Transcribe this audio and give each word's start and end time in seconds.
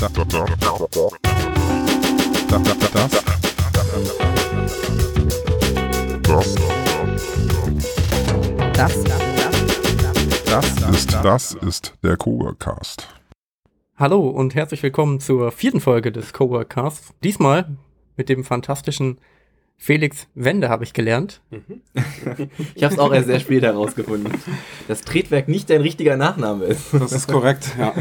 Das, 0.00 0.12
das, 0.14 0.28
das, 0.28 0.44
Das, 10.46 10.74
das 10.74 10.88
ist, 10.88 11.12
das 11.22 11.52
ist 11.52 11.94
der 12.02 12.16
Coworkcast. 12.16 13.08
Hallo 13.98 14.26
und 14.26 14.54
herzlich 14.54 14.82
willkommen 14.82 15.20
zur 15.20 15.52
vierten 15.52 15.82
Folge 15.82 16.12
des 16.12 16.32
Coworkcasts. 16.32 17.12
Diesmal 17.22 17.76
mit 18.16 18.30
dem 18.30 18.42
fantastischen 18.42 19.20
Felix 19.82 20.28
Wende 20.34 20.68
habe 20.68 20.84
ich 20.84 20.92
gelernt. 20.92 21.40
Ich 22.74 22.84
habe 22.84 22.94
es 22.94 22.98
auch 23.00 23.12
erst 23.12 23.26
sehr 23.28 23.40
spät 23.40 23.62
herausgefunden, 23.62 24.32
dass 24.88 25.00
Tretwerk 25.02 25.48
nicht 25.48 25.70
dein 25.70 25.80
richtiger 25.80 26.16
Nachname 26.18 26.66
ist. 26.66 26.92
Das 26.92 27.12
ist 27.12 27.28
korrekt, 27.28 27.74
ja. 27.78 27.94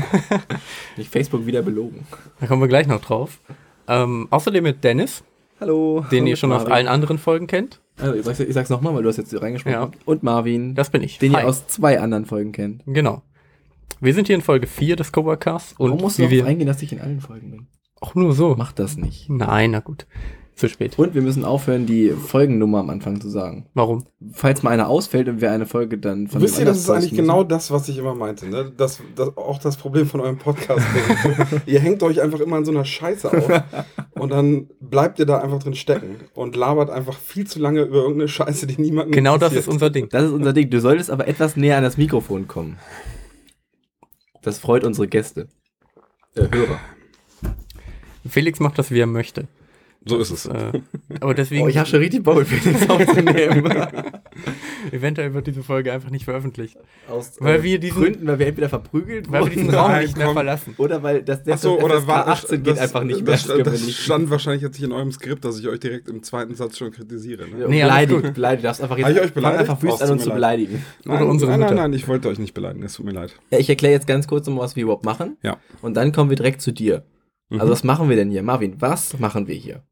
Nicht 0.98 1.10
Facebook 1.12 1.46
wieder 1.46 1.62
belogen. 1.62 2.06
Da 2.40 2.48
kommen 2.48 2.62
wir 2.62 2.68
gleich 2.68 2.86
noch 2.88 3.02
drauf. 3.02 3.40
Ähm, 3.88 4.28
außerdem 4.30 4.64
mit 4.64 4.84
Dennis, 4.84 5.24
Hallo. 5.60 6.06
den 6.12 6.28
ihr 6.28 6.34
Und 6.34 6.38
schon 6.38 6.52
aus 6.52 6.60
Marvin. 6.60 6.74
allen 6.74 6.88
anderen 6.90 7.18
Folgen 7.18 7.48
kennt. 7.48 7.80
Also, 7.98 8.14
ich 8.16 8.26
sag's, 8.26 8.40
ich 8.42 8.54
sag's 8.54 8.70
nochmal, 8.70 8.94
weil 8.94 9.04
du 9.04 9.10
hast 9.10 9.18
jetzt 9.18 9.30
hier 9.30 9.42
reingesprochen. 9.42 9.74
Ja. 9.80 9.92
Und 10.06 10.22
Marvin, 10.22 10.76
Das 10.76 10.90
bin 10.90 11.02
ich. 11.02 11.18
den 11.20 11.34
Hi. 11.36 11.44
ihr 11.44 11.48
aus 11.48 11.68
zwei 11.68 12.00
anderen 12.00 12.26
Folgen 12.26 12.52
kennt. 12.52 12.84
Genau. 12.86 13.24
Wir 14.02 14.14
sind 14.14 14.28
hier 14.28 14.36
in 14.36 14.42
Folge 14.42 14.68
4 14.68 14.96
des 14.98 15.12
Coworkcasts 15.12 15.74
und 15.78 15.90
Warum 15.92 16.02
musst 16.02 16.20
du 16.20 16.28
darauf 16.28 16.46
eingehen, 16.46 16.68
dass 16.68 16.82
ich 16.82 16.92
in 16.92 17.00
allen 17.02 17.22
Folgen 17.22 17.52
bin? 17.52 17.68
auch 18.02 18.16
nur 18.16 18.34
so. 18.34 18.56
Mach 18.58 18.72
das 18.72 18.96
nicht. 18.98 19.30
Nein, 19.30 19.72
na 19.72 19.80
gut. 19.82 20.08
Zu 20.60 20.68
spät. 20.68 21.00
Und 21.00 21.16
wir 21.16 21.22
müssen 21.22 21.46
aufhören, 21.46 21.86
die 21.86 22.10
Folgennummer 22.10 22.80
am 22.80 22.90
Anfang 22.90 23.22
zu 23.22 23.30
sagen. 23.30 23.68
Warum? 23.76 24.04
Falls 24.34 24.62
mal 24.62 24.72
einer 24.72 24.90
ausfällt 24.90 25.30
und 25.30 25.40
wir 25.40 25.52
eine 25.52 25.66
Folge 25.66 25.98
dann 25.98 26.28
von 26.28 26.42
Wisst 26.42 26.60
ihr, 26.60 26.66
das 26.66 26.80
ist 26.80 26.90
eigentlich 26.90 27.14
genau 27.14 27.38
müssen. 27.38 27.48
das, 27.48 27.72
was 27.72 27.88
ich 27.88 27.98
immer 27.98 28.14
meinte. 28.14 28.46
Ne? 28.46 28.70
Das, 28.76 29.00
das, 29.16 29.38
auch 29.38 29.60
das 29.60 29.78
Problem 29.78 30.06
von 30.06 30.20
eurem 30.20 30.38
Podcast. 30.38 30.86
ihr 31.66 31.80
hängt 31.80 32.04
euch 32.04 32.22
einfach 32.22 32.42
immer 32.42 32.58
in 32.58 32.66
so 32.66 32.72
einer 32.72 32.84
Scheiße 32.84 33.32
auf 33.32 33.64
und 34.16 34.34
dann 34.34 34.68
bleibt 34.82 35.20
ihr 35.20 35.26
da 35.26 35.38
einfach 35.38 35.60
drin 35.60 35.76
stecken 35.76 36.18
und 36.34 36.58
labert 36.58 36.90
einfach 36.90 37.18
viel 37.18 37.48
zu 37.48 37.60
lange 37.60 37.84
über 37.84 38.00
irgendeine 38.00 38.28
Scheiße, 38.28 38.68
die 38.68 38.82
niemanden 38.82 39.14
Genau 39.14 39.38
das 39.38 39.54
ist 39.54 39.70
unser 39.70 39.90
Ding. 39.90 40.10
Das 40.10 40.26
ist 40.26 40.32
unser 40.32 40.52
Ding. 40.52 40.70
Du 40.70 40.82
solltest 40.82 41.10
aber 41.10 41.30
etwas 41.30 41.56
näher 41.56 41.78
an 41.78 41.84
das 41.84 41.96
Mikrofon 41.96 42.50
kommen. 42.50 42.80
Das 44.42 44.60
freut 44.60 44.84
unsere 44.84 45.08
Gäste. 45.08 45.48
Äh, 46.36 46.50
Hörer. 46.52 46.82
Felix 48.28 48.60
macht 48.60 48.78
das, 48.78 48.92
wie 48.92 49.00
er 49.00 49.08
möchte. 49.08 49.48
So 50.06 50.18
ist 50.18 50.32
es. 50.32 50.46
Äh, 50.46 50.72
aber 51.20 51.34
deswegen, 51.34 51.64
Oh, 51.66 51.68
ich 51.68 51.78
habe 51.78 51.88
schon 51.88 52.00
richtig 52.00 52.24
Bock, 52.24 52.46
Felix 52.46 52.90
aufzunehmen. 52.90 53.70
eventuell 54.92 55.34
wird 55.34 55.48
diese 55.48 55.62
Folge 55.64 55.92
einfach 55.92 56.10
nicht 56.10 56.26
veröffentlicht. 56.26 56.78
Aus 57.10 57.34
Weil 57.40 57.60
äh, 57.60 57.64
wir 57.64 57.80
diesen- 57.80 58.02
Gründen, 58.02 58.28
weil 58.28 58.40
wir 58.40 58.48
entweder 58.48 58.70
verprügelt 58.70 59.30
Weil 59.30 59.42
wir 59.42 59.48
wurden 59.48 59.54
diesen 59.56 59.76
Raum 59.76 59.92
Nein, 59.92 60.06
nicht 60.06 60.18
mehr 60.18 60.32
verlassen. 60.32 60.74
oder 60.78 61.04
weil 61.04 61.22
das 61.24 61.42
Ach 61.50 61.58
so, 61.58 61.80
oder 61.80 62.08
war 62.08 62.28
18 62.28 62.64
geht 62.64 62.74
das- 62.76 62.80
einfach 62.80 63.04
nicht 63.04 63.22
mehr. 63.24 63.34
Das, 63.34 63.48
wir 63.50 63.64
das 63.64 63.86
nicht. 63.86 64.00
stand 64.00 64.30
wahrscheinlich 64.30 64.62
jetzt 64.62 64.76
nicht 64.80 64.84
in 64.86 64.92
eurem 64.94 65.12
Skript, 65.12 65.44
dass 65.44 65.60
ich 65.60 65.68
euch 65.68 65.80
direkt 65.80 66.08
im 66.08 66.24
zweiten 66.24 66.56
Satz 66.56 66.78
schon 66.78 66.92
kritisiere. 66.92 67.44
Ne? 67.48 67.68
Nee, 67.68 67.82
beleidigt, 67.82 68.34
beleidigt. 68.34 68.64
Du 68.64 68.68
darfst 68.68 68.82
einfach 68.82 68.98
jetzt 68.98 69.10
ich 69.10 69.22
euch 69.22 69.34
beleidigt? 69.34 69.60
einfach 69.62 69.78
Oh, 69.80 69.84
wüst 69.84 69.96
es 69.96 70.02
an, 70.04 70.12
uns 70.12 70.24
zu 70.24 70.30
beleidigen. 70.30 70.84
Oder 71.06 71.26
unsere 71.28 71.52
nein, 71.52 71.60
nein, 71.62 71.76
nein, 71.76 71.94
ich 71.94 72.08
wollte 72.08 72.30
euch 72.30 72.40
nicht 72.40 72.54
beleidigen, 72.54 72.86
es 72.86 72.94
tut 72.94 73.06
mir 73.06 73.12
leid. 73.12 73.36
Ja, 73.52 73.60
ich 73.60 73.70
erkläre 73.70 73.94
jetzt 73.94 74.08
ganz 74.08 74.28
kurz, 74.28 74.48
um 74.48 74.58
was 74.58 74.76
wir 74.76 74.84
überhaupt 74.84 75.06
machen. 75.06 75.38
Ja. 75.44 75.58
Und 75.82 75.96
dann 75.98 76.12
kommen 76.14 76.30
wir 76.30 76.38
direkt 76.38 76.62
zu 76.62 76.72
dir. 76.72 77.04
Mhm. 77.50 77.60
Also 77.60 77.72
was 77.74 77.84
machen 77.84 78.10
wir 78.10 78.16
denn 78.16 78.30
hier? 78.30 78.44
Marvin, 78.44 78.76
was 78.80 79.20
machen 79.20 79.48
wir 79.48 79.56
hier? 79.56 79.84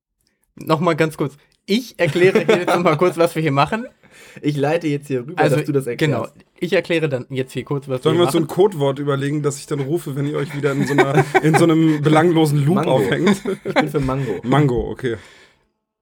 Nochmal 0.59 0.95
ganz 0.95 1.17
kurz. 1.17 1.38
Ich 1.66 2.00
erkläre 2.00 2.45
hier 2.45 2.58
jetzt 2.59 2.75
nochmal 2.75 2.97
kurz, 2.97 3.17
was 3.17 3.36
wir 3.36 3.41
hier 3.41 3.52
machen. 3.52 3.86
Ich 4.41 4.55
leite 4.58 4.88
jetzt 4.88 5.08
hier 5.08 5.19
rüber, 5.22 5.41
Also, 5.41 5.58
dass 5.58 5.66
du 5.66 5.72
das 5.72 5.88
erklärst. 5.88 6.11
genau. 6.11 6.27
Ich 6.59 6.73
erkläre 6.73 7.08
dann 7.09 7.25
jetzt 7.30 7.52
hier 7.53 7.64
kurz, 7.64 7.88
was 7.88 8.02
Sollen 8.03 8.16
wir 8.16 8.22
wir 8.22 8.23
uns 8.25 8.33
so 8.33 8.39
machen. 8.39 8.49
ein 8.49 8.55
Codewort 8.55 8.99
überlegen, 8.99 9.44
dass 9.44 9.59
ich 9.59 9.67
dann 9.67 9.80
rufe, 9.80 10.16
wenn 10.16 10.25
ihr 10.25 10.38
euch 10.38 10.55
wieder 10.55 10.72
in 10.72 10.88
so, 10.88 10.94
einer, 10.94 11.23
in 11.44 11.55
so 11.55 11.66
einem 11.66 12.02
belanglosen 12.02 12.66
Loop 12.66 12.75
Mango. 12.75 12.91
aufhängt? 12.91 13.41
Ich 13.64 13.73
bin 13.73 13.89
für 13.89 13.99
Mango. 13.99 14.39
Mango, 14.44 14.89
okay. 14.89 15.17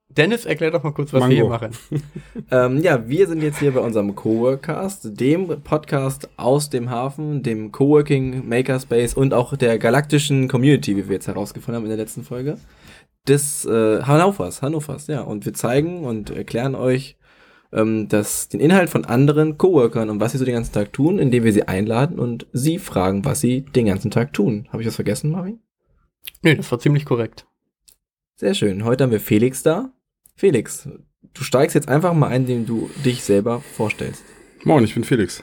Dennis, 0.08 0.46
erklär 0.46 0.70
doch 0.70 0.82
mal 0.82 0.92
kurz, 0.92 1.12
was 1.12 1.20
Mango. 1.20 1.30
wir 1.34 1.42
hier 1.42 1.48
machen. 1.48 1.70
Ähm, 2.50 2.78
ja, 2.80 3.08
wir 3.08 3.26
sind 3.26 3.42
jetzt 3.42 3.58
hier 3.58 3.72
bei 3.72 3.80
unserem 3.80 4.14
Coworkcast, 4.14 5.18
dem 5.20 5.48
Podcast 5.62 6.28
aus 6.36 6.70
dem 6.70 6.90
Hafen, 6.90 7.42
dem 7.42 7.72
Coworking 7.72 8.48
Makerspace 8.48 9.14
und 9.14 9.34
auch 9.34 9.56
der 9.56 9.78
galaktischen 9.78 10.46
Community, 10.48 10.96
wie 10.96 11.08
wir 11.08 11.14
jetzt 11.14 11.26
herausgefunden 11.26 11.74
haben 11.76 11.84
in 11.84 11.88
der 11.90 11.98
letzten 11.98 12.22
Folge, 12.22 12.56
des 13.28 13.64
äh, 13.64 14.02
Hannovers, 14.02 14.62
Hannovers, 14.62 15.06
ja. 15.06 15.20
Und 15.22 15.44
wir 15.44 15.54
zeigen 15.54 16.04
und 16.04 16.30
erklären 16.30 16.74
euch 16.74 17.16
ähm, 17.72 18.08
das, 18.08 18.48
den 18.48 18.60
Inhalt 18.60 18.90
von 18.90 19.04
anderen 19.04 19.58
Coworkern 19.58 20.10
und 20.10 20.20
was 20.20 20.32
sie 20.32 20.38
so 20.38 20.44
den 20.44 20.54
ganzen 20.54 20.72
Tag 20.72 20.92
tun, 20.92 21.18
indem 21.18 21.44
wir 21.44 21.52
sie 21.52 21.68
einladen 21.68 22.18
und 22.18 22.46
sie 22.52 22.78
fragen, 22.78 23.24
was 23.24 23.40
sie 23.40 23.62
den 23.62 23.86
ganzen 23.86 24.10
Tag 24.10 24.32
tun. 24.32 24.68
Habe 24.70 24.82
ich 24.82 24.88
was 24.88 24.96
vergessen, 24.96 25.30
Marvin? 25.30 25.60
Nö, 26.42 26.54
das 26.54 26.70
war 26.70 26.78
ziemlich 26.78 27.04
korrekt. 27.04 27.46
Sehr 28.36 28.54
schön. 28.54 28.84
Heute 28.84 29.04
haben 29.04 29.10
wir 29.10 29.20
Felix 29.20 29.62
da. 29.62 29.90
Felix, 30.34 30.88
du 31.32 31.42
steigst 31.42 31.74
jetzt 31.74 31.88
einfach 31.88 32.12
mal 32.12 32.28
ein, 32.28 32.42
indem 32.42 32.66
du 32.66 32.90
dich 33.04 33.24
selber 33.24 33.60
vorstellst. 33.60 34.22
Moin, 34.64 34.84
ich 34.84 34.94
bin 34.94 35.04
Felix. 35.04 35.42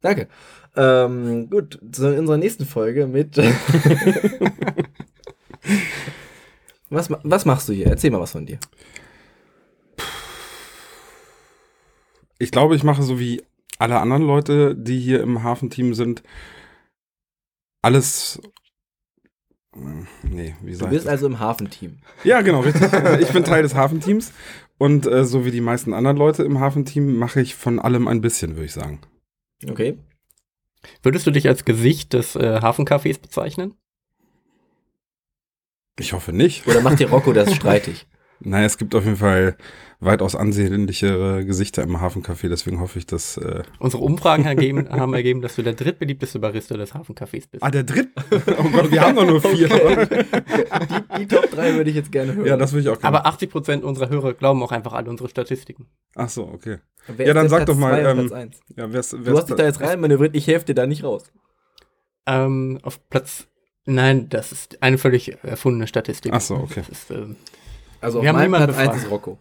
Danke. 0.00 0.28
Ähm, 0.74 1.48
gut, 1.48 1.78
zu 1.92 2.08
unserer 2.16 2.38
nächsten 2.38 2.66
Folge 2.66 3.06
mit. 3.06 3.36
was, 6.92 7.10
was 7.10 7.44
machst 7.44 7.68
du 7.68 7.72
hier? 7.72 7.86
Erzähl 7.86 8.10
mal 8.10 8.20
was 8.20 8.32
von 8.32 8.46
dir. 8.46 8.58
Ich 12.38 12.50
glaube, 12.50 12.74
ich 12.74 12.82
mache 12.82 13.02
so 13.02 13.18
wie 13.18 13.42
alle 13.78 13.98
anderen 14.00 14.22
Leute, 14.22 14.74
die 14.76 14.98
hier 15.00 15.20
im 15.22 15.42
Hafenteam 15.42 15.94
sind, 15.94 16.22
alles. 17.82 18.40
Hm, 19.74 20.06
Nee, 20.22 20.54
wie 20.62 20.72
Du 20.72 20.76
sag 20.78 20.90
bist 20.90 21.04
ich 21.04 21.10
also 21.10 21.26
im 21.26 21.40
Hafenteam. 21.40 21.98
Ja, 22.24 22.42
genau, 22.42 22.60
richtig. 22.60 22.82
Ich 23.20 23.28
bin 23.32 23.44
Teil 23.44 23.62
des 23.62 23.74
Hafenteams 23.74 24.32
und 24.78 25.06
äh, 25.06 25.24
so 25.24 25.44
wie 25.44 25.50
die 25.50 25.60
meisten 25.60 25.94
anderen 25.94 26.16
Leute 26.16 26.42
im 26.42 26.60
Hafenteam 26.60 27.16
mache 27.16 27.40
ich 27.40 27.54
von 27.54 27.78
allem 27.78 28.08
ein 28.08 28.20
bisschen, 28.20 28.52
würde 28.56 28.66
ich 28.66 28.72
sagen. 28.72 29.00
Okay. 29.68 29.98
Würdest 31.02 31.26
du 31.26 31.30
dich 31.30 31.48
als 31.48 31.64
Gesicht 31.64 32.12
des 32.12 32.34
äh, 32.36 32.58
Hafencafés 32.60 33.20
bezeichnen? 33.20 33.74
Ich 35.98 36.12
hoffe 36.12 36.32
nicht. 36.32 36.66
Oder 36.66 36.80
macht 36.80 36.98
dir 36.98 37.10
Rocco 37.10 37.32
das 37.32 37.54
streitig? 37.54 38.06
Naja, 38.44 38.66
es 38.66 38.76
gibt 38.76 38.94
auf 38.96 39.04
jeden 39.04 39.18
Fall 39.18 39.56
weitaus 40.00 40.34
ansehnlichere 40.34 41.44
Gesichter 41.44 41.84
im 41.84 42.00
Hafencafé, 42.00 42.48
deswegen 42.48 42.80
hoffe 42.80 42.98
ich, 42.98 43.06
dass. 43.06 43.36
Äh 43.36 43.62
Unsere 43.78 44.02
Umfragen 44.02 44.44
ergeben, 44.44 44.88
haben 44.90 45.14
ergeben, 45.14 45.42
dass 45.42 45.54
du 45.54 45.62
der 45.62 45.74
drittbeliebteste 45.74 46.40
Barista 46.40 46.76
des 46.76 46.92
Hafencafés 46.92 47.44
bist. 47.48 47.62
ah, 47.62 47.70
der 47.70 47.84
dritte. 47.84 48.10
Oh 48.58 48.64
Gott, 48.64 48.90
wir 48.90 49.00
haben 49.00 49.14
doch 49.14 49.26
nur 49.26 49.40
vier. 49.40 49.68
Die, 49.68 51.18
die 51.20 51.26
Top 51.28 51.48
3 51.52 51.74
würde 51.74 51.90
ich 51.90 51.96
jetzt 51.96 52.10
gerne 52.10 52.34
hören. 52.34 52.46
Ja, 52.46 52.56
das 52.56 52.72
würde 52.72 52.82
ich 52.82 52.88
auch 52.88 53.00
gerne. 53.00 53.16
Aber 53.20 53.30
80% 53.30 53.82
unserer 53.82 54.08
Hörer 54.08 54.34
glauben 54.34 54.60
auch 54.64 54.72
einfach 54.72 54.94
alle 54.94 55.08
unsere 55.08 55.28
Statistiken. 55.28 55.86
Ach 56.16 56.28
so, 56.28 56.48
okay. 56.48 56.78
Wer 57.06 57.28
ja, 57.28 57.34
dann 57.34 57.48
sag 57.48 57.64
Platz 57.64 57.68
doch 57.68 57.76
mal, 57.76 58.04
ähm? 58.04 58.50
Ja, 58.76 58.92
wer's, 58.92 59.10
Du 59.10 59.36
hast 59.36 59.48
dich 59.50 59.56
da 59.56 59.64
jetzt 59.64 59.80
rein 59.80 60.00
manövriert, 60.00 60.34
ich 60.34 60.48
helfe 60.48 60.66
dir 60.66 60.74
da 60.74 60.86
nicht 60.86 61.04
raus. 61.04 61.30
Ähm, 62.26 62.80
auf 62.82 63.08
Platz. 63.08 63.46
Nein, 63.84 64.28
das 64.28 64.52
ist 64.52 64.82
eine 64.82 64.98
völlig 64.98 65.36
erfundene 65.42 65.86
Statistik. 65.86 66.32
Ach 66.34 66.40
so, 66.40 66.56
okay. 66.56 66.82
Ist, 66.90 67.10
ähm, 67.10 67.36
Also 68.00 68.22
Wir 68.22 68.30
auf 68.30 68.36
haben 68.38 68.50
meinem 68.50 68.64
Platz 68.64 68.76
1 68.76 68.88
befragt. 68.88 69.04
ist 69.04 69.10
Rocco. 69.10 69.38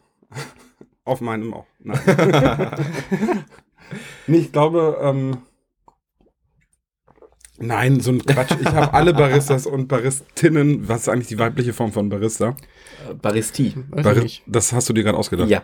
Auf 1.04 1.22
meinem 1.22 1.54
auch. 1.54 1.66
Nein. 1.80 2.00
nee, 4.28 4.38
ich 4.38 4.52
glaube, 4.52 4.98
ähm, 5.02 5.38
nein, 7.58 8.00
so 8.00 8.12
ein 8.12 8.24
Quatsch. 8.26 8.56
Ich 8.60 8.68
habe 8.68 8.94
alle 8.94 9.14
Baristas 9.14 9.66
und 9.66 9.88
Baristinnen. 9.88 10.88
Was 10.88 11.02
ist 11.02 11.10
eigentlich 11.10 11.28
die 11.28 11.40
weibliche 11.40 11.74
Form 11.74 11.92
von 11.92 12.10
Barista? 12.10 12.56
Äh, 13.10 13.14
Baristi. 13.16 13.74
weiß 13.76 13.84
ich 13.98 14.04
Baris 14.04 14.24
nicht. 14.24 14.44
das 14.48 14.74
hast 14.74 14.90
du 14.90 14.94
dir 14.94 15.04
gerade 15.04 15.18
ausgedacht. 15.18 15.50
Ja. 15.50 15.64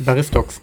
Baristox. 0.00 0.60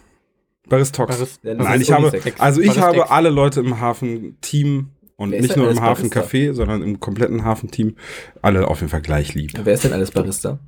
Baristox. 0.68 1.16
Barist 1.16 1.44
Nein, 1.44 1.82
ich 1.82 1.92
habe, 1.92 2.12
also 2.38 2.62
ich 2.62 2.68
Baristex. 2.68 2.78
habe 2.78 3.10
alle 3.12 3.30
Leute 3.30 3.60
im 3.62 3.80
Hafenteam 3.80 4.92
und 5.20 5.32
Wer 5.32 5.42
nicht 5.42 5.58
nur 5.58 5.70
im? 5.70 5.82
Hafencafé, 5.82 6.54
sondern 6.54 6.82
im 6.82 7.02
kompletten 7.02 7.44
Hafenteam 7.44 7.98
alle 8.42 8.68
auf 8.70 8.80
jeden 8.80 8.90
Fall 8.90 9.02
gleich 9.02 9.34
lieb. 9.34 9.52
Wer 9.62 9.74
ist 9.74 9.84
denn 9.84 9.92
alles 9.92 10.12
Barista? 10.12 10.60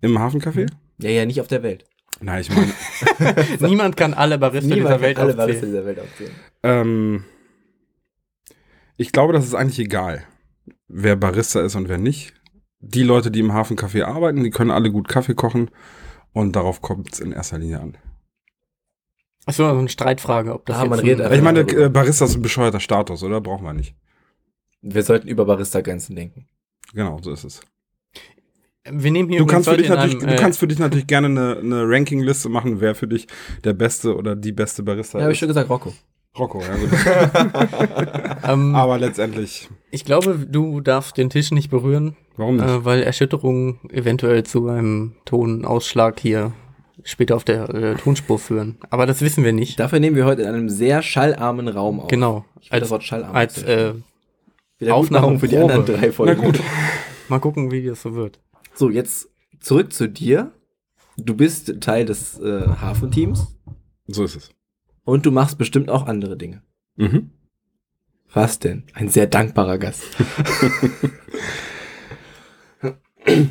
Im 0.00 0.18
Hafencafé? 0.18 0.68
Ja, 0.98 1.10
ja, 1.10 1.26
nicht 1.26 1.40
auf 1.40 1.48
der 1.48 1.62
Welt. 1.62 1.84
Nein, 2.20 2.40
ich 2.40 2.50
meine, 2.50 2.72
Niemand 3.68 3.98
kann 3.98 4.14
alle 4.14 4.38
Barista 4.38 4.74
dieser 4.74 5.00
Welt 5.02 5.18
alle 5.18 5.32
aufzählen. 5.32 5.36
Barista 5.36 5.66
dieser 5.66 5.84
Welt 5.84 6.00
aufzählen. 6.00 6.32
ähm, 6.62 7.24
ich 8.96 9.12
glaube, 9.12 9.34
das 9.34 9.44
ist 9.44 9.54
eigentlich 9.54 9.78
egal, 9.80 10.24
wer 10.88 11.16
Barista 11.16 11.60
ist 11.60 11.74
und 11.74 11.90
wer 11.90 11.98
nicht. 11.98 12.32
Die 12.80 13.02
Leute, 13.02 13.30
die 13.30 13.40
im 13.40 13.52
Hafencafé 13.52 14.04
arbeiten, 14.04 14.42
die 14.42 14.50
können 14.50 14.70
alle 14.70 14.90
gut 14.90 15.08
Kaffee 15.08 15.34
kochen 15.34 15.70
und 16.32 16.56
darauf 16.56 16.80
kommt 16.80 17.12
es 17.12 17.20
in 17.20 17.32
erster 17.32 17.58
Linie 17.58 17.80
an. 17.80 17.98
Achso, 19.46 19.68
so 19.68 19.78
eine 19.78 19.88
Streitfrage, 19.88 20.54
ob 20.54 20.66
das 20.66 20.76
Ah, 20.76 20.82
jetzt 20.82 20.90
man 20.90 20.98
ein- 21.00 21.04
redet 21.04 21.20
einfach- 21.22 21.36
Ich 21.36 21.42
meine, 21.42 21.60
äh, 21.60 21.88
Barista 21.88 22.24
ist 22.26 22.36
ein 22.36 22.42
bescheuerter 22.42 22.80
Status, 22.80 23.22
oder? 23.22 23.40
Brauchen 23.40 23.64
wir 23.64 23.72
nicht. 23.72 23.94
Wir 24.82 25.02
sollten 25.02 25.28
über 25.28 25.44
Barista-Grenzen 25.44 26.14
denken. 26.16 26.46
Genau, 26.94 27.18
so 27.22 27.32
ist 27.32 27.44
es. 27.44 27.60
Wir 28.90 29.10
nehmen 29.12 29.28
hier 29.28 29.38
Du 29.38 29.46
kannst, 29.46 29.68
für 29.68 29.76
dich 29.76 29.88
natürlich, 29.88 30.16
einem, 30.16 30.26
du 30.26 30.34
äh, 30.34 30.36
kannst 30.36 30.58
für 30.58 30.66
dich 30.66 30.78
natürlich 30.80 31.06
gerne 31.06 31.26
eine, 31.28 31.56
eine 31.58 31.88
Rankingliste 31.88 32.48
machen, 32.48 32.80
wer 32.80 32.94
für 32.96 33.06
dich 33.06 33.28
der 33.64 33.72
beste 33.74 34.16
oder 34.16 34.34
die 34.34 34.50
beste 34.52 34.82
Barista 34.82 35.18
Ja, 35.18 35.24
habe 35.24 35.32
ich 35.32 35.36
ist. 35.36 35.40
schon 35.40 35.48
gesagt, 35.48 35.70
Rocco. 35.70 35.92
Rocco, 36.36 36.60
ja 36.62 36.74
gut. 36.76 36.90
ähm, 38.48 38.74
Aber 38.74 38.98
letztendlich, 38.98 39.68
Ich 39.90 40.04
glaube, 40.04 40.46
du 40.50 40.80
darfst 40.80 41.16
den 41.16 41.30
Tisch 41.30 41.50
nicht 41.52 41.70
berühren, 41.70 42.16
Warum 42.36 42.56
nicht? 42.56 42.66
äh, 42.68 42.84
weil 42.84 43.02
Erschütterungen 43.02 43.78
eventuell 43.90 44.42
zu 44.44 44.68
einem 44.68 45.14
Tonausschlag 45.26 46.18
hier 46.18 46.52
später 47.04 47.36
auf 47.36 47.44
der 47.44 47.68
äh, 47.70 47.94
Tonspur 47.96 48.38
führen. 48.38 48.78
Aber 48.90 49.06
das 49.06 49.20
wissen 49.20 49.44
wir 49.44 49.52
nicht. 49.52 49.78
Dafür 49.80 50.00
nehmen 50.00 50.16
wir 50.16 50.24
heute 50.24 50.42
in 50.42 50.48
einem 50.48 50.68
sehr 50.68 51.02
schallarmen 51.02 51.68
Raum 51.68 52.00
auf. 52.00 52.08
Genau. 52.08 52.44
Ich 52.60 52.72
Als, 52.72 52.82
das 52.82 52.90
Wort 52.90 53.04
schallarm. 53.04 53.34
als 53.34 53.62
äh, 53.62 53.94
Aufnahme 54.88 55.38
für 55.38 55.48
die 55.48 55.56
anderen 55.58 55.84
drei 55.86 56.12
Folgen. 56.12 56.40
Na 56.40 56.46
gut. 56.46 56.60
mal 57.28 57.38
gucken, 57.38 57.70
wie 57.70 57.84
das 57.84 58.02
so 58.02 58.14
wird. 58.14 58.40
So, 58.74 58.90
jetzt 58.90 59.28
zurück 59.60 59.92
zu 59.92 60.08
dir. 60.08 60.52
Du 61.16 61.34
bist 61.36 61.80
Teil 61.80 62.04
des 62.06 62.38
äh, 62.40 62.66
Hafenteams 62.80 63.46
So 64.06 64.24
ist 64.24 64.34
es. 64.36 64.50
und 65.04 65.26
du 65.26 65.30
machst 65.30 65.58
bestimmt 65.58 65.90
auch 65.90 66.06
andere 66.06 66.36
Dinge. 66.36 66.62
Mhm. 66.96 67.30
Was 68.32 68.58
denn? 68.58 68.84
Ein 68.94 69.08
sehr 69.08 69.26
dankbarer 69.26 69.76
Gast. 69.78 70.04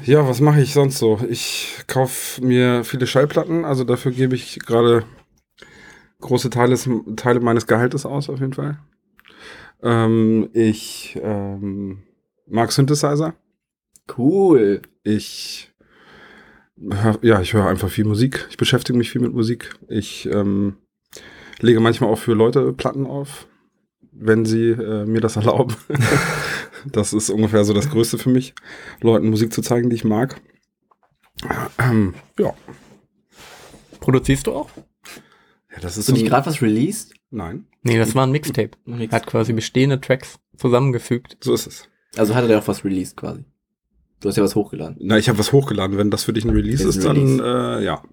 Ja, 0.03 0.27
was 0.27 0.41
mache 0.41 0.61
ich 0.61 0.73
sonst 0.73 0.97
so? 0.97 1.19
Ich 1.29 1.83
kaufe 1.87 2.43
mir 2.43 2.83
viele 2.83 3.07
Schallplatten, 3.07 3.65
also 3.65 3.83
dafür 3.83 4.11
gebe 4.11 4.35
ich 4.35 4.59
gerade 4.59 5.03
große 6.19 6.49
Teile, 6.49 6.77
Teile 7.15 7.39
meines 7.39 7.67
Gehaltes 7.67 8.05
aus, 8.05 8.29
auf 8.29 8.39
jeden 8.39 8.53
Fall. 8.53 8.79
Ähm, 9.81 10.49
ich 10.53 11.19
ähm, 11.21 12.03
mag 12.47 12.71
Synthesizer. 12.71 13.33
Cool. 14.17 14.81
Ich 15.03 15.71
hör, 16.77 17.17
ja, 17.21 17.41
ich 17.41 17.53
höre 17.53 17.67
einfach 17.67 17.89
viel 17.89 18.05
Musik. 18.05 18.47
Ich 18.49 18.57
beschäftige 18.57 18.97
mich 18.97 19.09
viel 19.09 19.21
mit 19.21 19.33
Musik. 19.33 19.73
Ich 19.87 20.27
ähm, 20.31 20.75
lege 21.59 21.79
manchmal 21.79 22.09
auch 22.11 22.19
für 22.19 22.33
Leute 22.33 22.73
Platten 22.73 23.05
auf, 23.05 23.47
wenn 24.11 24.45
sie 24.45 24.69
äh, 24.69 25.05
mir 25.05 25.21
das 25.21 25.35
erlauben. 25.37 25.75
Das 26.85 27.13
ist 27.13 27.29
ungefähr 27.29 27.63
so 27.63 27.73
das 27.73 27.89
Größte 27.89 28.17
für 28.17 28.29
mich, 28.29 28.53
Leuten 29.01 29.29
Musik 29.29 29.53
zu 29.53 29.61
zeigen, 29.61 29.89
die 29.89 29.95
ich 29.95 30.03
mag. 30.03 30.39
Ähm, 31.79 32.13
ja. 32.39 32.53
Produzierst 33.99 34.47
du 34.47 34.53
auch? 34.53 34.69
ja, 35.71 35.79
das 35.81 35.93
ist 35.97 35.99
Hast 35.99 36.09
du 36.09 36.13
nicht 36.13 36.23
ein- 36.23 36.29
gerade 36.29 36.45
was 36.47 36.61
released? 36.61 37.13
Nein, 37.29 37.65
Nee, 37.83 37.97
das 37.97 38.13
war 38.13 38.27
ein 38.27 38.31
Mixtape. 38.31 38.71
Er 38.85 39.09
hat 39.09 39.25
quasi 39.25 39.53
bestehende 39.53 39.99
Tracks 39.99 40.37
zusammengefügt. 40.57 41.37
so 41.41 41.53
ist 41.53 41.65
es. 41.67 41.89
Also 42.17 42.35
hat 42.35 42.47
er 42.49 42.59
auch 42.59 42.67
was 42.67 42.83
released 42.83 43.15
quasi. 43.17 43.43
Du 44.19 44.29
hast 44.29 44.35
ja 44.35 44.43
was 44.43 44.53
hochgeladen. 44.55 44.97
Na, 44.99 45.17
ich 45.17 45.29
habe 45.29 45.39
was 45.39 45.51
hochgeladen. 45.51 45.97
Wenn 45.97 46.11
das 46.11 46.23
für 46.25 46.33
dich 46.33 46.43
ein 46.45 46.51
Release 46.51 46.87
Ist 46.87 46.97
ist, 46.97 47.05
ein 47.07 47.39
dann 47.39 47.79
äh, 47.79 47.83
ja. 47.83 48.03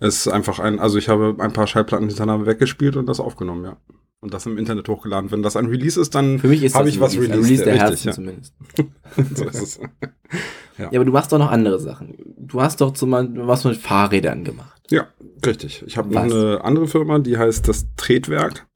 Es 0.00 0.26
ist 0.26 0.28
einfach 0.28 0.58
ein, 0.58 0.78
also 0.78 0.98
ich 0.98 1.08
habe 1.08 1.36
ein 1.38 1.52
paar 1.52 1.66
Schallplatten 1.66 2.06
hintereinander 2.08 2.46
weggespielt 2.46 2.96
und 2.96 3.06
das 3.06 3.20
aufgenommen, 3.20 3.64
ja. 3.64 3.76
Und 4.20 4.34
das 4.34 4.46
im 4.46 4.58
Internet 4.58 4.88
hochgeladen. 4.88 5.30
Wenn 5.30 5.44
das 5.44 5.54
ein 5.54 5.66
Release 5.66 6.00
ist, 6.00 6.14
dann 6.14 6.40
Für 6.40 6.48
mich 6.48 6.64
ist 6.64 6.74
habe 6.74 6.88
ich 6.88 6.96
ein 6.96 7.00
was 7.00 7.14
Release, 7.14 7.32
ein 7.32 7.40
released. 7.40 7.64
Release 7.64 7.64
der 7.64 7.78
Herzen 7.78 8.08
ja. 8.08 8.12
zumindest. 8.14 8.54
so 9.34 9.44
ist 9.44 9.62
es. 9.62 9.80
Ja, 10.78 10.86
aber 10.94 11.04
du 11.04 11.10
machst 11.10 11.32
doch 11.32 11.38
noch 11.38 11.50
andere 11.50 11.80
Sachen. 11.80 12.14
Du 12.36 12.60
hast 12.60 12.80
doch 12.80 12.92
zum 12.92 13.10
Beispiel 13.10 13.48
was 13.48 13.64
mit 13.64 13.76
Fahrrädern 13.78 14.44
gemacht. 14.44 14.80
Ja, 14.90 15.08
richtig. 15.44 15.82
Ich 15.84 15.96
habe 15.96 16.14
noch 16.14 16.24
Was? 16.24 16.32
eine 16.32 16.64
andere 16.64 16.86
Firma, 16.86 17.18
die 17.18 17.36
heißt 17.36 17.66
das 17.66 17.88
Tretwerk 17.96 18.68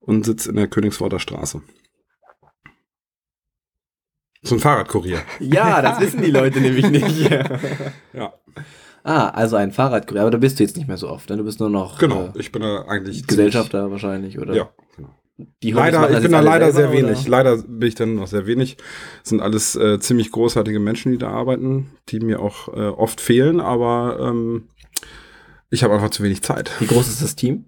und 0.00 0.26
sitzt 0.26 0.46
in 0.46 0.56
der 0.56 0.68
Königsworter 0.68 1.18
Straße. 1.18 1.62
So 4.42 4.56
ein 4.56 4.60
Fahrradkurier. 4.60 5.22
Ja, 5.40 5.80
das 5.80 6.00
wissen 6.00 6.20
die 6.20 6.30
Leute 6.30 6.60
nämlich 6.60 6.90
nicht. 6.90 7.30
Ja, 8.12 8.34
ah, 9.04 9.28
also 9.28 9.56
ein 9.56 9.72
Fahrradkurier. 9.72 10.22
Aber 10.22 10.30
da 10.30 10.38
bist 10.38 10.58
du 10.58 10.62
jetzt 10.64 10.76
nicht 10.76 10.88
mehr 10.88 10.96
so 10.96 11.08
oft. 11.08 11.30
Ne? 11.30 11.36
Du 11.36 11.44
bist 11.44 11.60
nur 11.60 11.70
noch 11.70 11.98
genau. 11.98 12.32
äh, 12.34 12.38
Ich 12.38 12.52
bin 12.52 12.62
da 12.62 12.82
eigentlich 12.82 13.26
Gesellschafter 13.26 13.90
wahrscheinlich, 13.90 14.38
oder? 14.38 14.52
Ziemlich, 14.52 14.58
ja, 14.58 14.70
genau. 14.96 15.14
Die 15.62 15.74
Hobbys 15.74 15.92
Leider, 15.92 16.10
ich 16.10 16.22
bin 16.22 16.32
da 16.32 16.40
leider 16.40 16.72
selber, 16.72 16.92
sehr 16.92 17.02
wenig. 17.02 17.20
oder? 17.20 17.30
Leider 17.30 17.56
bin 17.58 17.88
ich 17.88 17.94
dann 17.94 18.14
noch 18.16 18.26
sehr 18.26 18.46
wenig. 18.46 18.76
Es 19.22 19.30
sind 19.30 19.40
alles 19.40 19.76
äh, 19.76 20.00
ziemlich 20.00 20.32
großartige 20.32 20.80
Menschen, 20.80 21.12
die 21.12 21.18
da 21.18 21.30
arbeiten, 21.30 21.90
die 22.08 22.18
mir 22.20 22.40
auch 22.40 22.68
äh, 22.68 22.88
oft 22.88 23.20
fehlen, 23.20 23.60
aber 23.60 24.18
ähm, 24.20 24.68
ich 25.70 25.84
habe 25.84 25.94
einfach 25.94 26.10
zu 26.10 26.22
wenig 26.24 26.42
Zeit. 26.42 26.72
Wie 26.80 26.86
groß 26.86 27.06
ist 27.08 27.22
das 27.22 27.36
Team? 27.36 27.66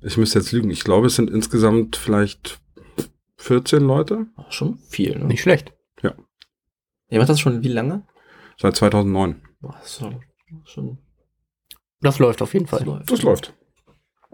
Ich 0.00 0.16
müsste 0.16 0.38
jetzt 0.38 0.52
lügen. 0.52 0.70
Ich 0.70 0.84
glaube, 0.84 1.06
es 1.08 1.16
sind 1.16 1.28
insgesamt 1.30 1.96
vielleicht 1.96 2.60
14 3.36 3.82
Leute 3.82 4.26
schon 4.48 4.78
viel, 4.88 5.18
ne? 5.18 5.26
Nicht 5.26 5.42
schlecht. 5.42 5.72
Ihr 7.10 7.18
macht 7.20 7.28
das 7.28 7.38
schon 7.40 7.62
wie 7.62 7.68
lange? 7.68 8.02
seit 8.56 8.76
2009. 8.76 9.42
Das 9.72 10.02
schon, 10.64 10.98
Das 12.00 12.18
läuft 12.18 12.42
auf 12.42 12.52
jeden 12.54 12.66
das 12.66 12.78
Fall. 12.80 12.86
läuft. 12.86 13.10
Das 13.10 13.22
läuft. 13.22 13.54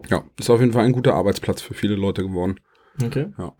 Ja, 0.09 0.25
ist 0.39 0.51
auf 0.51 0.61
jeden 0.61 0.73
Fall 0.73 0.85
ein 0.87 0.93
guter 0.93 1.15
Arbeitsplatz 1.15 1.61
für 1.61 1.75
viele 1.75 1.95
Leute 1.95 2.23
geworden. 2.23 2.59
Okay. 3.03 3.33
Ja. 3.39 3.53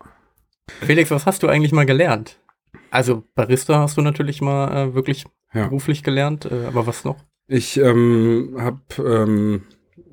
Felix, 0.81 1.11
was 1.11 1.25
hast 1.25 1.43
du 1.43 1.47
eigentlich 1.47 1.71
mal 1.71 1.85
gelernt? 1.85 2.39
Also 2.89 3.23
Barista 3.35 3.79
hast 3.79 3.97
du 3.97 4.01
natürlich 4.01 4.41
mal 4.41 4.89
äh, 4.89 4.93
wirklich 4.95 5.25
Ja. 5.53 5.65
beruflich 5.67 6.03
gelernt, 6.03 6.45
äh, 6.45 6.65
aber 6.65 6.87
was 6.87 7.03
noch? 7.05 7.17
Ich 7.47 7.77
ähm, 7.77 8.55
habe 8.57 8.79
ähm, 8.97 9.63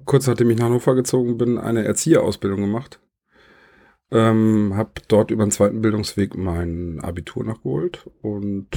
kurz 0.05 0.27
nachdem 0.27 0.51
ich 0.51 0.59
nach 0.59 0.67
Hannover 0.67 0.95
gezogen 0.95 1.39
bin, 1.39 1.57
eine 1.59 1.85
Erzieherausbildung 1.85 2.61
gemacht. 2.61 3.01
Ähm, 4.11 4.73
habe 4.75 4.93
dort 5.09 5.31
über 5.31 5.45
den 5.45 5.51
zweiten 5.51 5.81
Bildungsweg 5.83 6.37
mein 6.37 6.99
Abitur 7.01 7.45
nachgeholt 7.45 8.09
und 8.23 8.69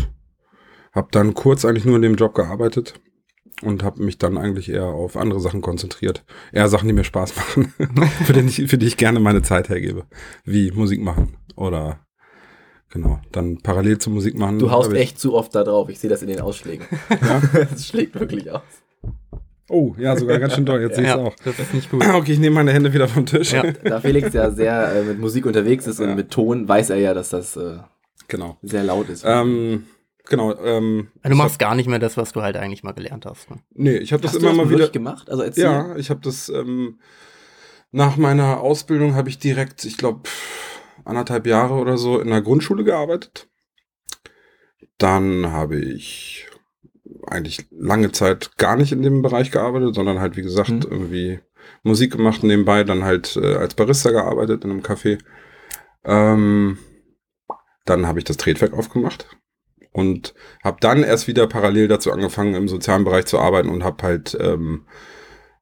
habe 0.94 1.08
dann 1.12 1.34
kurz 1.34 1.66
eigentlich 1.66 1.86
nur 1.86 1.96
in 1.96 2.02
dem 2.02 2.16
Job 2.16 2.34
gearbeitet 2.36 2.96
und 3.62 3.84
habe 3.84 4.04
mich 4.04 4.18
dann 4.18 4.38
eigentlich 4.38 4.70
eher 4.70 4.86
auf 4.86 5.16
andere 5.18 5.40
Sachen 5.40 5.62
konzentriert. 5.62 6.24
Eher 6.52 6.68
Sachen, 6.68 6.88
die 6.88 6.94
mir 6.94 7.04
Spaß 7.04 7.36
machen, 7.36 7.74
für, 8.26 8.34
die 8.34 8.42
ich, 8.42 8.70
für 8.70 8.78
die 8.78 8.88
ich 8.88 8.98
gerne 8.98 9.20
meine 9.20 9.42
Zeit 9.42 9.70
hergebe, 9.70 10.06
wie 10.46 10.72
Musik 10.72 11.02
machen 11.02 11.38
oder 11.56 12.00
genau, 12.90 13.20
dann 13.32 13.58
parallel 13.62 13.98
zur 14.00 14.14
Musik 14.14 14.38
machen. 14.38 14.60
Du 14.60 14.72
haust 14.72 14.94
echt 14.94 15.20
zu 15.20 15.36
oft 15.36 15.54
da 15.56 15.64
drauf. 15.64 15.90
Ich 15.90 16.00
sehe 16.00 16.10
das 16.10 16.22
in 16.22 16.28
den 16.28 16.42
Ausschlägen. 16.42 16.86
Ja? 17.10 17.42
das 17.72 17.88
schlägt 17.88 18.20
wirklich 18.20 18.52
aus. 18.52 18.62
Oh, 19.70 19.96
ja, 19.98 20.18
sogar 20.18 20.38
ganz 20.40 20.56
schön 20.56 20.66
doll, 20.66 20.82
jetzt 20.82 20.96
sehe 20.96 21.06
ich 21.06 21.10
es 21.12 21.16
auch. 21.16 21.34
das 21.46 21.58
ist 21.58 21.74
nicht 21.74 21.90
gut. 21.90 22.06
Okay, 22.06 22.34
ich 22.34 22.40
nehme 22.40 22.56
meine 22.56 22.74
Hände 22.74 22.94
wieder 22.94 23.08
vom 23.08 23.26
Tisch. 23.26 23.54
Ja. 23.54 23.64
Da 23.72 24.02
Felix 24.02 24.34
ja 24.34 24.52
sehr 24.52 24.94
äh, 24.94 25.04
mit 25.04 25.20
Musik 25.20 25.46
unterwegs 25.46 25.88
ist 25.88 26.00
Ja. 26.02 26.08
und 26.08 26.16
mit 26.16 26.30
Ton, 26.30 26.68
weiß 26.68 26.90
er 26.90 26.98
ja, 26.98 27.14
dass 27.14 27.30
das 27.30 27.56
äh, 27.56 27.78
Genau. 28.28 28.58
sehr 28.62 28.84
laut 28.84 29.08
ist. 29.08 29.24
Ähm, 29.26 29.86
genau. 30.28 30.56
Ähm, 30.64 31.10
Du 31.24 31.36
machst 31.36 31.60
gar 31.60 31.76
nicht 31.76 31.88
mehr 31.88 32.00
das, 32.00 32.18
was 32.18 32.32
du 32.34 32.42
halt 32.42 32.58
eigentlich 32.58 32.84
mal 32.84 32.94
gelernt 32.94 33.26
hast. 33.26 33.50
Ne? 33.50 33.58
nee, 33.74 33.98
ich 33.98 34.14
habe 34.14 34.22
das 34.24 34.36
immer 34.36 34.50
das 34.50 34.58
mal 34.58 34.66
wieder. 34.70 34.80
wirklich 34.80 34.92
gemacht? 34.94 35.30
Also 35.30 35.44
erzähl. 35.44 35.64
Ja, 35.64 35.96
ich 35.96 36.10
habe 36.10 36.22
das 36.22 36.50
ähm, 36.50 37.00
nach 37.92 38.18
meiner 38.18 38.62
Ausbildung 38.62 39.16
habe 39.16 39.30
ich 39.30 39.40
direkt, 39.40 39.84
ich 39.86 39.98
glaube, 39.98 40.22
anderthalb 41.04 41.46
Jahre 41.48 41.74
oder 41.76 41.98
so 41.98 42.20
in 42.20 42.30
der 42.30 42.42
Grundschule 42.42 42.84
gearbeitet. 42.84 43.50
Dann 44.98 45.52
habe 45.52 45.78
ich 45.80 46.48
eigentlich 47.28 47.66
lange 47.72 48.12
Zeit 48.12 48.58
gar 48.58 48.76
nicht 48.78 48.92
in 48.92 49.02
dem 49.02 49.22
Bereich 49.22 49.52
gearbeitet, 49.52 49.96
sondern 49.96 50.20
halt, 50.20 50.38
wie 50.38 50.42
gesagt, 50.42 50.70
Mhm. 50.70 50.82
irgendwie 50.90 51.40
Musik 51.84 52.12
gemacht, 52.14 52.44
nebenbei 52.44 52.84
dann 52.84 53.04
halt 53.04 53.36
äh, 53.36 53.56
als 53.56 53.76
Barista 53.76 54.12
gearbeitet 54.12 54.64
in 54.64 54.72
einem 54.72 54.82
Café. 54.82 55.20
Ähm, 56.04 56.78
dann 57.86 58.08
habe 58.08 58.20
ich 58.20 58.26
das 58.26 58.38
Tretwerk 58.38 58.74
aufgemacht 58.74 59.28
und 59.92 60.34
habe 60.64 60.78
dann 60.80 61.04
erst 61.04 61.28
wieder 61.28 61.48
parallel 61.48 61.88
dazu 61.88 62.12
angefangen, 62.12 62.56
im 62.56 62.68
sozialen 62.68 63.04
Bereich 63.04 63.26
zu 63.26 63.40
arbeiten 63.40 63.70
und 63.70 63.84
habe 63.84 64.04
halt 64.04 64.38
ähm, 64.40 64.86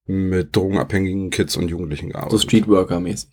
mit 0.06 0.56
drogenabhängigen 0.56 1.30
Kids 1.30 1.58
und 1.58 1.70
Jugendlichen 1.70 2.10
gearbeitet. 2.10 2.40
So 2.40 2.48
Streetworker-mäßig. 2.48 3.30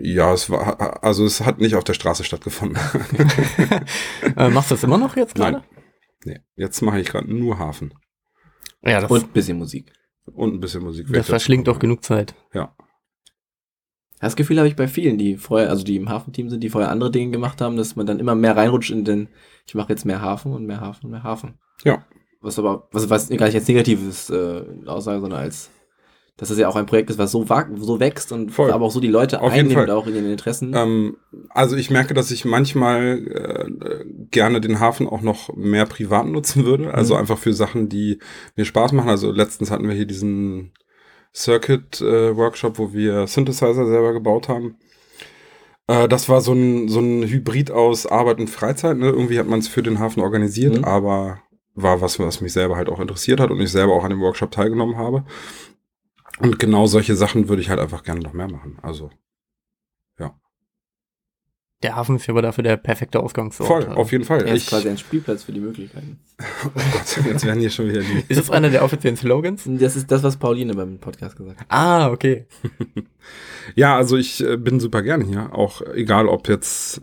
Ja, 0.00 0.32
es 0.32 0.48
war, 0.48 1.04
also 1.04 1.24
es 1.24 1.42
hat 1.42 1.60
nicht 1.60 1.74
auf 1.74 1.84
der 1.84 1.94
Straße 1.94 2.24
stattgefunden. 2.24 2.78
äh, 4.36 4.48
machst 4.48 4.70
du 4.70 4.74
das 4.74 4.84
immer 4.84 4.98
noch 4.98 5.16
jetzt 5.16 5.34
gerade? 5.34 5.58
Nein. 5.58 5.64
nee, 6.24 6.40
jetzt 6.56 6.80
mache 6.80 7.00
ich 7.00 7.08
gerade 7.08 7.32
nur 7.32 7.58
Hafen 7.58 7.92
Ja, 8.82 9.00
das, 9.00 9.10
Und 9.10 9.24
ein 9.24 9.32
bisschen 9.32 9.58
Musik. 9.58 9.92
und 10.32 10.54
ein 10.54 10.60
bisschen 10.60 10.82
Musik. 10.82 11.06
das 11.10 11.26
verschlingt 11.26 11.68
doch 11.68 11.78
genug 11.78 12.02
Zeit. 12.02 12.34
Ja. 12.54 12.74
Das 14.20 14.36
Gefühl 14.36 14.58
habe 14.58 14.68
ich 14.68 14.76
bei 14.76 14.88
vielen, 14.88 15.18
die 15.18 15.36
vorher, 15.36 15.68
also 15.68 15.84
die 15.84 15.96
im 15.96 16.08
Hafenteam 16.08 16.48
sind, 16.48 16.62
die 16.62 16.70
vorher 16.70 16.90
andere 16.90 17.10
Dinge 17.10 17.32
gemacht 17.32 17.60
haben, 17.60 17.76
dass 17.76 17.96
man 17.96 18.06
dann 18.06 18.20
immer 18.20 18.36
mehr 18.36 18.56
reinrutscht 18.56 18.92
in 18.92 19.04
den, 19.04 19.28
ich 19.66 19.74
mache 19.74 19.90
jetzt 19.90 20.04
mehr 20.04 20.20
Hafen 20.20 20.52
und 20.52 20.66
mehr 20.66 20.80
Hafen 20.80 21.06
und 21.06 21.10
mehr 21.12 21.22
Hafen. 21.22 21.54
Ja. 21.84 22.04
Was 22.40 22.58
aber, 22.58 22.88
was, 22.92 23.08
was 23.08 23.28
gar 23.30 23.46
nicht 23.46 23.54
als 23.54 23.68
negatives 23.68 24.28
äh, 24.30 24.62
Aussage, 24.86 25.20
sondern 25.20 25.40
als, 25.40 25.70
dass 26.36 26.48
das 26.48 26.58
ja 26.58 26.66
auch 26.68 26.74
ein 26.76 26.86
Projekt 26.86 27.10
ist, 27.10 27.18
was 27.18 27.30
so, 27.30 27.46
so 27.76 28.00
wächst 28.00 28.32
und 28.32 28.50
Voll. 28.50 28.72
aber 28.72 28.84
auch 28.86 28.90
so 28.90 28.98
die 28.98 29.06
Leute 29.08 29.40
Auf 29.40 29.54
jeden 29.54 29.68
einnimmt, 29.70 29.86
Fall. 29.88 29.90
auch 29.96 30.06
in 30.08 30.14
ihren 30.16 30.30
Interessen. 30.30 30.72
Ähm, 30.74 31.16
also 31.50 31.76
ich 31.76 31.90
merke, 31.90 32.14
dass 32.14 32.32
ich 32.32 32.44
manchmal 32.44 33.18
äh, 33.28 34.04
gerne 34.30 34.60
den 34.60 34.80
Hafen 34.80 35.06
auch 35.08 35.20
noch 35.22 35.54
mehr 35.54 35.86
privat 35.86 36.26
nutzen 36.26 36.64
würde. 36.64 36.92
Also 36.92 37.14
Mhm. 37.14 37.20
einfach 37.20 37.38
für 37.38 37.52
Sachen, 37.52 37.88
die 37.88 38.18
mir 38.56 38.64
Spaß 38.64 38.90
machen. 38.92 39.08
Also 39.10 39.30
letztens 39.30 39.70
hatten 39.70 39.86
wir 39.86 39.94
hier 39.94 40.06
diesen 40.06 40.72
Circuit-Workshop, 41.34 42.78
wo 42.78 42.92
wir 42.92 43.26
Synthesizer 43.26 43.86
selber 43.86 44.12
gebaut 44.12 44.48
haben. 44.48 44.76
Äh, 45.86 46.08
das 46.08 46.28
war 46.28 46.40
so 46.40 46.52
ein, 46.52 46.88
so 46.88 47.00
ein 47.00 47.22
Hybrid 47.24 47.70
aus 47.70 48.06
Arbeit 48.06 48.38
und 48.40 48.48
Freizeit. 48.50 48.96
Ne? 48.96 49.06
Irgendwie 49.08 49.38
hat 49.38 49.46
man 49.48 49.58
es 49.60 49.68
für 49.68 49.82
den 49.82 49.98
Hafen 49.98 50.20
organisiert, 50.22 50.78
Mhm. 50.78 50.84
aber 50.84 51.40
war 51.74 52.00
was, 52.00 52.18
was 52.18 52.40
mich 52.40 52.52
selber 52.52 52.76
halt 52.76 52.88
auch 52.88 53.00
interessiert 53.00 53.40
hat 53.40 53.50
und 53.50 53.60
ich 53.60 53.70
selber 53.70 53.94
auch 53.94 54.04
an 54.04 54.10
dem 54.10 54.20
Workshop 54.20 54.50
teilgenommen 54.50 54.96
habe. 54.96 55.24
Und 56.38 56.58
genau 56.58 56.86
solche 56.86 57.14
Sachen 57.16 57.48
würde 57.48 57.62
ich 57.62 57.70
halt 57.70 57.80
einfach 57.80 58.02
gerne 58.02 58.20
noch 58.20 58.32
mehr 58.32 58.50
machen. 58.50 58.78
Also 58.82 59.10
Der 61.82 61.96
Hafen 61.96 62.16
ist 62.16 62.26
ja 62.26 62.32
aber 62.34 62.42
dafür 62.42 62.62
der 62.64 62.76
perfekte 62.76 63.20
Ausgangsort. 63.20 63.66
Voll, 63.66 63.84
Also. 63.84 63.96
auf 63.96 64.12
jeden 64.12 64.24
Fall. 64.24 64.42
Er 64.46 64.54
ist 64.54 64.62
Ich, 64.64 64.68
quasi 64.68 64.88
ein 64.88 64.98
Spielplatz 64.98 65.42
für 65.44 65.52
die 65.52 65.60
Möglichkeiten. 65.60 66.20
oh 66.66 66.68
Gott, 66.74 67.26
jetzt 67.26 67.44
werden 67.44 67.60
hier 67.60 67.70
schon 67.70 67.88
wieder 67.88 68.00
die. 68.00 68.24
Ist 68.28 68.38
das 68.40 68.50
einer 68.50 68.70
der 68.70 68.84
offiziellen 68.84 69.16
Slogans? 69.16 69.64
Das 69.66 69.96
ist 69.96 70.10
das, 70.10 70.22
was 70.22 70.36
Pauline 70.36 70.74
beim 70.74 70.98
Podcast 70.98 71.36
gesagt 71.36 71.60
hat. 71.60 71.66
Ah, 71.68 72.10
okay. 72.10 72.46
Ja, 73.76 73.96
also 73.96 74.16
ich 74.16 74.42
äh, 74.44 74.56
bin 74.56 74.80
super 74.80 75.02
gerne 75.02 75.24
hier, 75.24 75.54
auch 75.54 75.82
egal 75.94 76.26
ob 76.26 76.48
jetzt 76.48 77.00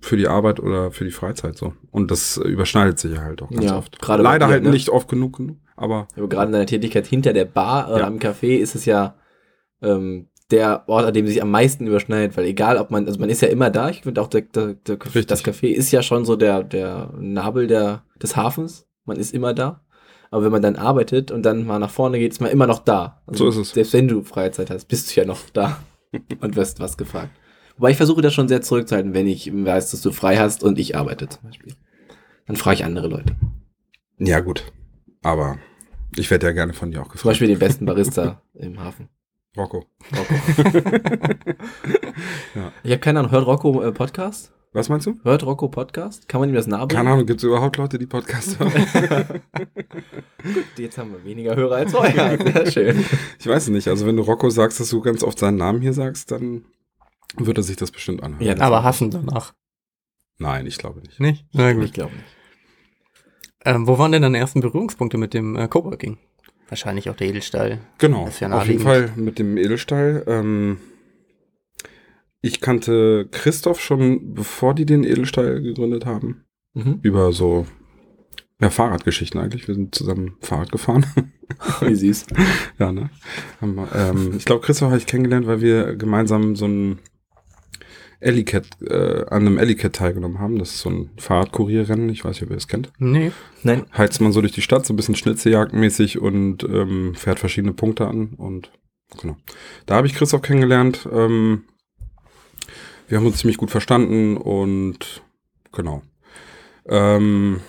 für 0.00 0.16
die 0.16 0.26
Arbeit 0.26 0.58
oder 0.58 0.90
für 0.90 1.04
die 1.04 1.12
Freizeit 1.12 1.56
so. 1.56 1.74
Und 1.92 2.10
das 2.10 2.36
äh, 2.36 2.48
überschneidet 2.48 2.98
sich 2.98 3.12
ja 3.14 3.22
halt 3.22 3.40
auch 3.42 3.50
ganz 3.50 3.64
Ja, 3.64 3.78
oft. 3.78 3.98
Leider 4.08 4.46
dir, 4.46 4.52
halt 4.52 4.64
ne? 4.64 4.70
nicht 4.70 4.88
oft 4.88 5.08
genug, 5.08 5.36
genug 5.36 5.58
aber 5.76 6.08
Aber 6.16 6.28
gerade 6.28 6.46
in 6.46 6.52
deiner 6.52 6.66
Tätigkeit 6.66 7.06
hinter 7.06 7.32
der 7.32 7.44
Bar 7.44 7.88
oder 7.90 8.00
Ja. 8.00 8.06
am 8.08 8.18
Café 8.18 8.56
ist 8.58 8.74
es 8.74 8.84
ja 8.84 9.14
ähm, 9.80 10.26
der 10.52 10.88
Ort, 10.88 11.06
an 11.06 11.14
dem 11.14 11.26
sich 11.26 11.42
am 11.42 11.50
meisten 11.50 11.86
überschneidet, 11.86 12.36
weil 12.36 12.44
egal, 12.44 12.76
ob 12.76 12.90
man, 12.90 13.06
also 13.06 13.18
man 13.18 13.30
ist 13.30 13.42
ja 13.42 13.48
immer 13.48 13.70
da, 13.70 13.88
ich 13.90 14.02
finde 14.02 14.20
auch 14.20 14.28
der, 14.28 14.42
der, 14.42 14.74
der, 14.74 14.96
das 14.96 15.44
Café 15.44 15.68
ist 15.68 15.90
ja 15.90 16.02
schon 16.02 16.24
so 16.24 16.36
der, 16.36 16.62
der 16.62 17.10
Nabel 17.18 17.66
der, 17.66 18.04
des 18.22 18.36
Hafens, 18.36 18.86
man 19.04 19.16
ist 19.16 19.34
immer 19.34 19.54
da. 19.54 19.80
Aber 20.30 20.44
wenn 20.44 20.52
man 20.52 20.62
dann 20.62 20.76
arbeitet 20.76 21.30
und 21.30 21.42
dann 21.42 21.66
mal 21.66 21.78
nach 21.78 21.90
vorne 21.90 22.18
geht, 22.18 22.32
ist 22.32 22.40
man 22.40 22.50
immer 22.50 22.66
noch 22.66 22.78
da. 22.78 23.22
Also 23.26 23.50
So 23.50 23.50
ist 23.50 23.68
es. 23.68 23.74
Selbst 23.74 23.92
wenn 23.92 24.08
du 24.08 24.22
Freizeit 24.22 24.70
hast, 24.70 24.86
bist 24.86 25.14
du 25.14 25.20
ja 25.20 25.26
noch 25.26 25.50
da 25.52 25.78
und 26.40 26.56
wirst 26.56 26.80
was 26.80 26.96
gefragt. 26.96 27.30
Wobei 27.76 27.90
ich 27.90 27.96
versuche 27.98 28.22
das 28.22 28.32
schon 28.32 28.48
sehr 28.48 28.62
zurückzuhalten, 28.62 29.12
wenn 29.12 29.26
ich 29.26 29.52
weiß, 29.52 29.90
dass 29.90 30.00
du 30.00 30.10
frei 30.12 30.36
hast 30.38 30.62
und 30.62 30.78
ich 30.78 30.96
arbeite 30.96 31.28
zum 31.28 31.42
Beispiel. 31.42 31.74
Dann 32.46 32.56
frage 32.56 32.76
ich 32.76 32.84
andere 32.84 33.08
Leute. 33.08 33.36
ja 34.18 34.40
gut. 34.40 34.72
Aber 35.22 35.58
ich 36.16 36.30
werde 36.30 36.46
ja 36.46 36.52
gerne 36.52 36.72
von 36.72 36.90
dir 36.90 37.00
auch 37.00 37.04
Zum 37.04 37.12
gefragt. 37.12 37.30
Beispiel 37.32 37.48
den 37.48 37.58
besten 37.58 37.84
Barista 37.86 38.42
im 38.54 38.80
Hafen. 38.80 39.08
Rocco. 39.56 39.84
Rocco. 40.16 40.34
Ich 42.84 42.90
habe 42.90 43.00
keine 43.00 43.20
Ahnung, 43.20 43.30
hört 43.30 43.46
Rocco 43.46 43.82
äh, 43.82 43.92
Podcast? 43.92 44.52
Was 44.72 44.88
meinst 44.88 45.06
du? 45.06 45.18
Hört 45.24 45.44
Rocco 45.44 45.68
Podcast? 45.68 46.28
Kann 46.28 46.40
man 46.40 46.48
ihm 46.48 46.54
das 46.54 46.66
nahe 46.66 46.86
bringen? 46.86 46.96
Keine 46.98 47.10
Ahnung, 47.10 47.26
gibt 47.26 47.40
es 47.40 47.44
überhaupt 47.44 47.76
Leute, 47.76 47.98
die 47.98 48.06
Podcasts 48.06 48.58
hören? 48.58 48.72
Jetzt 50.76 50.98
haben 50.98 51.12
wir 51.12 51.24
weniger 51.24 51.54
Hörer 51.54 51.76
als 51.76 51.92
vorher. 51.92 52.38
Sehr 52.38 52.70
schön. 52.70 53.04
ich 53.38 53.46
weiß 53.46 53.64
es 53.64 53.68
nicht. 53.68 53.88
Also 53.88 54.06
wenn 54.06 54.16
du 54.16 54.22
Rocco 54.22 54.50
sagst, 54.50 54.80
dass 54.80 54.88
du 54.88 55.00
ganz 55.00 55.22
oft 55.22 55.38
seinen 55.38 55.58
Namen 55.58 55.80
hier 55.80 55.92
sagst, 55.92 56.30
dann 56.30 56.64
wird 57.36 57.58
er 57.58 57.62
sich 57.62 57.76
das 57.76 57.90
bestimmt 57.90 58.22
anhören. 58.22 58.44
Ja, 58.44 58.58
Aber 58.64 58.82
hassen 58.82 59.10
danach. 59.10 59.52
Nein, 60.38 60.66
ich 60.66 60.78
glaube 60.78 61.00
nicht. 61.00 61.20
Nicht? 61.20 61.46
Na 61.52 61.72
gut. 61.72 61.84
Ich 61.84 61.92
glaube 61.92 62.12
nicht. 62.14 62.26
Ähm, 63.64 63.86
wo 63.86 63.98
waren 63.98 64.12
denn 64.12 64.22
deine 64.22 64.38
ersten 64.38 64.60
Berührungspunkte 64.60 65.18
mit 65.18 65.34
dem 65.34 65.56
äh, 65.56 65.68
Coworking? 65.68 66.18
Wahrscheinlich 66.72 67.10
auch 67.10 67.16
der 67.16 67.26
Edelstahl. 67.28 67.80
Genau, 67.98 68.30
ja 68.40 68.50
auf 68.50 68.66
jeden. 68.66 68.80
Fall 68.80 69.10
mit 69.16 69.38
dem 69.38 69.58
Edelstahl. 69.58 70.24
Ähm, 70.26 70.78
ich 72.40 72.62
kannte 72.62 73.28
Christoph 73.30 73.78
schon, 73.78 74.32
bevor 74.32 74.74
die 74.74 74.86
den 74.86 75.04
Edelstahl 75.04 75.60
gegründet 75.60 76.06
haben, 76.06 76.46
Mhm. 76.72 77.00
über 77.02 77.30
so 77.32 77.66
ja, 78.58 78.70
Fahrradgeschichten 78.70 79.38
eigentlich. 79.38 79.68
Wir 79.68 79.74
sind 79.74 79.94
zusammen 79.94 80.36
Fahrrad 80.40 80.72
gefahren. 80.72 81.04
Wie 81.82 81.94
süß. 81.94 82.24
ja, 82.78 82.90
ne? 82.90 83.10
Ähm, 83.60 84.32
ich 84.38 84.46
glaube, 84.46 84.64
Christoph 84.64 84.88
habe 84.88 84.96
ich 84.98 85.06
kennengelernt, 85.06 85.46
weil 85.46 85.60
wir 85.60 85.94
gemeinsam 85.96 86.56
so 86.56 86.64
ein 86.66 87.00
Ellicat, 88.22 88.66
äh, 88.82 89.24
an 89.28 89.46
einem 89.46 89.58
Ellicat 89.58 89.94
teilgenommen 89.94 90.38
haben. 90.38 90.58
Das 90.58 90.70
ist 90.70 90.80
so 90.80 90.90
ein 90.90 91.10
Fahrradkurierrennen. 91.18 92.08
Ich 92.08 92.24
weiß 92.24 92.36
nicht, 92.36 92.44
ob 92.44 92.50
ihr 92.50 92.56
das 92.56 92.68
kennt. 92.68 92.92
Nee. 92.98 93.32
Nein, 93.62 93.84
heizt 93.96 94.20
man 94.20 94.32
so 94.32 94.40
durch 94.40 94.52
die 94.52 94.62
Stadt, 94.62 94.86
so 94.86 94.92
ein 94.92 94.96
bisschen 94.96 95.16
Schnitzeljagdmäßig 95.16 96.20
und 96.20 96.64
ähm, 96.64 97.14
fährt 97.14 97.38
verschiedene 97.38 97.72
Punkte 97.72 98.06
an 98.06 98.34
und 98.36 98.70
genau. 99.20 99.36
Da 99.86 99.96
habe 99.96 100.06
ich 100.06 100.14
Christoph 100.14 100.42
kennengelernt. 100.42 101.08
Ähm, 101.12 101.64
wir 103.08 103.18
haben 103.18 103.26
uns 103.26 103.38
ziemlich 103.38 103.58
gut 103.58 103.70
verstanden 103.70 104.36
und 104.36 105.22
genau. 105.72 106.02
Ähm, 106.86 107.60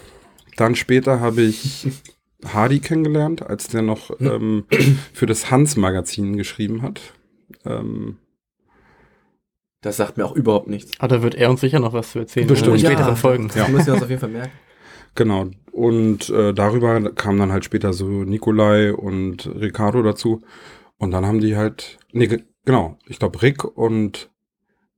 dann 0.55 0.75
später 0.75 1.19
habe 1.19 1.41
ich 1.41 1.88
Hardy 2.45 2.79
kennengelernt, 2.79 3.41
als 3.41 3.67
der 3.67 3.81
noch 3.81 4.12
ähm, 4.19 4.65
für 5.13 5.25
das 5.25 5.50
Hans-Magazin 5.50 6.38
geschrieben 6.38 6.81
hat. 6.81 7.01
Ähm, 7.65 8.17
das 9.83 9.97
sagt 9.97 10.17
mir 10.17 10.25
auch 10.25 10.35
überhaupt 10.35 10.67
nichts. 10.67 10.91
Aber 10.99 11.17
da 11.17 11.21
wird 11.23 11.35
er 11.35 11.49
uns 11.51 11.61
sicher 11.61 11.79
noch 11.79 11.93
was 11.93 12.11
zu 12.11 12.19
erzählen 12.19 12.47
Bestimmt. 12.47 12.73
in 12.79 12.85
späteren 12.85 13.09
Ja. 13.09 13.15
Folgen. 13.15 13.47
Das 13.53 13.67
müssen 13.69 13.85
wir 13.87 13.93
uns 13.93 14.03
auf 14.03 14.09
jeden 14.09 14.21
Fall 14.21 14.29
merken. 14.31 14.51
Genau. 15.15 15.45
Und 15.71 16.29
äh, 16.31 16.53
darüber 16.53 17.11
kam 17.13 17.37
dann 17.37 17.51
halt 17.51 17.63
später 17.65 17.93
so 17.93 18.07
Nikolai 18.07 18.93
und 18.93 19.45
Ricardo 19.45 20.01
dazu. 20.01 20.41
Und 20.97 21.11
dann 21.11 21.25
haben 21.25 21.39
die 21.39 21.55
halt, 21.55 21.99
nee, 22.11 22.25
ge- 22.27 22.43
genau, 22.65 22.97
ich 23.07 23.19
glaube 23.19 23.41
Rick 23.43 23.63
und 23.63 24.31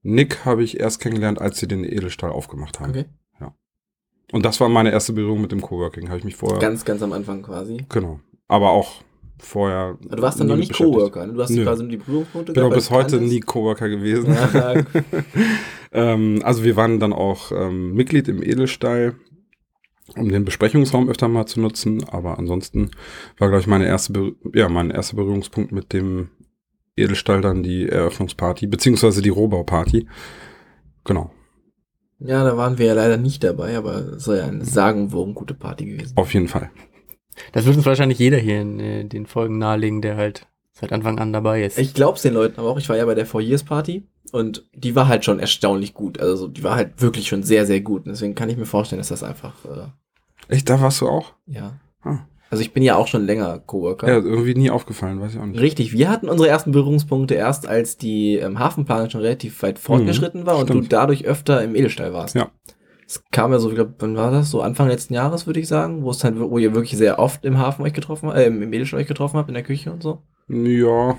Nick 0.03 0.45
habe 0.45 0.63
ich 0.63 0.79
erst 0.79 1.01
kennengelernt, 1.01 1.41
als 1.41 1.57
sie 1.59 1.67
den 1.67 1.83
Edelstahl 1.83 2.31
aufgemacht 2.31 2.79
haben. 2.79 2.91
Okay. 2.91 3.05
Und 4.31 4.43
das 4.43 4.59
war 4.59 4.69
meine 4.69 4.91
erste 4.91 5.13
Berührung 5.13 5.39
mit 5.41 5.51
dem 5.51 5.61
Coworking. 5.61 6.07
Habe 6.09 6.17
ich 6.17 6.23
mich 6.23 6.35
vorher, 6.35 6.57
Ganz, 6.59 6.83
ganz 6.83 7.01
am 7.03 7.13
Anfang 7.13 7.43
quasi. 7.43 7.85
genau, 7.89 8.19
aber 8.47 8.71
auch 8.71 9.03
vorher. 9.39 9.97
Du 10.01 10.21
warst 10.21 10.39
dann 10.39 10.47
noch 10.47 10.55
nicht. 10.55 10.73
Coworker, 10.73 11.27
ne? 11.27 11.33
Du 11.33 11.41
hast 11.41 11.49
Nö. 11.49 11.63
quasi 11.63 11.83
nur 11.83 11.91
die 11.91 11.97
Berührungspunkte 11.97 12.53
Bin 12.53 12.63
auch 12.63 12.73
bis 12.73 12.89
heute 12.89 13.19
nie 13.21 13.39
Coworker 13.39 13.89
gewesen. 13.89 14.33
Ja, 14.33 14.73
Ähm, 15.91 16.41
also 16.43 16.65
wir 16.65 16.75
waren 16.75 16.99
dann 16.99 17.13
auch 17.13 17.53
ähm, 17.53 17.93
Mitglied 17.93 18.27
im 18.27 18.43
Edelstall, 18.43 19.15
um 20.17 20.27
den 20.27 20.43
Besprechungsraum 20.43 21.07
öfter 21.07 21.29
mal 21.29 21.45
zu 21.45 21.61
nutzen. 21.61 22.03
Aber 22.09 22.37
ansonsten 22.37 22.91
war, 23.37 23.47
glaube 23.47 23.61
ich, 23.61 23.67
meine 23.67 23.85
erste, 23.85 24.33
ja, 24.53 24.67
mein 24.67 24.91
erster 24.91 25.15
Berührungspunkt 25.15 25.71
mit 25.71 25.93
dem 25.93 26.31
Edelstall 26.97 27.39
dann 27.39 27.63
die 27.63 27.87
Eröffnungsparty, 27.87 28.67
beziehungsweise 28.67 29.21
die 29.21 29.29
Rohbauparty. 29.29 30.05
Genau, 31.05 31.31
ja, 32.19 32.43
da 32.43 32.55
waren 32.55 32.77
wir 32.77 32.85
ja 32.87 32.93
leider 32.93 33.17
nicht 33.17 33.43
dabei, 33.43 33.77
aber 33.77 34.13
es 34.15 34.23
soll 34.23 34.37
ja 34.37 34.45
eine 34.45 34.63
sagenwogen 34.63 35.35
gute 35.35 35.53
Party 35.53 35.85
gewesen. 35.85 36.13
auf 36.15 36.33
jeden 36.33 36.47
Fall. 36.47 36.71
Das 37.51 37.65
wird 37.65 37.75
uns 37.77 37.85
wahrscheinlich 37.85 38.19
jeder 38.19 38.37
hier 38.37 38.61
in 38.61 38.79
äh, 38.79 39.03
den 39.05 39.25
Folgen 39.25 39.57
nahelegen, 39.57 40.01
der 40.01 40.17
halt 40.17 40.47
seit 40.71 40.91
Anfang 40.91 41.19
an 41.19 41.33
dabei 41.33 41.63
ist. 41.63 41.77
Ich 41.77 41.93
glaub's 41.93 42.21
den 42.21 42.33
Leuten 42.33 42.59
aber 42.59 42.69
auch. 42.69 42.77
Ich 42.77 42.89
war 42.89 42.97
ja 42.97 43.05
bei 43.05 43.15
der 43.15 43.25
Four 43.25 43.41
Years 43.41 43.63
Party 43.63 44.03
und 44.31 44.65
die 44.73 44.95
war 44.95 45.07
halt 45.07 45.23
schon 45.25 45.39
erstaunlich 45.39 45.93
gut. 45.93 46.19
Also 46.19 46.47
die 46.47 46.63
war 46.63 46.75
halt 46.75 47.01
wirklich 47.01 47.27
schon 47.27 47.43
sehr, 47.43 47.65
sehr 47.65 47.81
gut. 47.81 48.05
Und 48.05 48.11
deswegen 48.11 48.35
kann 48.35 48.49
ich 48.49 48.57
mir 48.57 48.65
vorstellen, 48.65 48.99
dass 48.99 49.09
das 49.09 49.23
einfach, 49.23 49.53
äh, 49.65 50.53
Echt, 50.53 50.69
da 50.69 50.79
warst 50.81 51.01
du 51.01 51.07
auch? 51.07 51.33
ja. 51.45 51.79
Ah. 52.03 52.19
Also 52.51 52.61
ich 52.61 52.73
bin 52.73 52.83
ja 52.83 52.95
auch 52.95 53.07
schon 53.07 53.25
länger 53.25 53.57
Coworker. 53.59 54.07
Ja, 54.07 54.13
irgendwie 54.15 54.53
nie 54.53 54.69
aufgefallen, 54.69 55.19
weiß 55.19 55.33
ich 55.33 55.39
auch 55.39 55.45
nicht. 55.45 55.59
Richtig, 55.59 55.93
wir 55.93 56.09
hatten 56.09 56.29
unsere 56.29 56.47
ersten 56.47 56.71
Berührungspunkte 56.71 57.33
erst, 57.33 57.67
als 57.67 57.97
die 57.97 58.35
ähm, 58.35 58.59
Hafenplanung 58.59 59.09
schon 59.09 59.21
relativ 59.21 59.61
weit 59.63 59.79
fortgeschritten 59.79 60.45
war 60.45 60.57
und 60.57 60.67
stimmt. 60.67 60.85
du 60.85 60.87
dadurch 60.89 61.25
öfter 61.25 61.63
im 61.63 61.75
Edelstall 61.75 62.13
warst. 62.13 62.35
Ja. 62.35 62.51
Es 63.07 63.23
kam 63.31 63.51
ja 63.51 63.59
so, 63.59 63.69
ich 63.69 63.75
glaub, 63.75 63.93
wann 63.99 64.15
war 64.15 64.31
das? 64.31 64.49
So 64.49 64.61
Anfang 64.61 64.87
letzten 64.87 65.13
Jahres, 65.13 65.45
würde 65.45 65.59
ich 65.59 65.67
sagen, 65.67 66.03
wo 66.03 66.09
es 66.11 66.23
halt, 66.23 66.39
wo 66.39 66.57
ihr 66.57 66.73
wirklich 66.73 66.97
sehr 66.97 67.19
oft 67.19 67.45
im 67.45 67.57
Hafen 67.57 67.83
euch 67.83 67.93
getroffen 67.93 68.29
habt, 68.29 68.37
äh, 68.39 68.47
im 68.47 68.73
Edelstall 68.73 68.99
euch 69.01 69.07
getroffen 69.07 69.37
habt, 69.37 69.47
in 69.49 69.53
der 69.53 69.63
Küche 69.63 69.91
und 69.91 70.01
so. 70.01 70.23
Ja, 70.47 71.15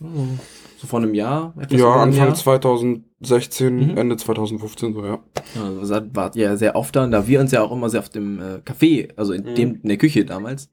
So 0.00 0.86
vor 0.86 0.98
einem 1.00 1.12
Jahr? 1.14 1.52
ja, 1.70 1.92
Anfang 1.92 2.28
Jahr. 2.28 2.34
2016, 2.34 3.76
Mhm. 3.92 3.96
Ende 3.98 4.16
2015, 4.16 4.94
so, 4.94 5.04
ja. 5.04 5.18
Also 5.62 5.94
wart 6.14 6.36
ihr 6.36 6.44
ja 6.44 6.56
sehr 6.56 6.74
oft 6.74 6.96
da, 6.96 7.04
und 7.04 7.10
da 7.10 7.26
wir 7.26 7.40
uns 7.40 7.52
ja 7.52 7.62
auch 7.62 7.72
immer 7.72 7.90
sehr 7.90 8.00
oft 8.00 8.16
im 8.16 8.40
äh, 8.40 8.56
Café, 8.64 9.10
also 9.16 9.34
in, 9.34 9.42
Mhm. 9.44 9.54
dem, 9.56 9.74
in 9.82 9.88
der 9.88 9.98
Küche 9.98 10.24
damals, 10.24 10.70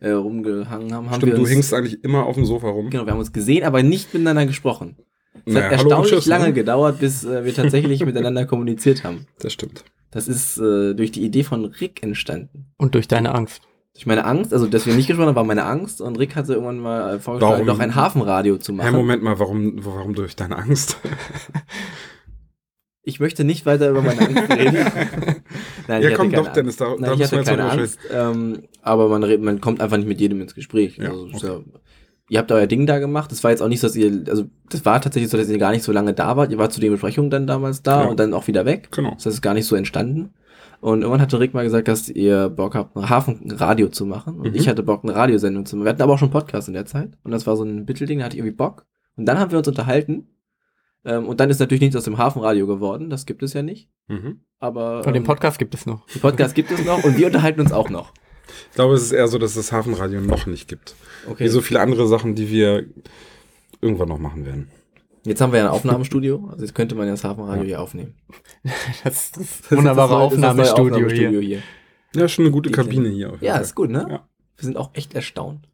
äh, 0.00 0.10
rumgehangen 0.12 0.94
haben, 0.94 1.10
haben 1.10 1.16
Stimmt, 1.20 1.36
du 1.36 1.40
uns, 1.42 1.50
hingst 1.50 1.74
eigentlich 1.74 2.02
immer 2.02 2.24
auf 2.24 2.36
dem 2.36 2.46
Sofa 2.46 2.68
rum. 2.70 2.88
Genau, 2.88 3.04
wir 3.04 3.12
haben 3.12 3.18
uns 3.18 3.34
gesehen, 3.34 3.64
aber 3.64 3.82
nicht 3.82 4.14
miteinander 4.14 4.46
gesprochen. 4.46 4.96
Es 5.44 5.54
Naja, 5.54 5.66
hat 5.66 5.72
erstaunlich 5.72 6.12
tschüss, 6.12 6.26
lange 6.26 6.46
ne? 6.46 6.52
gedauert, 6.52 6.98
bis 6.98 7.24
äh, 7.24 7.44
wir 7.44 7.54
tatsächlich 7.54 8.04
miteinander 8.04 8.46
kommuniziert 8.46 9.04
haben. 9.04 9.26
Das 9.38 9.52
stimmt. 9.52 9.84
Das 10.10 10.26
ist 10.28 10.58
äh, 10.58 10.94
durch 10.94 11.12
die 11.12 11.24
Idee 11.24 11.44
von 11.44 11.64
Rick 11.64 12.02
entstanden. 12.02 12.72
Und 12.76 12.94
durch 12.94 13.06
deine 13.08 13.34
Angst. 13.34 13.62
Durch 13.94 14.06
meine 14.06 14.24
Angst, 14.24 14.52
also 14.52 14.66
dass 14.66 14.86
wir 14.86 14.94
nicht 14.94 15.08
gesprochen 15.08 15.28
haben, 15.28 15.36
war 15.36 15.44
meine 15.44 15.64
Angst 15.64 16.00
und 16.00 16.18
Rick 16.18 16.36
hatte 16.36 16.54
irgendwann 16.54 16.78
mal 16.78 17.16
äh, 17.16 17.20
vorgeschlagen, 17.20 17.52
Warum? 17.54 17.66
doch 17.66 17.78
ein 17.80 17.94
Hafenradio 17.94 18.56
zu 18.58 18.72
machen. 18.72 18.88
Hey, 18.88 18.96
Moment 18.96 19.22
mal, 19.22 19.38
warum, 19.38 19.84
warum 19.84 20.14
durch 20.14 20.36
deine 20.36 20.56
Angst? 20.56 20.98
Ich 23.02 23.18
möchte 23.18 23.44
nicht 23.44 23.66
weiter 23.66 23.90
über 23.90 24.02
meine 24.02 24.20
Angst 24.20 24.50
reden. 24.56 24.86
Nein, 25.88 26.02
ja, 26.02 26.10
ich 26.10 26.14
komm 26.14 26.26
hatte 26.28 26.36
doch, 26.36 26.44
keine 26.44 26.54
Dennis, 26.54 26.76
da, 26.76 26.86
Angst. 26.86 27.02
da 27.02 27.06
Nein, 27.06 27.18
ich 27.18 27.24
hatte 27.24 27.36
jetzt 27.36 27.48
keine 27.48 27.70
Angst, 27.70 27.98
ähm, 28.12 28.62
aber 28.82 29.08
man, 29.08 29.42
man 29.42 29.60
kommt 29.60 29.80
einfach 29.80 29.96
nicht 29.96 30.06
mit 30.08 30.20
jedem 30.20 30.40
ins 30.40 30.54
Gespräch. 30.54 30.98
Ja, 30.98 31.10
also, 31.10 31.26
ist 31.26 31.42
ja, 31.42 31.60
ihr 32.30 32.38
habt 32.38 32.50
euer 32.52 32.66
Ding 32.66 32.86
da 32.86 32.98
gemacht. 33.00 33.30
Das 33.30 33.44
war 33.44 33.50
jetzt 33.50 33.60
auch 33.60 33.68
nicht 33.68 33.80
so, 33.80 33.88
dass 33.88 33.96
ihr, 33.96 34.22
also 34.28 34.44
das 34.70 34.84
war 34.86 35.00
tatsächlich 35.02 35.30
so, 35.30 35.36
dass 35.36 35.48
ihr 35.50 35.58
gar 35.58 35.72
nicht 35.72 35.82
so 35.84 35.92
lange 35.92 36.14
da 36.14 36.36
wart. 36.36 36.50
Ihr 36.50 36.58
wart 36.58 36.72
zu 36.72 36.80
den 36.80 36.92
Besprechungen 36.92 37.28
dann 37.28 37.46
damals 37.46 37.82
da 37.82 38.04
Ja. 38.04 38.08
und 38.08 38.18
dann 38.18 38.32
auch 38.32 38.46
wieder 38.46 38.64
weg. 38.64 38.88
Genau. 38.92 39.10
Das 39.12 39.26
ist 39.26 39.42
gar 39.42 39.52
nicht 39.52 39.66
so 39.66 39.76
entstanden. 39.76 40.30
Und 40.80 41.02
irgendwann 41.02 41.20
hatte 41.20 41.38
Rick 41.38 41.52
mal 41.52 41.64
gesagt, 41.64 41.88
dass 41.88 42.08
ihr 42.08 42.48
Bock 42.48 42.74
habt, 42.74 42.96
ein 42.96 43.10
Hafenradio 43.10 43.88
zu 43.88 44.06
machen. 44.06 44.36
Und 44.40 44.50
Mhm. 44.50 44.54
ich 44.54 44.66
hatte 44.68 44.82
Bock, 44.82 45.04
eine 45.04 45.14
Radiosendung 45.14 45.66
zu 45.66 45.76
machen. 45.76 45.84
Wir 45.84 45.90
hatten 45.90 46.00
aber 46.02 46.14
auch 46.14 46.18
schon 46.18 46.28
einen 46.28 46.32
Podcast 46.32 46.68
in 46.68 46.74
der 46.74 46.86
Zeit. 46.86 47.18
Und 47.22 47.32
das 47.32 47.46
war 47.46 47.56
so 47.56 47.64
ein 47.64 47.84
Mittelding, 47.84 48.20
da 48.20 48.24
hatte 48.24 48.36
ich 48.36 48.38
irgendwie 48.40 48.56
Bock. 48.56 48.86
Und 49.16 49.26
dann 49.26 49.38
haben 49.38 49.50
wir 49.50 49.58
uns 49.58 49.68
unterhalten. 49.68 50.28
Ähm, 51.04 51.26
und 51.26 51.40
dann 51.40 51.50
ist 51.50 51.58
natürlich 51.60 51.80
nichts 51.82 51.96
aus 51.96 52.04
dem 52.04 52.16
Hafenradio 52.16 52.66
geworden. 52.66 53.10
Das 53.10 53.26
gibt 53.26 53.42
es 53.42 53.52
ja 53.54 53.62
nicht. 53.62 53.90
Mhm. 54.08 54.40
Aber 54.58 54.98
Und 54.98 55.06
den 55.08 55.16
ähm, 55.16 55.24
Podcast 55.24 55.58
gibt 55.58 55.74
es 55.74 55.84
noch. 55.84 56.06
den 56.06 56.20
Podcast 56.22 56.54
gibt 56.54 56.70
es 56.70 56.84
noch 56.84 57.02
und 57.04 57.18
wir 57.18 57.26
unterhalten 57.26 57.60
uns 57.60 57.72
auch 57.72 57.90
noch. 57.90 58.12
Ich 58.70 58.74
glaube, 58.74 58.94
es 58.94 59.02
ist 59.02 59.12
eher 59.12 59.28
so, 59.28 59.38
dass 59.38 59.50
es 59.50 59.56
das 59.56 59.72
Hafenradio 59.72 60.20
noch 60.20 60.46
nicht 60.46 60.68
gibt. 60.68 60.94
Okay. 61.28 61.44
Wie 61.44 61.48
so 61.48 61.60
viele 61.60 61.80
andere 61.80 62.06
Sachen, 62.08 62.34
die 62.34 62.50
wir 62.50 62.86
irgendwann 63.80 64.08
noch 64.08 64.18
machen 64.18 64.44
werden. 64.46 64.68
Jetzt 65.24 65.40
haben 65.42 65.52
wir 65.52 65.58
ja 65.60 65.66
ein 65.66 65.70
Aufnahmestudio, 65.72 66.48
also 66.50 66.64
jetzt 66.64 66.74
könnte 66.74 66.94
man 66.94 67.06
ja 67.06 67.12
das 67.12 67.24
Hafenradio 67.24 67.64
hier 67.64 67.80
aufnehmen. 67.80 68.14
Das, 69.04 69.32
das 69.32 69.60
Das 69.68 69.72
wunderbare 69.78 70.16
Aufnahmestudio 70.16 71.08
hier. 71.08 71.62
Ja, 72.14 72.26
schon 72.28 72.44
eine 72.46 72.52
gute 72.52 72.70
Die 72.70 72.74
Kabine 72.74 73.08
hier. 73.08 73.28
auf 73.28 73.34
jeden 73.34 73.44
Ja, 73.44 73.54
Fall. 73.54 73.62
ist 73.62 73.74
gut, 73.74 73.90
ne? 73.90 74.06
Ja. 74.08 74.26
Wir 74.56 74.64
sind 74.64 74.76
auch 74.76 74.90
echt 74.94 75.14
erstaunt. 75.14 75.68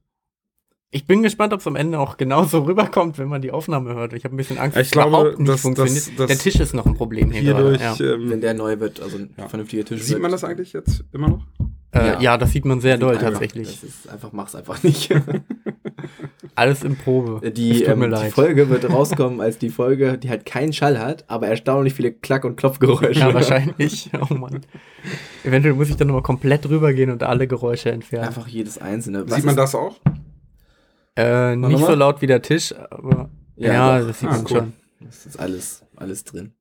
Ich 0.92 1.04
bin 1.06 1.22
gespannt, 1.22 1.52
ob 1.52 1.60
es 1.60 1.66
am 1.66 1.76
Ende 1.76 1.98
auch 1.98 2.16
genauso 2.16 2.60
rüberkommt, 2.64 3.18
wenn 3.18 3.28
man 3.28 3.42
die 3.42 3.50
Aufnahme 3.50 3.94
hört. 3.94 4.12
Ich 4.12 4.24
habe 4.24 4.34
ein 4.34 4.38
bisschen 4.38 4.58
Angst, 4.58 4.76
Ich 4.76 4.80
dass 4.82 4.86
es 4.86 4.92
glaube, 4.92 5.08
überhaupt 5.08 5.38
nicht 5.40 5.48
dass- 5.52 5.60
funktioniert. 5.60 5.96
dass- 5.96 6.16
dass 6.16 6.26
Der 6.28 6.38
Tisch 6.38 6.60
ist 6.60 6.74
noch 6.74 6.86
ein 6.86 6.94
Problem 6.94 7.30
hier 7.30 7.40
Hierdurch. 7.42 7.80
Ja. 7.80 7.96
ähm, 8.14 8.30
Wenn 8.30 8.40
der 8.40 8.54
neu 8.54 8.78
wird, 8.78 9.00
also 9.00 9.18
ein 9.18 9.30
Ja. 9.36 9.48
vernünftiger 9.48 9.84
Tisch 9.84 10.02
sieht 10.02 10.12
wird. 10.12 10.22
man 10.22 10.30
das 10.30 10.44
eigentlich 10.44 10.72
jetzt 10.72 11.04
immer 11.12 11.28
noch? 11.28 11.46
Äh, 11.92 12.06
Ja. 12.06 12.20
ja. 12.20 12.38
das 12.38 12.52
sieht 12.52 12.64
man 12.64 12.80
sehr 12.80 12.98
doll 12.98 13.14
Einfach, 13.14 13.30
tatsächlich. 13.30 13.68
Das 13.68 13.82
ist 13.82 14.08
einfach, 14.08 14.32
mach's 14.32 14.54
einfach 14.54 14.82
nicht. 14.82 15.10
Alles 16.54 16.84
in 16.84 16.96
Probe. 16.96 17.50
Die, 17.50 17.82
Es 17.82 17.88
tut 17.88 18.02
ähm, 18.02 18.14
die. 18.24 18.30
Folge 18.30 18.70
wird 18.70 18.88
rauskommen 18.90 19.40
als 19.40 19.58
die 19.58 19.68
Folge, 19.70 20.16
die 20.16 20.30
halt 20.30 20.46
keinen 20.46 20.72
Schall 20.72 20.98
hat, 20.98 21.24
aber 21.28 21.48
erstaunlich 21.48 21.92
viele 21.94 22.12
Klack- 22.12 22.44
und 22.44 22.56
Klopfgeräusche. 22.56 23.20
Ja, 23.20 23.34
wahrscheinlich. 23.34 24.10
Oh 24.30 24.34
Mann. 24.34 24.60
Eventuell 25.44 25.74
muss 25.74 25.90
ich 25.90 25.96
dann 25.96 26.06
nochmal 26.08 26.22
komplett 26.22 26.66
rübergehen 26.68 27.10
und 27.10 27.22
alle 27.24 27.46
Geräusche 27.46 27.90
entfernen. 27.90 28.28
Einfach 28.28 28.46
jedes 28.48 28.78
einzelne. 28.78 29.24
Sieht 29.28 29.44
man 29.44 29.56
das 29.56 29.74
auch? 29.74 29.96
Äh, 31.16 31.56
nicht 31.56 31.78
so 31.84 31.94
laut 31.94 32.20
wie 32.22 32.26
der 32.26 32.42
Tisch, 32.42 32.74
aber 32.90 33.30
Ja, 33.56 33.72
ja, 33.72 34.00
das 34.04 34.20
sieht 34.20 34.28
Ah, 34.28 34.32
man 34.32 34.40
cool. 34.42 34.48
schon. 34.58 34.72
Das 35.00 35.26
ist 35.26 35.38
alles, 35.40 35.82
alles 35.96 36.24
drin. 36.24 36.52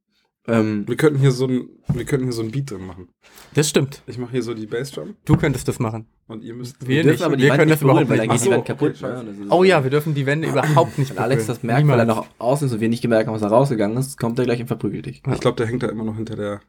Ähm, 0.47 0.85
Wir 0.87 0.95
könnten 0.95 1.19
hier 1.19 1.31
so 1.31 1.47
ein, 1.47 1.69
wir 1.91 2.05
könnten 2.05 2.25
hier 2.25 2.33
so 2.33 2.43
ein 2.43 2.51
Beat 2.51 2.69
drin 2.69 2.85
machen. 2.85 3.09
Das 3.55 3.67
stimmt. 3.67 4.03
Ich 4.05 4.17
mache 4.19 4.31
hier 4.33 4.43
so 4.43 4.53
die 4.53 4.67
Bassdrum 4.67 5.15
Du 5.25 5.35
könntest 5.37 5.67
das 5.67 5.79
machen. 5.79 6.05
und 6.27 6.43
ihr 6.43 6.53
müsst. 6.53 6.87
Wir 6.87 7.01
dürfen 7.01 7.11
nicht. 7.13 7.23
aber 7.23 7.35
die 7.35 7.43
Wir 7.43 7.49
Wand 7.49 7.57
können 7.59 7.69
nicht 7.69 7.77
das 7.77 7.81
überhaupt 7.81 8.07
berühren, 8.07 8.19
weil 8.19 8.27
dann 8.27 8.35
nicht 8.35 8.43
geht 8.43 8.45
die 8.45 8.49
machen. 8.49 8.57
Wand 8.59 9.01
kaputt. 9.01 9.25
Okay, 9.33 9.43
ist- 9.45 9.51
Oh 9.51 9.63
ja, 9.63 9.83
wir 9.83 9.89
dürfen 9.89 10.13
die 10.13 10.25
Wände 10.27 10.47
überhaupt 10.47 10.99
nicht 10.99 11.17
Alex 11.17 11.47
das 11.47 11.63
merkt, 11.63 11.87
weil 11.87 11.97
er 11.99 12.05
noch 12.05 12.27
außen 12.37 12.67
ist 12.67 12.73
und 12.75 12.79
wir 12.79 12.89
nicht 12.89 13.01
gemerkt 13.01 13.25
haben, 13.27 13.33
was 13.33 13.41
da 13.41 13.47
rausgegangen 13.47 13.97
ist, 13.97 14.19
kommt 14.19 14.37
er 14.37 14.45
gleich 14.45 14.61
und 14.61 14.67
verprügelt 14.67 15.07
dich. 15.07 15.23
Ich 15.27 15.39
glaube, 15.39 15.57
der 15.57 15.65
hängt 15.65 15.81
da 15.81 15.87
immer 15.87 16.03
noch 16.03 16.15
hinter 16.15 16.35
der. 16.35 16.61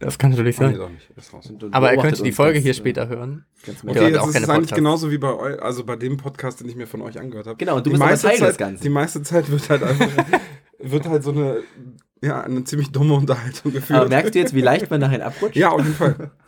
Das 0.00 0.18
kann 0.18 0.30
natürlich 0.30 0.58
nee, 0.58 0.72
sein. 0.72 0.80
und 0.80 1.74
Aber 1.74 1.88
er 1.88 1.92
beobachtet 1.92 2.00
könnte 2.00 2.22
die 2.22 2.32
Folge 2.32 2.54
ganz, 2.54 2.62
hier 2.64 2.70
äh, 2.70 2.74
später 2.74 3.08
hören. 3.08 3.44
Okay, 3.86 4.16
auch 4.16 4.28
ist 4.28 4.48
eigentlich 4.48 4.74
genauso 4.74 5.10
wie 5.10 5.18
bei 5.18 5.34
euch, 5.34 5.62
also 5.62 5.84
bei 5.84 5.96
dem 5.96 6.16
Podcast, 6.16 6.60
den 6.60 6.70
ich 6.70 6.74
mir 6.74 6.86
von 6.86 7.02
euch 7.02 7.20
angehört 7.20 7.46
habe. 7.46 7.58
Genau, 7.58 7.76
und 7.76 7.84
du 7.84 7.90
die 7.90 7.98
bist 7.98 8.00
meiste 8.00 8.28
Teil 8.28 8.38
Zeit, 8.38 8.48
des 8.48 8.56
Ganzen. 8.56 8.82
Die 8.82 8.88
meiste 8.88 9.22
Zeit 9.22 9.50
wird 9.50 9.68
halt 9.68 9.82
einfach, 9.82 10.08
wird 10.78 11.06
halt 11.06 11.22
so 11.22 11.32
eine, 11.32 11.62
ja, 12.22 12.40
eine 12.40 12.64
ziemlich 12.64 12.92
dumme 12.92 13.12
Unterhaltung 13.12 13.72
geführt. 13.72 14.00
Aber 14.00 14.08
merkst 14.08 14.34
du 14.34 14.38
jetzt, 14.38 14.54
wie 14.54 14.62
leicht 14.62 14.90
man 14.90 15.00
nachher 15.00 15.24
abrutscht? 15.24 15.56
ja, 15.56 15.68
auf 15.68 15.82
jeden 15.82 15.94
Fall. 15.94 16.30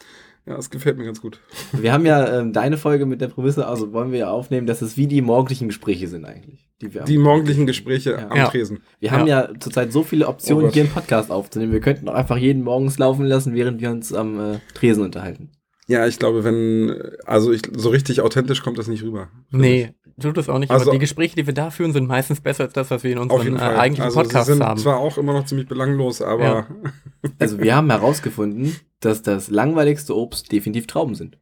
Ja, 0.45 0.57
das 0.57 0.71
gefällt 0.71 0.99
mir 0.99 1.05
ganz 1.05 1.21
gut. 1.21 1.41
Wir 1.73 1.93
haben 1.93 2.05
ja 2.05 2.41
ähm, 2.41 2.53
deine 2.53 2.77
Folge 2.77 3.07
mit 3.07 3.21
der 3.21 3.29
Prämisse, 3.29 3.67
also 3.67 3.93
wollen 3.93 4.11
wir 4.11 4.19
ja 4.19 4.31
aufnehmen, 4.31 4.67
dass 4.67 4.83
es 4.83 4.97
wie 4.97 5.07
die 5.07 5.23
morgendlichen 5.23 5.69
Gespräche 5.69 6.09
sind 6.09 6.25
eigentlich. 6.25 6.67
Die 6.81 6.93
wir, 6.93 7.03
Die 7.05 7.17
morgendlichen 7.19 7.65
Gespräche 7.65 8.11
Ja. 8.13 8.29
am 8.29 8.37
Ja. 8.37 8.49
Tresen. 8.49 8.81
wir 8.99 9.13
haben 9.13 9.29
ja. 9.29 9.49
zurzeit 9.61 9.93
so 9.93 10.03
viele 10.03 10.27
Oh 10.27 10.31
Optionen, 10.31 10.65
Gott. 10.67 10.75
hier 10.75 10.83
einen 10.83 10.93
Podcast 10.93 11.31
aufzunehmen. 11.31 11.71
Wir 11.73 11.79
könnten 11.81 12.09
auch 12.09 12.15
einfach 12.15 12.37
jeden 12.39 12.63
morgens 12.65 12.99
laufen 12.99 13.25
lassen, 13.25 13.55
während 13.55 13.81
wir 13.81 13.91
uns 13.91 14.13
am 14.13 14.41
äh, 14.55 14.59
Tresen 14.75 15.05
unterhalten. 15.05 15.53
Ja, 15.87 16.07
ich 16.09 16.19
glaube, 16.19 16.43
wenn, 16.43 16.93
also 17.25 17.53
ich, 17.53 17.63
so 17.77 17.91
richtig 17.91 18.21
authentisch 18.21 18.63
kommt 18.63 18.79
das 18.79 18.89
nicht 18.89 19.05
rüber. 19.05 19.29
Nee, 19.51 19.91
tut 20.21 20.39
es 20.39 20.49
auch 20.49 20.59
nicht. 20.59 20.71
Also- 20.73 20.87
aber 20.87 20.93
die 20.93 20.99
Gespräche, 20.99 21.37
die 21.37 21.47
wir 21.47 21.55
da 21.55 21.71
führen, 21.71 21.93
sind 21.93 22.09
meistens 22.09 22.41
besser 22.41 22.65
als 22.65 22.73
das, 22.73 22.91
was 22.91 23.05
wir 23.05 23.13
in 23.13 23.19
unseren 23.19 23.57
äh, 23.57 23.61
eigentlichen 23.61 24.05
also 24.07 24.21
Podcasts 24.23 24.47
sie 24.49 24.55
sind 24.55 24.65
haben. 24.65 24.81
zwar 24.81 24.97
auch 24.99 25.19
immer 25.19 25.35
noch 25.35 25.45
ziemlich 25.45 25.69
belanglos, 25.69 26.21
aber 26.21 26.43
Ja. 26.45 26.67
Also 27.39 27.61
wir 27.61 27.77
haben 27.77 27.91
herausgefunden, 27.91 28.75
dass 29.05 29.23
das 29.23 29.49
langweiligste 29.51 30.17
Obst 30.17 30.51
definitiv 30.53 30.87
Trauben 30.87 31.15
sind. 31.15 31.39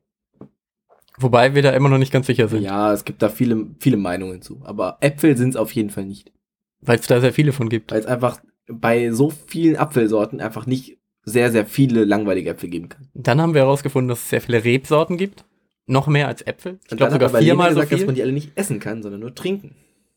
Wobei 1.19 1.55
wir 1.55 1.63
da 1.63 1.71
immer 1.73 1.89
noch 1.89 1.99
nicht 1.99 2.13
ganz 2.13 2.27
sicher 2.27 2.49
sind, 2.49 2.63
Ja, 2.63 2.93
es 2.93 3.05
gibt 3.05 3.21
da 3.23 3.29
viele, 3.29 3.67
viele 3.79 3.97
Meinungen 3.97 4.41
zu. 4.43 4.61
Aber 4.65 4.97
Äpfel 5.01 5.37
sind 5.37 5.51
es 5.51 5.57
auf 5.57 5.73
jeden 5.73 5.91
Fall 5.91 6.05
nicht. 6.07 6.33
weil 6.81 6.99
es 6.99 7.07
da 7.07 7.21
sehr 7.21 7.33
viele 7.35 7.53
von 7.53 7.69
gibt. 7.69 7.93
Weil 7.93 8.01
es 8.01 8.07
einfach 8.07 8.41
bei 8.67 9.11
so 9.11 9.31
vielen 9.47 9.77
Apfelsorten 9.77 10.41
einfach 10.41 10.65
nicht 10.65 10.97
sehr, 11.25 11.53
sehr 11.53 11.67
viele 11.67 12.05
langweilige 12.05 12.51
Äpfel 12.51 12.71
geben 12.71 12.89
kann. 12.89 13.09
Dann 13.13 13.39
haben 13.41 13.53
wir 13.53 13.61
herausgefunden, 13.63 14.09
dass 14.09 14.21
es 14.23 14.31
sehr 14.31 14.41
viele 14.41 14.65
Rebsorten 14.65 15.19
gibt. 15.19 15.45
Noch 15.87 16.07
mehr 16.07 16.27
als 16.29 16.41
Äpfel. 16.47 16.79
Ich 16.89 16.97
glaube 16.97 17.13
sogar 17.13 17.29
viermal 17.31 17.71
so 17.71 17.75
gesagt, 17.81 17.93
dass 17.93 17.99
viel. 17.99 18.07
man 18.07 18.15
die 18.15 18.23
alle 18.23 18.33
nicht 18.33 18.53
essen 18.55 18.81
kann, 18.81 19.03
sondern 19.03 19.21
nur 19.21 19.35
trinken. 19.35 19.75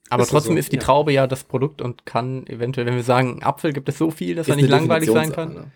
Aber 0.10 0.24
Ist 0.24 0.30
trotzdem 0.30 0.54
so? 0.54 0.60
ist 0.60 0.72
die 0.72 0.78
Ja. 0.78 0.84
Traube 0.84 1.12
ja 1.12 1.28
das 1.28 1.44
Produkt 1.44 1.82
und 1.82 2.06
kann 2.06 2.48
eventuell, 2.48 2.86
wenn 2.86 2.96
wir 2.96 3.04
sagen, 3.04 3.44
Apfel 3.44 3.74
gibt 3.74 3.90
es 3.90 3.98
so 3.98 4.10
viel, 4.12 4.36
dass 4.36 4.48
er 4.48 4.52
Ist 4.52 4.62
nicht 4.62 4.72
eine 4.72 4.80
langweilig 4.80 5.10
sein 5.12 5.32
kann. 5.34 5.54
ne? 5.54 5.72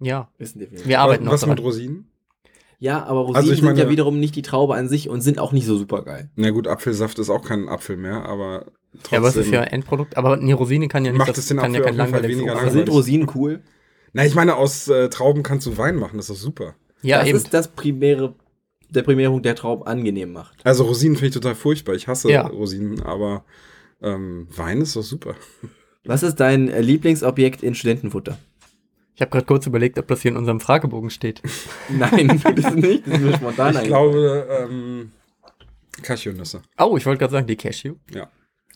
Ja, 0.00 0.28
Ist 0.38 0.54
Definition. 0.58 0.88
wir 0.88 1.00
arbeiten 1.00 1.24
noch 1.24 1.32
was 1.32 1.42
mit 1.42 1.50
daran. 1.58 1.64
Rosinen? 1.64 2.06
Ja, 2.78 3.04
aber 3.04 3.20
Rosinen 3.20 3.36
Also 3.36 3.50
ich 3.52 3.56
sind 3.58 3.66
meine- 3.66 3.78
ja 3.80 3.90
wiederum 3.90 4.18
nicht 4.18 4.34
die 4.36 4.42
Traube 4.42 4.74
an 4.74 4.88
sich 4.88 5.08
und 5.10 5.20
sind 5.20 5.38
auch 5.38 5.52
nicht 5.52 5.66
so 5.66 5.76
super 5.76 6.02
geil. 6.02 6.30
Na 6.36 6.50
gut, 6.50 6.66
Apfelsaft 6.66 7.18
ist 7.18 7.28
auch 7.28 7.44
kein 7.46 7.68
Apfel 7.68 7.96
mehr, 7.98 8.24
aber 8.24 8.66
trotzdem. 9.02 9.12
Ja, 9.12 9.18
aber 9.18 9.28
es 9.28 9.36
ist 9.36 9.50
ja 9.52 9.62
Endprodukt. 9.62 10.16
Aber 10.16 10.32
eine 10.34 10.54
Rosine 10.54 10.88
kann 10.88 11.04
ja 11.04 11.12
nicht, 11.12 11.18
Macht 11.18 11.28
das 11.30 11.38
es 11.38 11.48
den 11.48 11.58
kann 11.58 11.72
ja 11.74 11.80
Apfel 11.80 11.90
kein 11.90 11.96
langweiliges 11.98 12.38
weniger 12.38 12.56
sein. 12.56 12.70
sind 12.72 12.88
Rosinen 12.90 13.30
cool? 13.34 13.60
Na, 14.14 14.24
ich 14.24 14.34
meine, 14.34 14.56
aus 14.56 14.88
äh, 14.88 15.08
Trauben 15.10 15.42
kannst 15.42 15.66
du 15.66 15.76
Wein 15.76 15.96
machen, 15.96 16.16
das 16.16 16.30
ist 16.30 16.36
doch 16.38 16.42
super. 16.42 16.74
Ja, 17.02 17.18
das 17.20 17.28
eben. 17.28 17.36
ist 17.36 17.52
das 17.54 17.68
primäre, 17.68 18.34
der 18.88 19.02
primäre 19.02 19.30
Punkt, 19.30 19.44
der 19.44 19.54
Trauben 19.54 19.82
angenehm 19.84 20.32
macht. 20.32 20.56
Also 20.64 20.84
Rosinen 20.84 21.16
finde 21.16 21.28
ich 21.28 21.34
total 21.34 21.54
furchtbar. 21.54 21.94
Ich 21.94 22.08
hasse 22.08 22.30
Ja. 22.30 22.46
Rosinen, 22.46 23.02
aber 23.02 23.44
ähm, 24.02 24.48
Wein 24.56 24.80
ist 24.80 24.96
doch 24.96 25.02
super. 25.02 25.34
Was 26.04 26.22
ist 26.22 26.36
dein 26.40 26.68
äh, 26.68 26.80
Lieblingsobjekt 26.80 27.62
in 27.62 27.74
Studentenfutter? 27.74 28.38
Ich 29.20 29.22
habe 29.22 29.32
gerade 29.32 29.44
kurz 29.44 29.66
überlegt, 29.66 29.98
ob 29.98 30.08
das 30.08 30.22
hier 30.22 30.30
in 30.30 30.38
unserem 30.38 30.60
Fragebogen 30.60 31.10
steht. 31.10 31.42
Nein, 31.90 32.40
das 32.42 32.54
ist 32.54 32.74
nicht. 32.74 33.06
Das 33.06 33.18
ist 33.18 33.20
mir 33.20 33.34
spontan 33.34 33.76
ich 33.76 33.82
glaube, 33.82 34.46
ähm, 34.48 35.12
Cashewnüsse. 36.02 36.62
Oh, 36.78 36.96
ich 36.96 37.04
wollte 37.04 37.18
gerade 37.18 37.32
sagen, 37.32 37.46
die 37.46 37.56
Cashew. 37.56 37.96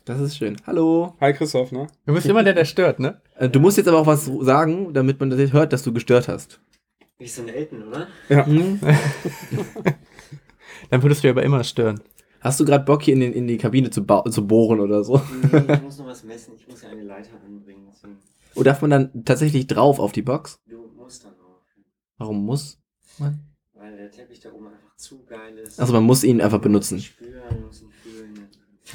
Das 0.04 0.20
ist 0.20 0.37
schön. 0.37 0.59
Hallo. 0.66 1.14
Hi 1.18 1.33
Christoph, 1.33 1.72
ne? 1.72 1.87
Du 2.04 2.12
bist 2.12 2.26
immer 2.26 2.44
der, 2.44 2.52
der 2.52 2.66
stört, 2.66 3.00
ne? 3.00 3.22
Äh, 3.37 3.48
Du 3.48 3.59
musst 3.59 3.78
jetzt 3.78 3.88
aber 3.88 4.00
auch 4.00 4.07
was 4.07 4.26
sagen, 4.26 4.92
damit 4.92 5.18
man 5.18 5.30
das 5.30 5.40
jetzt 5.40 5.54
hört, 5.54 5.72
dass 5.72 5.83
du 5.83 5.94
gestört 5.94 6.28
hast. 6.28 6.61
Wir 7.16 7.26
sind 7.26 7.48
Eltern, 7.48 7.85
oder? 7.88 8.09
Hm? 8.28 8.80
Dann 10.90 11.02
würdest 11.02 11.24
du 11.24 11.28
ja 11.28 11.33
aber 11.33 11.42
immer 11.42 11.64
stören. 11.64 12.02
Hast 12.42 12.61
du 12.61 12.66
gerade 12.66 12.85
Bock, 12.85 13.02
hier 13.02 13.14
in, 13.14 13.20
den, 13.20 13.33
in 13.33 13.46
die 13.46 13.57
Kabine 13.57 13.88
zu, 13.88 14.04
zu 14.04 14.46
bohren 14.46 14.80
oder 14.80 15.04
so? 15.04 15.22
Nee, 15.50 15.72
ich 15.72 15.83
muss 15.83 15.96
noch 15.96 16.07
was 16.07 16.22
messen. 16.22 16.52
Ich 16.59 16.68
muss 16.68 16.83
ja 16.83 16.90
eine 16.90 17.02
Leiter 17.02 17.30
anbringen. 17.46 17.83
Oder 18.54 18.70
darf 18.70 18.80
man 18.82 18.90
dann 18.90 19.24
tatsächlich 19.24 19.66
drauf 19.66 19.98
auf 19.98 20.12
die 20.12 20.22
Box? 20.22 20.60
Du 20.66 20.88
musst 20.96 21.24
dann 21.24 21.32
auch. 21.32 21.60
Warum 22.18 22.44
muss 22.44 22.78
man? 23.18 23.40
Weil 23.74 23.96
der 23.96 24.10
Teppich 24.10 24.40
da 24.40 24.50
oben 24.52 24.66
einfach 24.68 24.96
zu 24.96 25.24
geil 25.24 25.58
ist. 25.58 25.80
Also 25.80 25.92
man 25.92 26.04
muss 26.04 26.24
ihn 26.24 26.40
einfach 26.40 26.60
benutzen. 26.60 27.00
Spüren, 27.00 27.32
du 27.50 27.66
musst 27.66 27.82
ihn 27.82 27.90
fühlen. 27.90 28.48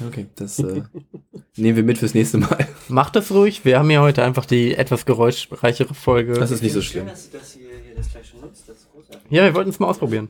Okay, 0.08 0.26
das 0.36 0.58
äh, 0.58 0.82
nehmen 1.56 1.76
wir 1.76 1.82
mit 1.82 1.98
fürs 1.98 2.14
nächste 2.14 2.38
Mal. 2.38 2.66
Mach 2.88 3.10
das 3.10 3.30
ruhig. 3.32 3.64
Wir 3.64 3.78
haben 3.78 3.90
ja 3.90 4.00
heute 4.00 4.22
einfach 4.24 4.46
die 4.46 4.74
etwas 4.74 5.04
geräuschreichere 5.04 5.94
Folge. 5.94 6.34
Das 6.34 6.50
ist 6.50 6.62
nicht 6.62 6.72
so 6.72 6.80
Schön, 6.80 6.92
schlimm. 7.02 7.06
dass 7.06 7.30
du 7.30 7.38
das 7.38 7.52
hier, 7.52 7.68
hier 7.84 7.94
das 7.94 8.10
gleich 8.10 8.26
schon 8.28 8.40
nutzt. 8.40 8.68
Das 8.68 8.78
ist 8.78 8.90
großartig. 8.90 9.30
ja, 9.30 9.44
wir 9.44 9.54
wollten 9.54 9.70
es 9.70 9.78
mal 9.78 9.88
ausprobieren. 9.88 10.28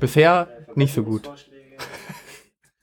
Bisher 0.00 0.48
nicht 0.74 0.92
so 0.94 1.04
gut. 1.04 1.30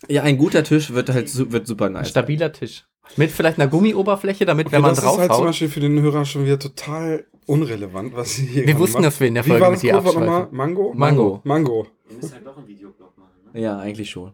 Ja, 0.08 0.24
ein 0.24 0.38
guter 0.38 0.64
Tisch 0.64 0.92
wird 0.92 1.10
halt 1.10 1.30
su 1.30 1.52
wird 1.52 1.68
super 1.68 1.86
Ein 1.86 1.94
nice. 1.94 2.10
stabiler 2.10 2.52
Tisch. 2.52 2.86
Mit 3.18 3.32
vielleicht 3.32 3.60
einer 3.60 3.70
Gummioberfläche, 3.70 4.46
damit, 4.46 4.68
Okay, 4.68 4.76
wenn 4.76 4.82
man 4.82 4.96
das 4.96 5.04
ist 5.04 5.18
halt 5.18 5.34
zum. 5.34 5.46
Beispiel 5.46 5.70
für 5.70 5.80
den 5.80 6.00
Hörer 6.02 6.26
schon 6.26 6.46
wieder 6.46 6.60
total 6.60 7.26
unrelevant, 7.46 8.16
was 8.16 8.36
sie 8.36 8.46
hier 8.46 8.66
wir 8.68 8.80
wussten, 8.80 8.98
macht. 8.98 9.06
dass 9.08 9.20
wir 9.20 9.28
in 9.28 9.34
der 9.36 9.46
Wie 9.46 9.50
Folge 9.50 9.66
mit 9.66 9.74
das 9.76 9.82
dir 9.82 9.98
abschweifen. 9.98 10.48
Mango? 10.56 10.94
Mango. 10.96 11.42
Mango. 11.44 11.88
Ihr 12.10 12.16
müsst 12.18 12.34
halt 12.34 12.46
doch 12.46 12.58
einen 12.58 12.68
Videoblog 12.68 13.18
machen, 13.18 13.32
ne? 13.54 13.62
Ja, 13.62 13.80
eigentlich 13.80 14.10
schon. 14.10 14.34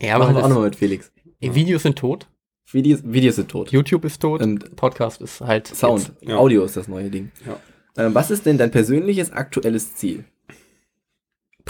Ja, 0.00 0.18
Machen 0.18 0.34
wir 0.36 0.44
auch 0.44 0.48
nochmal 0.48 0.64
mit 0.64 0.76
Felix. 0.76 1.12
das, 1.40 1.54
Videos 1.54 1.82
sind 1.82 1.96
tot. 1.98 2.28
Videos, 2.72 3.00
Videos 3.04 3.36
sind 3.36 3.48
tot. 3.50 3.70
YouTube 3.72 4.04
ist 4.04 4.20
tot. 4.20 4.42
Und 4.42 4.76
Podcast 4.76 5.20
ist 5.22 5.40
halt 5.40 5.66
Sound. 5.66 6.12
Ja. 6.20 6.36
Audio 6.36 6.64
ist 6.64 6.76
das 6.76 6.86
neue 6.88 7.10
Ding. 7.10 7.30
Ja. 7.46 8.04
Ähm, 8.04 8.14
was 8.14 8.30
ist 8.30 8.46
denn 8.46 8.58
dein 8.58 8.70
persönliches 8.70 9.32
aktuelles 9.32 9.94
Ziel? 9.94 10.24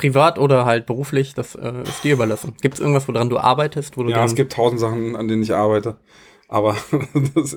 Privat 0.01 0.39
oder 0.39 0.65
halt 0.65 0.87
beruflich, 0.87 1.35
das 1.35 1.55
äh, 1.55 1.83
ist 1.83 2.03
dir 2.03 2.15
überlassen. 2.15 2.55
Gibt 2.63 2.75
es 2.75 2.81
irgendwas, 2.81 3.07
woran 3.07 3.29
du 3.29 3.39
arbeitest, 3.39 3.97
wo 3.97 4.03
du 4.03 4.11
Ja, 4.11 4.25
es 4.25 4.35
gibt 4.35 4.53
tausend 4.53 4.81
Sachen, 4.81 5.15
an 5.17 5.29
denen 5.29 5.43
ich 5.43 5.55
arbeite. 5.55 5.97
Aber 6.49 6.75
das, 7.35 7.57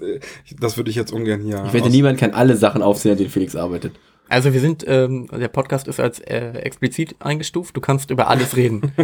das 0.59 0.77
würde 0.77 0.89
ich 0.89 0.95
jetzt 0.95 1.11
ungern 1.13 1.41
hier. 1.41 1.63
Ich 1.65 1.73
wette, 1.73 1.89
niemand 1.89 2.19
kann 2.19 2.31
alle 2.31 2.55
Sachen 2.57 2.81
aufzählen, 2.83 3.13
an 3.13 3.17
denen 3.19 3.29
Felix 3.29 3.55
arbeitet. 3.55 3.93
Also 4.29 4.53
wir 4.53 4.59
sind, 4.59 4.83
ähm, 4.87 5.27
der 5.31 5.47
Podcast 5.47 5.87
ist 5.87 5.99
als 5.99 6.19
äh, 6.19 6.51
explizit 6.59 7.15
eingestuft. 7.19 7.75
Du 7.77 7.81
kannst 7.81 8.09
über 8.11 8.27
alles 8.27 8.55
reden. 8.55 8.91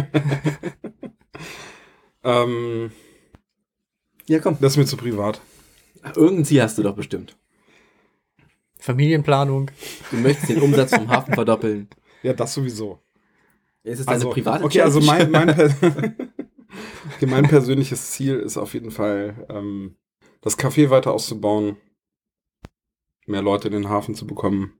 Ähm, 2.22 2.90
Ja, 4.28 4.40
komm. 4.40 4.58
das 4.60 4.72
ist 4.72 4.76
mir 4.76 4.84
zu 4.84 4.98
privat. 4.98 5.40
Irgendein 6.14 6.44
Ziel 6.44 6.62
hast 6.62 6.76
du 6.76 6.82
doch 6.82 6.94
bestimmt. 6.94 7.34
Familienplanung. 8.78 9.70
Du 10.10 10.16
möchtest 10.18 10.50
den 10.50 10.60
Umsatz 10.60 10.94
vom 10.94 11.08
Hafen 11.08 11.32
verdoppeln. 11.34 11.88
Ja, 12.22 12.34
das 12.34 12.52
sowieso. 12.54 12.98
Ist 13.82 14.00
es 14.00 14.06
deine 14.06 14.26
private 14.26 14.64
Okay, 14.64 14.82
also 14.82 15.00
mein, 15.00 15.30
mein, 15.30 15.46
per 15.48 15.66
okay, 17.16 17.26
mein 17.26 17.48
persönliches 17.48 18.10
Ziel 18.10 18.36
ist 18.36 18.56
auf 18.56 18.74
jeden 18.74 18.90
Fall, 18.90 19.46
ähm, 19.48 19.96
das 20.42 20.58
Café 20.58 20.90
weiter 20.90 21.12
auszubauen, 21.12 21.76
mehr 23.26 23.42
Leute 23.42 23.68
in 23.68 23.74
den 23.74 23.88
Hafen 23.88 24.14
zu 24.14 24.26
bekommen 24.26 24.72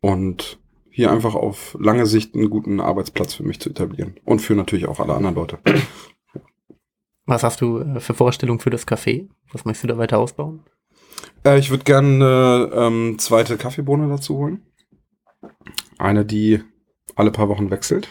und 0.00 0.58
hier 0.90 1.10
einfach 1.10 1.34
auf 1.34 1.76
lange 1.80 2.06
Sicht 2.06 2.34
einen 2.34 2.50
guten 2.50 2.80
Arbeitsplatz 2.80 3.34
für 3.34 3.42
mich 3.42 3.58
zu 3.58 3.70
etablieren. 3.70 4.20
Und 4.24 4.40
für 4.40 4.54
natürlich 4.54 4.86
auch 4.86 5.00
alle 5.00 5.14
anderen 5.14 5.34
Leute. 5.34 5.58
Was 7.26 7.42
hast 7.42 7.60
du 7.60 7.78
äh, 7.78 8.00
für 8.00 8.14
Vorstellungen 8.14 8.60
für 8.60 8.70
das 8.70 8.86
Café? 8.86 9.28
Was 9.52 9.64
möchtest 9.64 9.84
du 9.84 9.88
da 9.88 9.98
weiter 9.98 10.18
ausbauen? 10.18 10.62
Äh, 11.44 11.58
ich 11.58 11.70
würde 11.70 11.84
gerne 11.84 12.70
eine 12.70 12.70
ähm, 12.74 13.18
zweite 13.18 13.56
Kaffeebohne 13.56 14.08
dazu 14.08 14.36
holen. 14.36 14.62
Eine, 15.98 16.24
die 16.24 16.62
alle 17.16 17.30
paar 17.30 17.48
Wochen 17.48 17.70
wechselt. 17.70 18.08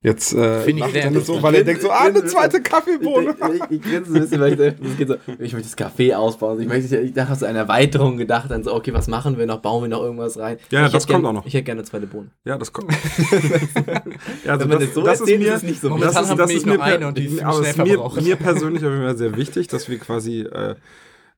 Jetzt 0.00 0.32
äh, 0.32 0.60
Finde 0.62 0.86
ich 0.86 0.94
lacht 0.94 1.26
so, 1.26 1.42
weil 1.42 1.56
er 1.56 1.64
denkt 1.64 1.82
so, 1.82 1.90
ah, 1.90 2.04
eine 2.04 2.24
zweite 2.24 2.62
Kaffeebohne. 2.62 3.34
ich, 3.52 3.62
ich 3.78 3.82
grinse 3.82 4.14
ein 4.14 4.20
bisschen, 4.20 4.40
weil 4.40 4.52
ich, 4.52 4.58
dachte, 4.58 4.94
geht 4.96 5.08
so, 5.08 5.16
ich 5.40 5.52
möchte 5.52 5.68
das 5.68 5.76
Café 5.76 6.14
ausbauen. 6.14 6.60
Ich, 6.60 6.68
möchte, 6.68 6.98
ich 6.98 7.14
dachte, 7.14 7.34
so 7.34 7.46
eine 7.46 7.58
Erweiterung 7.58 8.16
gedacht, 8.16 8.48
dann 8.48 8.62
so, 8.62 8.72
okay, 8.74 8.92
was 8.92 9.08
machen 9.08 9.38
wir 9.38 9.46
noch? 9.46 9.58
Bauen 9.60 9.82
wir 9.82 9.88
noch 9.88 10.00
irgendwas 10.00 10.38
rein? 10.38 10.58
Ja, 10.70 10.86
ich 10.86 10.92
das 10.92 11.08
kommt 11.08 11.24
gern, 11.24 11.26
auch 11.26 11.32
noch. 11.32 11.46
Ich 11.46 11.54
hätte 11.54 11.64
gerne 11.64 11.80
eine 11.80 11.88
zweite 11.88 12.06
Bohne. 12.06 12.30
Ja, 12.44 12.56
das 12.56 12.72
kommt. 12.72 12.92
ja, 14.44 14.52
also 14.52 14.66
das, 14.66 14.78
das 14.78 14.94
so 14.94 15.02
das 15.02 15.20
erzählt, 15.20 15.40
ist 15.40 15.46
mir, 15.48 15.54
ist 15.56 15.62
nicht 15.64 15.80
so. 15.80 15.98
Das 15.98 16.20
ist, 16.20 16.38
das 16.38 16.52
ist 16.52 16.64
mir, 16.66 16.78
per- 16.78 17.02
aber 17.02 17.18
ist 17.18 17.76
mir, 17.78 18.22
mir 18.22 18.36
persönlich 18.36 18.84
aber 18.84 18.94
immer 18.94 19.16
sehr 19.16 19.36
wichtig, 19.36 19.66
dass 19.66 19.88
wir 19.88 19.98
quasi, 19.98 20.42
äh, 20.42 20.76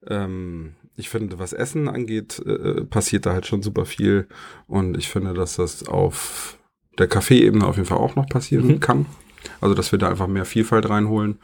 ähm, 0.06 0.74
ich 0.96 1.08
finde, 1.08 1.38
was 1.38 1.52
Essen 1.52 1.88
angeht, 1.88 2.40
äh, 2.46 2.84
passiert 2.84 3.26
da 3.26 3.32
halt 3.32 3.46
schon 3.46 3.62
super 3.62 3.84
viel 3.86 4.26
und 4.66 4.96
ich 4.96 5.08
finde, 5.08 5.32
dass 5.34 5.56
das 5.56 5.86
auf 5.88 6.58
der 6.98 7.06
Kaffeeebene 7.08 7.66
auf 7.66 7.76
jeden 7.76 7.88
Fall 7.88 7.98
auch 7.98 8.16
noch 8.16 8.26
passieren 8.28 8.66
Mhm. 8.66 8.80
kann. 8.80 9.06
Also, 9.60 9.74
dass 9.74 9.90
wir 9.92 9.98
da 9.98 10.08
einfach 10.10 10.26
mehr 10.26 10.44
Vielfalt 10.44 10.88
reinholen. 10.90 11.38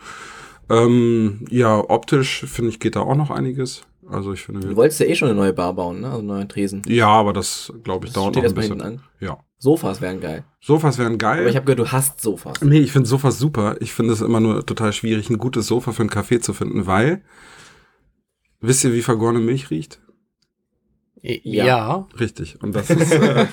Ähm, 0.69 1.45
ja, 1.49 1.77
optisch 1.79 2.45
finde 2.47 2.71
ich 2.71 2.81
geht 2.81 2.97
da 2.97 3.01
auch 3.01 3.15
noch 3.15 3.31
einiges. 3.31 3.83
Also 4.09 4.33
ich 4.33 4.43
finde, 4.43 4.61
Du 4.69 4.77
wolltest 4.77 5.01
ja 5.01 5.07
eh 5.07 5.17
schon 5.17 5.29
eine 5.29 5.37
neue 5.37 5.53
Bar 5.53 5.75
bauen, 5.75 6.01
ne? 6.01 6.07
Also 6.07 6.19
einen 6.19 6.27
neuen 6.29 6.49
Tresen. 6.49 6.83
ja, 6.87 7.09
aber 7.09 7.33
das 7.33 7.73
glaube 7.83 8.07
ich 8.07 8.13
Das 8.13 8.23
dauert 8.23 8.37
noch 8.37 8.45
ein 8.45 8.55
bisschen. 8.55 8.81
an. 8.81 9.01
Ja, 9.19 9.39
Sofas 9.59 10.01
wären 10.01 10.21
geil. 10.21 10.45
Sofas 10.61 10.99
wären 10.99 11.19
geil. 11.19 11.41
Aber 11.41 11.49
ich 11.49 11.57
habe 11.57 11.65
gehört, 11.67 11.81
du 11.81 11.91
hast 11.91 12.21
Sofas. 12.21 12.61
Nee, 12.63 12.79
ich 12.81 12.93
finde 12.93 13.09
Sofas 13.09 13.39
super. 13.39 13.77
Ich 13.81 13.93
finde 13.93 14.13
es 14.13 14.21
immer 14.21 14.39
nur 14.39 14.65
total 14.65 14.93
schwierig, 14.93 15.29
ein 15.31 15.39
gutes 15.39 15.67
Sofa 15.67 15.91
für 15.93 16.03
einen 16.03 16.11
Café 16.11 16.41
zu 16.41 16.53
finden, 16.53 16.87
weil, 16.87 17.23
wisst 18.61 18.85
ihr, 18.85 18.93
wie 18.93 19.03
vergorene 19.03 19.41
Milch 19.41 19.71
riecht? 19.71 20.01
Ja. 21.23 21.35
Ja. 21.43 21.67
ja. 21.67 22.09
Richtig. 22.21 22.63
Und 22.63 22.75
das 22.75 22.91
ist 22.91 23.13
äh, 23.13 23.47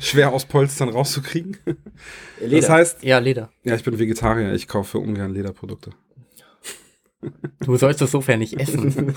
schwer 0.00 0.32
aus 0.32 0.44
Polstern 0.44 0.88
rauszukriegen. 0.88 1.56
Leder. 2.40 2.60
Das 2.60 2.70
heißt, 2.70 3.02
Leder. 3.02 3.50
ja, 3.64 3.74
ich 3.74 3.84
bin 3.84 3.98
Vegetarier, 3.98 4.52
ich 4.54 4.66
kaufe 4.66 4.98
ungern 4.98 5.32
Lederprodukte. 5.32 5.90
Du 7.60 7.76
sollst 7.76 8.00
das 8.00 8.10
Sofa 8.10 8.32
ja 8.32 8.38
nicht 8.38 8.58
essen. 8.58 9.14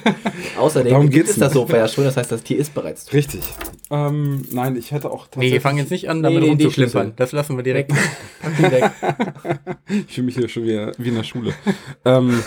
Außerdem 0.56 0.92
Darum 0.92 1.10
gibt 1.10 1.24
geht's 1.26 1.30
es 1.30 1.38
das. 1.38 1.52
Sofa 1.52 1.78
ja 1.78 1.88
schon, 1.88 2.04
das 2.04 2.16
heißt, 2.16 2.30
das 2.30 2.44
Tier 2.44 2.58
ist 2.58 2.72
bereits 2.74 3.06
tot. 3.06 3.14
Richtig. 3.14 3.42
Ähm, 3.90 4.44
nein, 4.52 4.76
ich 4.76 4.92
hätte 4.92 5.10
auch 5.10 5.24
nee, 5.24 5.30
tatsächlich... 5.30 5.52
wir 5.54 5.60
fangen 5.60 5.78
jetzt 5.78 5.90
nicht 5.90 6.08
an, 6.08 6.22
damit 6.22 6.44
Nee, 6.44 6.54
nee. 6.54 6.70
Schlüssel. 6.70 7.12
Das 7.16 7.32
lassen 7.32 7.56
wir 7.56 7.64
direkt. 7.64 7.92
Ich 10.06 10.14
fühle 10.14 10.26
mich 10.26 10.36
hier 10.36 10.48
schon 10.48 10.62
wieder 10.64 10.92
wie 10.98 11.08
in 11.08 11.16
der 11.16 11.24
Schule. 11.24 11.52
ähm, 12.04 12.40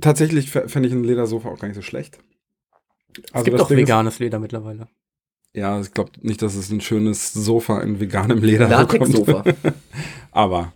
tatsächlich 0.00 0.50
fände 0.50 0.88
ich 0.88 0.92
ein 0.94 1.04
Ledersofa 1.04 1.48
auch 1.48 1.58
gar 1.58 1.68
nicht 1.68 1.76
so 1.76 1.82
schlecht. 1.82 2.18
Es 3.22 3.32
Also 3.32 3.44
gibt 3.44 3.54
das 3.54 3.62
doch 3.62 3.68
Ding 3.68 3.78
ist- 3.78 3.82
veganes 3.88 4.18
Leder 4.18 4.38
mittlerweile. 4.38 4.88
Ja, 5.56 5.80
ich 5.80 5.92
glaube 5.92 6.10
nicht, 6.20 6.42
dass 6.42 6.56
es 6.56 6.70
ein 6.70 6.80
schönes 6.80 7.32
Sofa 7.32 7.80
in 7.80 8.00
veganem 8.00 8.42
Leder 8.42 8.68
Latexsofa. 8.68 9.44
Aber 10.32 10.72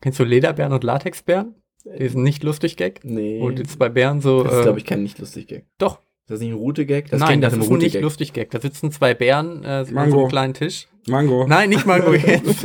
Kennst 0.00 0.18
du 0.20 0.24
Lederbären 0.24 0.72
und 0.72 0.84
Latexbären? 0.84 1.56
Die 1.98 2.08
sind 2.08 2.22
nicht 2.22 2.42
lustig, 2.42 2.76
Gag. 2.76 3.00
Nee. 3.04 3.40
Und 3.40 3.58
jetzt 3.58 3.78
bei 3.78 3.88
Bären 3.88 4.20
so. 4.20 4.44
das 4.44 4.52
ist, 4.52 4.58
äh, 4.60 4.62
glaube 4.62 4.78
ich, 4.78 4.84
kein 4.84 5.02
nicht 5.02 5.18
lustig 5.18 5.46
Gag. 5.48 5.64
Doch. 5.78 5.98
Ist 5.98 6.30
das 6.30 6.40
nicht 6.40 6.50
ein 6.50 6.54
Route-Gag? 6.56 7.10
Das 7.10 7.18
Nein, 7.20 7.40
das 7.40 7.54
ist 7.54 7.68
ein 7.70 7.78
nicht 7.78 8.00
lustig 8.00 8.32
Gag. 8.32 8.50
Da 8.50 8.60
sitzen 8.60 8.92
zwei 8.92 9.14
Bären 9.14 9.64
äh, 9.64 9.84
so 9.84 9.96
an 9.96 10.10
so 10.10 10.20
einem 10.20 10.28
kleinen 10.28 10.54
Tisch. 10.54 10.86
Mango. 11.08 11.46
Nein, 11.48 11.70
nicht 11.70 11.86
Mango 11.86 12.12
jetzt. 12.14 12.64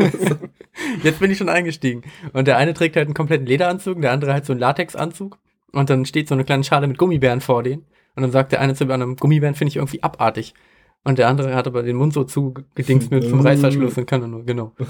jetzt 1.04 1.20
bin 1.20 1.32
ich 1.32 1.38
schon 1.38 1.50
eingestiegen. 1.50 2.04
Und 2.34 2.48
der 2.48 2.58
eine 2.58 2.74
trägt 2.74 2.96
halt 2.96 3.08
einen 3.08 3.16
kompletten 3.16 3.48
Lederanzug, 3.48 4.00
der 4.02 4.12
andere 4.12 4.34
halt 4.34 4.46
so 4.46 4.54
einen 4.54 4.60
Latexanzug. 4.60 5.40
Und 5.76 5.90
dann 5.90 6.06
steht 6.06 6.30
so 6.30 6.36
eine 6.36 6.46
kleine 6.46 6.64
Schale 6.64 6.88
mit 6.88 6.98
Gummibären 6.98 7.42
vor 7.42 7.62
denen. 7.62 7.86
Und 8.16 8.24
dann 8.24 8.32
sagt 8.32 8.54
der 8.54 8.62
eine 8.62 8.76
zu 8.76 8.86
dem 8.86 8.92
anderen, 8.92 9.18
Gummibären 9.18 9.56
finde 9.56 9.70
ich 9.70 9.76
irgendwie 9.76 10.02
abartig. 10.02 10.54
Und 11.04 11.20
der 11.20 11.28
andere 11.28 11.54
hat 11.54 11.68
aber 11.68 11.84
den 11.84 11.98
Mund 11.98 12.14
so 12.14 12.24
zugedingst 12.24 13.12
mit 13.12 13.26
zum 13.26 13.42
Reißverschluss 13.42 13.98
und 13.98 14.06
kann 14.06 14.22
dann 14.22 14.32
nur, 14.32 14.46
genau. 14.46 14.74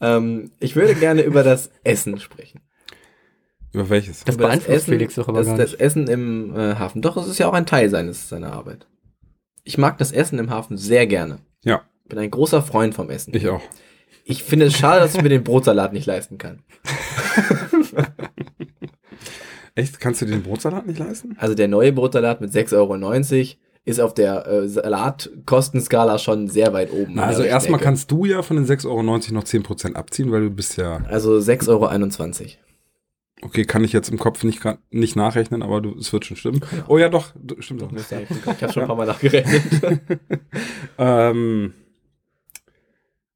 Ähm, 0.00 0.50
ich 0.58 0.74
würde 0.76 0.94
gerne 0.94 1.22
über 1.22 1.42
das 1.42 1.70
Essen 1.84 2.18
sprechen. 2.18 2.60
Über 3.72 3.88
welches? 3.90 4.24
Das 4.24 4.34
über 4.34 4.46
beeinflusst 4.46 4.86
Felix 4.86 5.14
doch 5.14 5.28
aber 5.28 5.38
das, 5.38 5.46
gar 5.46 5.56
das 5.56 5.72
nicht. 5.72 5.80
Essen 5.80 6.08
im 6.08 6.54
äh, 6.54 6.74
Hafen. 6.74 7.00
Doch, 7.00 7.16
es 7.16 7.28
ist 7.28 7.38
ja 7.38 7.48
auch 7.48 7.52
ein 7.52 7.66
Teil 7.66 7.90
seines, 7.90 8.28
seiner 8.28 8.52
Arbeit. 8.52 8.86
Ich 9.62 9.78
mag 9.78 9.98
das 9.98 10.10
Essen 10.10 10.38
im 10.38 10.50
Hafen 10.50 10.76
sehr 10.76 11.06
gerne. 11.06 11.38
Ja. 11.62 11.82
Bin 12.08 12.18
ein 12.18 12.30
großer 12.30 12.62
Freund 12.62 12.94
vom 12.94 13.08
Essen. 13.08 13.34
Ich 13.34 13.48
auch. 13.48 13.62
Ich 14.24 14.42
finde 14.42 14.66
es 14.66 14.74
schade, 14.74 15.00
dass 15.00 15.14
ich 15.14 15.22
mir 15.22 15.28
den 15.28 15.44
Brotsalat 15.44 15.92
nicht 15.92 16.06
leisten 16.06 16.38
kann. 16.38 16.62
Echt? 19.74 19.98
Kannst 20.00 20.22
du 20.22 20.26
den 20.26 20.42
Brotsalat 20.42 20.86
nicht 20.86 20.98
leisten? 20.98 21.36
Also 21.38 21.54
der 21.54 21.68
neue 21.68 21.92
Brotsalat 21.92 22.40
mit 22.40 22.50
6,90 22.52 22.76
Euro 22.76 23.56
ist 23.86 24.00
auf 24.00 24.14
der 24.14 24.46
äh, 24.46 24.68
Salatkostenskala 24.68 26.18
schon 26.18 26.48
sehr 26.48 26.72
weit 26.72 26.92
oben. 26.92 27.14
Na, 27.16 27.24
also 27.24 27.42
erstmal 27.42 27.80
kannst 27.80 28.10
du 28.10 28.24
ja 28.24 28.42
von 28.42 28.56
den 28.56 28.66
6,90 28.66 28.86
Euro 28.88 29.02
noch 29.02 29.44
10% 29.44 29.94
abziehen, 29.94 30.32
weil 30.32 30.42
du 30.42 30.50
bist 30.50 30.76
ja, 30.78 30.98
Also 31.08 31.34
6,21 31.36 31.68
Euro. 31.68 32.48
okay, 33.42 33.64
kann 33.64 33.84
ich 33.84 33.92
jetzt 33.92 34.08
im 34.08 34.18
Kopf 34.18 34.42
nicht, 34.42 34.62
nicht 34.90 35.16
nachrechnen, 35.16 35.62
aber 35.62 35.82
du, 35.82 35.98
es 35.98 36.12
wird 36.12 36.24
schon 36.24 36.36
stimmen. 36.36 36.64
Oh 36.88 36.96
ja, 36.96 37.08
doch, 37.10 37.34
stimmt 37.58 37.82
doch. 37.82 37.92
Ich 37.92 38.62
habe 38.62 38.72
schon 38.72 38.82
ein 38.84 38.88
paar 38.88 38.96
Mal 38.96 39.06
nachgerechnet. 39.06 39.62
Ähm, 40.96 41.74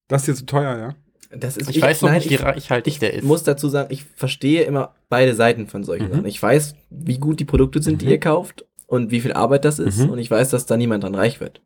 das 0.06 0.22
ist 0.22 0.28
dir 0.28 0.34
zu 0.36 0.46
teuer, 0.46 0.78
ja? 0.78 0.94
Das 1.30 1.56
ist, 1.58 1.68
Ich, 1.68 1.82
weiß 1.82 2.02
noch 2.02 2.08
nein, 2.08 2.18
nicht, 2.18 2.30
wie 2.30 2.36
reichhaltig 2.36 2.94
ich 2.94 2.98
der 3.00 3.12
ist. 3.14 3.24
muss 3.24 3.42
dazu 3.42 3.68
sagen, 3.68 3.92
ich 3.92 4.04
verstehe 4.04 4.62
immer 4.62 4.94
beide 5.08 5.34
Seiten 5.34 5.66
von 5.66 5.84
solchen 5.84 6.08
Mhm. 6.08 6.12
Sachen. 6.12 6.26
Ich 6.26 6.42
weiß, 6.42 6.74
wie 6.90 7.18
gut 7.18 7.38
die 7.40 7.44
Produkte 7.44 7.82
sind, 7.82 8.00
die 8.00 8.06
Mhm. 8.06 8.12
ihr 8.12 8.20
kauft 8.20 8.64
und 8.86 9.10
wie 9.10 9.20
viel 9.20 9.32
Arbeit 9.34 9.64
das 9.66 9.78
ist. 9.78 9.98
Mhm. 9.98 10.10
Und 10.10 10.18
ich 10.18 10.30
weiß, 10.30 10.48
dass 10.50 10.64
da 10.66 10.76
niemand 10.78 11.04
dran 11.04 11.14
reich 11.14 11.40
wird. 11.40 11.60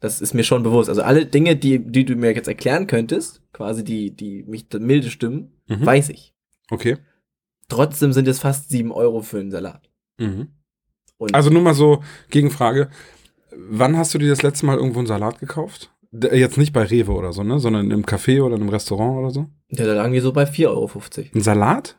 Das 0.00 0.20
ist 0.20 0.34
mir 0.34 0.42
schon 0.44 0.62
bewusst. 0.64 0.88
Also 0.90 1.02
alle 1.02 1.24
Dinge, 1.26 1.56
die, 1.56 1.78
die 1.78 2.04
du 2.04 2.14
mir 2.16 2.34
jetzt 2.34 2.48
erklären 2.48 2.86
könntest, 2.88 3.40
quasi 3.52 3.84
die, 3.84 4.10
die 4.14 4.42
mich 4.42 4.66
milde 4.78 5.10
stimmen, 5.10 5.52
Mhm. 5.68 5.86
weiß 5.86 6.08
ich. 6.10 6.34
Okay. 6.70 6.98
Trotzdem 7.68 8.12
sind 8.12 8.28
es 8.28 8.40
fast 8.40 8.68
7 8.68 8.92
Euro 8.92 9.22
für 9.22 9.38
einen 9.38 9.50
Salat. 9.50 9.88
Mhm. 10.18 10.48
Also 11.32 11.50
nur 11.50 11.62
mal 11.62 11.74
so, 11.74 12.02
Gegenfrage. 12.30 12.90
Wann 13.56 13.96
hast 13.96 14.12
du 14.12 14.18
dir 14.18 14.28
das 14.28 14.42
letzte 14.42 14.66
Mal 14.66 14.76
irgendwo 14.76 14.98
einen 14.98 15.06
Salat 15.06 15.38
gekauft? 15.38 15.91
D- 16.12 16.36
Jetzt 16.36 16.58
nicht 16.58 16.72
bei 16.72 16.84
Rewe 16.84 17.12
oder 17.12 17.32
so, 17.32 17.42
ne? 17.42 17.58
Sondern 17.58 17.90
im 17.90 18.04
Café 18.04 18.42
oder 18.42 18.56
im 18.56 18.68
Restaurant 18.68 19.18
oder 19.18 19.30
so? 19.30 19.46
ja, 19.70 19.86
da 19.86 19.94
lagen 19.94 20.12
die 20.12 20.20
so 20.20 20.32
bei 20.32 20.44
4,50 20.44 20.66
Euro. 20.68 20.90
Ein 21.34 21.40
Salat? 21.40 21.96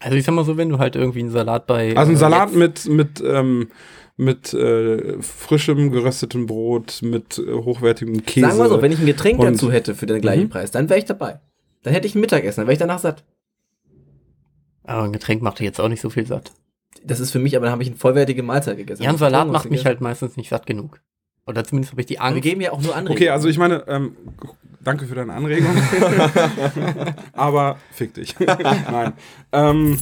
Also 0.00 0.16
ich 0.16 0.24
sag 0.24 0.34
mal 0.34 0.44
so, 0.44 0.56
wenn 0.56 0.68
du 0.70 0.78
halt 0.78 0.96
irgendwie 0.96 1.20
einen 1.20 1.30
Salat 1.30 1.66
bei. 1.66 1.96
Also 1.96 2.10
ein 2.12 2.16
äh, 2.16 2.18
Salat 2.18 2.50
jetzt- 2.54 2.88
mit, 2.88 3.20
mit, 3.20 3.22
ähm, 3.24 3.68
mit 4.16 4.52
äh, 4.54 5.20
frischem 5.22 5.90
geröstetem 5.90 6.46
Brot, 6.46 7.00
mit 7.02 7.38
äh, 7.38 7.52
hochwertigem 7.52 8.24
Käse. 8.24 8.46
Sagen 8.48 8.58
wir 8.58 8.68
so, 8.68 8.82
wenn 8.82 8.92
ich 8.92 8.98
ein 9.00 9.06
Getränk 9.06 9.38
Und- 9.38 9.46
dazu 9.46 9.70
hätte 9.70 9.94
für 9.94 10.06
den 10.06 10.20
gleichen 10.20 10.44
Mhm. 10.44 10.50
Preis, 10.50 10.70
dann 10.70 10.88
wäre 10.88 10.98
ich 10.98 11.04
dabei. 11.04 11.40
Dann 11.82 11.92
hätte 11.92 12.06
ich 12.06 12.14
ein 12.14 12.20
Mittagessen, 12.20 12.60
dann 12.60 12.66
wäre 12.66 12.72
ich 12.74 12.78
danach 12.78 12.98
satt. 13.00 13.24
Aber 14.84 15.02
ein 15.04 15.12
Getränk 15.12 15.42
macht 15.42 15.58
dir 15.60 15.64
jetzt 15.64 15.80
auch 15.80 15.88
nicht 15.88 16.00
so 16.00 16.10
viel 16.10 16.26
satt. 16.26 16.52
Das 17.04 17.20
ist 17.20 17.30
für 17.30 17.38
mich, 17.38 17.56
aber 17.56 17.66
dann 17.66 17.72
habe 17.72 17.82
ich 17.82 17.88
eine 17.88 17.96
vollwertige 17.98 18.42
Mahlzeit 18.42 18.76
gegessen. 18.76 19.02
Ja, 19.02 19.10
ein 19.10 19.16
Salat 19.18 19.46
macht 19.48 19.64
mich 19.64 19.70
gegessen. 19.80 19.86
halt 19.86 20.00
meistens 20.00 20.36
nicht 20.36 20.48
satt 20.50 20.66
genug. 20.66 21.00
Oder 21.46 21.64
zumindest 21.64 21.92
habe 21.92 22.00
ich 22.02 22.06
die 22.06 22.18
Aber 22.18 22.30
wir 22.30 22.36
Angst. 22.36 22.42
geben 22.48 22.60
ja 22.60 22.72
auch 22.72 22.80
nur 22.80 22.94
Anregungen. 22.94 23.18
okay, 23.22 23.30
also 23.30 23.48
ich 23.48 23.58
meine, 23.58 23.84
ähm, 23.88 24.16
danke 24.80 25.06
für 25.06 25.14
deine 25.14 25.32
Anregung. 25.32 25.70
Aber 27.32 27.78
fick 27.92 28.14
dich. 28.14 28.38
Nein. 28.40 29.12
Ähm, 29.52 29.98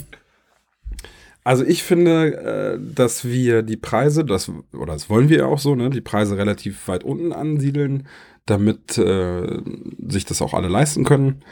also 1.42 1.64
ich 1.64 1.82
finde, 1.82 2.78
äh, 2.78 2.94
dass 2.94 3.24
wir 3.24 3.62
die 3.62 3.78
Preise, 3.78 4.24
das, 4.24 4.50
oder 4.72 4.92
das 4.92 5.08
wollen 5.08 5.28
wir 5.30 5.38
ja 5.38 5.46
auch 5.46 5.58
so, 5.58 5.74
ne, 5.74 5.88
die 5.90 6.02
Preise 6.02 6.36
relativ 6.36 6.86
weit 6.88 7.02
unten 7.04 7.32
ansiedeln, 7.32 8.06
damit 8.46 8.98
äh, 8.98 9.60
sich 10.06 10.24
das 10.26 10.42
auch 10.42 10.52
alle 10.54 10.68
leisten 10.68 11.04
können. 11.04 11.42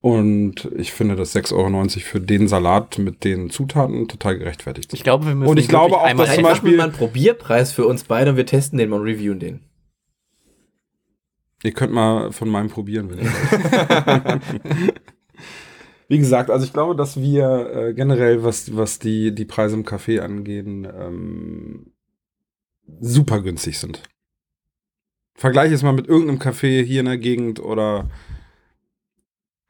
Und 0.00 0.70
ich 0.76 0.92
finde, 0.92 1.16
dass 1.16 1.34
6,90 1.34 1.54
Euro 1.54 1.88
für 1.88 2.20
den 2.20 2.46
Salat 2.46 2.98
mit 2.98 3.24
den 3.24 3.50
Zutaten 3.50 4.06
total 4.06 4.38
gerechtfertigt 4.38 4.92
Ich 4.92 5.00
sind. 5.00 5.04
glaube, 5.04 5.26
wir 5.26 5.34
müssen 5.34 5.50
Und 5.50 5.58
ich 5.58 5.66
glaube 5.68 5.96
auch, 5.96 6.04
einmal 6.04 6.26
dass 6.26 6.36
zum 6.36 6.44
Beispiel- 6.44 6.76
mal 6.76 6.84
einen 6.84 6.92
Probierpreis 6.92 7.72
für 7.72 7.84
uns 7.86 8.04
beide 8.04 8.30
und 8.30 8.36
wir 8.36 8.46
testen 8.46 8.78
den 8.78 8.90
mal 8.90 9.00
und 9.00 9.06
reviewen 9.06 9.40
den. 9.40 9.60
Ihr 11.64 11.72
könnt 11.72 11.92
mal 11.92 12.30
von 12.30 12.48
meinem 12.48 12.68
probieren, 12.70 13.10
wenn 13.10 13.18
ihr 13.18 13.24
wollt. 13.24 14.42
Wie 16.10 16.18
gesagt, 16.18 16.48
also 16.50 16.64
ich 16.64 16.72
glaube, 16.72 16.94
dass 16.96 17.20
wir 17.20 17.70
äh, 17.74 17.94
generell, 17.94 18.42
was, 18.44 18.76
was 18.76 18.98
die, 19.00 19.34
die 19.34 19.44
Preise 19.44 19.74
im 19.76 19.84
Café 19.84 20.20
angehen, 20.20 20.84
ähm, 20.86 21.92
super 23.00 23.42
günstig 23.42 23.78
sind. 23.78 24.02
Vergleich 25.34 25.70
es 25.72 25.82
mal 25.82 25.92
mit 25.92 26.06
irgendeinem 26.08 26.38
Café 26.38 26.82
hier 26.82 27.00
in 27.00 27.06
der 27.06 27.18
Gegend 27.18 27.60
oder 27.60 28.08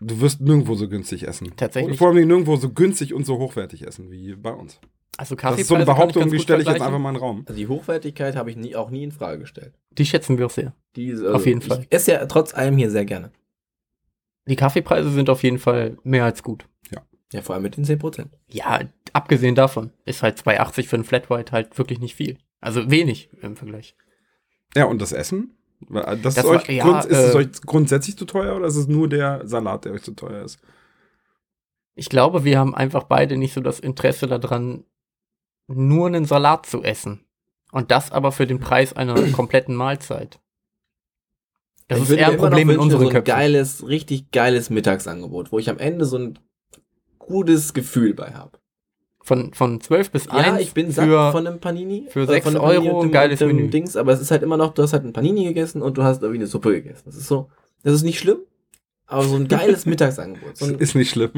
du 0.00 0.20
wirst 0.20 0.40
nirgendwo 0.40 0.74
so 0.74 0.88
günstig 0.88 1.26
essen. 1.26 1.52
Tatsächlich. 1.56 1.92
Und 1.92 1.96
vor 1.96 2.08
allem 2.08 2.26
nirgendwo 2.26 2.56
so 2.56 2.70
günstig 2.70 3.14
und 3.14 3.24
so 3.24 3.38
hochwertig 3.38 3.87
essen 3.87 4.11
wie 4.11 4.34
bei 4.34 4.52
uns. 4.52 4.80
Also 5.16 5.34
Das 5.34 5.58
ist 5.58 5.66
so 5.66 5.74
eine 5.74 5.84
Behauptung, 5.84 6.30
die 6.30 6.38
stelle 6.38 6.62
ich 6.62 6.68
jetzt 6.68 6.80
einfach 6.80 6.98
mal 6.98 7.08
in 7.11 7.16
den 7.16 7.22
Raum. 7.22 7.44
Also 7.46 7.58
die 7.58 7.66
Hochwertigkeit 7.66 8.37
habe 8.37 8.50
ich 8.50 8.56
nie, 8.56 8.76
auch 8.76 8.90
nie 8.90 9.02
in 9.02 9.11
Frage 9.11 9.40
gestellt. 9.40 9.74
Die 9.90 10.06
schätzen 10.06 10.38
wir 10.38 10.46
auch 10.46 10.50
sehr. 10.50 10.74
Die, 10.94 11.11
also 11.11 11.32
Auf 11.32 11.46
jeden 11.46 11.61
Fall. 11.61 11.80
Ich 11.80 11.92
esse 11.92 12.12
ja 12.12 12.26
trotz 12.26 12.54
allem 12.54 12.76
hier 12.76 12.90
sehr 12.90 13.04
gerne. 13.04 13.32
Die 14.46 14.56
Kaffeepreise 14.56 15.11
sind 15.11 15.28
auf 15.28 15.42
jeden 15.42 15.58
Fall 15.58 15.98
mehr 16.04 16.24
als 16.24 16.42
gut. 16.42 16.68
Ja, 17.32 17.42
vor 17.42 17.54
allem 17.54 17.62
mit 17.62 17.76
den 17.76 17.84
10%. 17.84 18.26
Ja, 18.48 18.80
abgesehen 19.12 19.54
davon 19.54 19.92
ist 20.04 20.22
halt 20.22 20.38
2,80 20.38 20.87
für 20.87 20.96
einen 20.96 21.04
Flat 21.04 21.28
White 21.28 21.52
halt 21.52 21.76
wirklich 21.76 22.00
nicht 22.00 22.14
viel. 22.14 22.38
Also 22.61 22.90
wenig 22.90 23.30
im 23.42 23.56
Vergleich. 23.56 23.96
Ja, 24.74 24.87
und 24.87 25.00
das 25.02 25.12
Essen? 25.12 25.58
Das, 25.81 26.21
Das 26.23 26.37
ist, 26.38 26.45
war- 26.45 26.51
euch 26.57 26.69
ja, 26.69 26.85
grund, 26.85 27.05
ist 27.05 27.17
es 27.19 27.35
äh, 27.35 27.38
euch 27.38 27.49
grundsätzlich 27.62 28.17
zu 28.17 28.25
teuer 28.25 28.57
oder 28.57 28.67
ist 28.67 28.77
es 28.77 28.88
nur 28.88 29.09
der 29.09 29.47
Salat, 29.47 29.85
der 29.85 29.93
euch 29.93 30.03
zu 30.03 30.12
teuer 30.12 30.45
ist? 30.45 30.59
Ich 31.95 32.09
glaube, 32.09 32.45
wir 32.45 32.59
haben 32.59 32.75
einfach 32.75 33.05
beide 33.05 33.37
nicht 33.37 33.55
so 33.55 33.61
das 33.61 33.81
Interesse 33.81 34.27
daran, 34.29 34.85
nur 35.67 36.07
einen 36.07 36.25
Salat 36.25 36.67
zu 36.67 36.83
essen. 36.83 37.25
Und 37.73 37.91
das 37.91 38.12
aber 38.12 38.33
für 38.33 38.47
den 38.47 38.61
Preis 38.61 38.93
einer 38.93 39.14
kompletten 39.33 39.75
Mahlzeit. 39.75 40.41
Das 41.88 41.99
Ich 41.99 42.05
ist 42.11 42.17
eher 42.17 42.29
ein 42.29 42.37
Problem 42.38 42.71
in 42.71 42.79
unseren 42.79 43.01
so 43.01 43.07
ein 43.07 43.12
Köpfen. 43.12 43.25
geiles, 43.25 43.87
richtig 43.87 44.31
geiles 44.31 44.69
Mittagsangebot, 44.71 45.53
wo 45.53 45.59
ich 45.59 45.71
am 45.71 45.79
Ende 45.79 46.05
so 46.05 46.19
ein 46.19 46.38
gutes 47.19 47.73
Gefühl 47.73 48.14
bei 48.14 48.33
habe. 48.35 48.59
Von, 49.29 49.53
von 49.53 49.79
12 49.79 50.11
bis 50.11 50.29
1 50.29 50.47
Ja, 50.47 50.59
ich 50.59 50.73
bin 50.73 50.91
satt 50.91 51.05
für, 51.05 51.33
von 51.33 51.47
einem 51.47 51.61
Panini. 51.61 52.07
für 52.09 52.23
oder 52.23 52.33
sechs 52.33 52.45
von 52.45 52.57
einem 52.57 52.64
Euro 52.64 53.03
ein 53.03 53.12
geiles 53.12 53.41
dem 53.41 53.49
Menü. 53.49 53.69
Dings, 53.69 53.95
aber 53.95 54.12
es 54.14 54.21
ist 54.23 54.31
halt 54.31 54.43
immer 54.43 54.57
noch, 54.57 54.73
du 54.73 54.83
hast 54.83 54.95
halt 54.95 55.05
ein 55.05 55.12
Panini 55.12 55.45
gegessen 55.45 55.83
und 55.83 55.99
du 55.99 56.03
hast 56.03 56.23
irgendwie 56.23 56.38
eine 56.38 56.47
Suppe 56.47 56.73
gegessen. 56.73 57.03
Das 57.05 57.14
ist 57.14 57.27
so, 57.29 57.51
das 57.83 57.93
ist 57.93 58.05
nicht 58.05 58.19
schlimm, 58.19 58.38
aber 59.07 59.25
so 59.25 59.37
ein 59.37 59.47
geiles 59.47 59.85
Mittagsangebot. 59.87 60.57
So 60.57 60.64
ist 60.75 60.95
nicht 60.95 61.11
schlimm. 61.11 61.31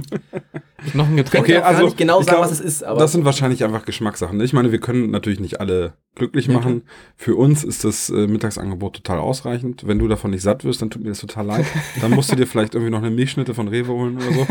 noch 0.95 1.09
ein 1.09 1.17
Getränk. 1.17 1.45
okay, 1.45 1.57
also, 1.57 1.85
nicht 1.87 1.97
genau 1.97 2.23
sagen, 2.23 2.37
glaub, 2.37 2.45
was 2.45 2.53
es 2.53 2.61
ist, 2.61 2.85
aber 2.85 3.01
das 3.01 3.11
sind 3.11 3.25
wahrscheinlich 3.25 3.65
einfach 3.65 3.85
Geschmackssachen. 3.85 4.37
ne? 4.37 4.45
Ich 4.45 4.53
meine, 4.53 4.71
wir 4.71 4.79
können 4.79 5.11
natürlich 5.11 5.41
nicht 5.41 5.59
alle 5.59 5.95
glücklich 6.15 6.47
machen. 6.49 6.83
Für 7.17 7.35
uns 7.35 7.65
ist 7.65 7.83
das 7.83 8.09
äh, 8.11 8.29
Mittagsangebot 8.29 8.95
total 8.95 9.19
ausreichend. 9.19 9.85
Wenn 9.85 9.99
du 9.99 10.07
davon 10.07 10.31
nicht 10.31 10.43
satt 10.43 10.65
wirst, 10.65 10.81
dann 10.81 10.91
tut 10.91 11.03
mir 11.03 11.09
das 11.09 11.19
total 11.21 11.47
leid. 11.47 11.67
Dann 12.01 12.13
musst 12.13 12.31
du 12.31 12.37
dir 12.37 12.47
vielleicht 12.47 12.75
irgendwie 12.75 12.93
noch 12.93 12.99
eine 13.03 13.11
Milchschnitte 13.11 13.53
von 13.55 13.67
Rewe 13.67 13.93
holen 13.93 14.17
oder 14.17 14.33
so. 14.33 14.47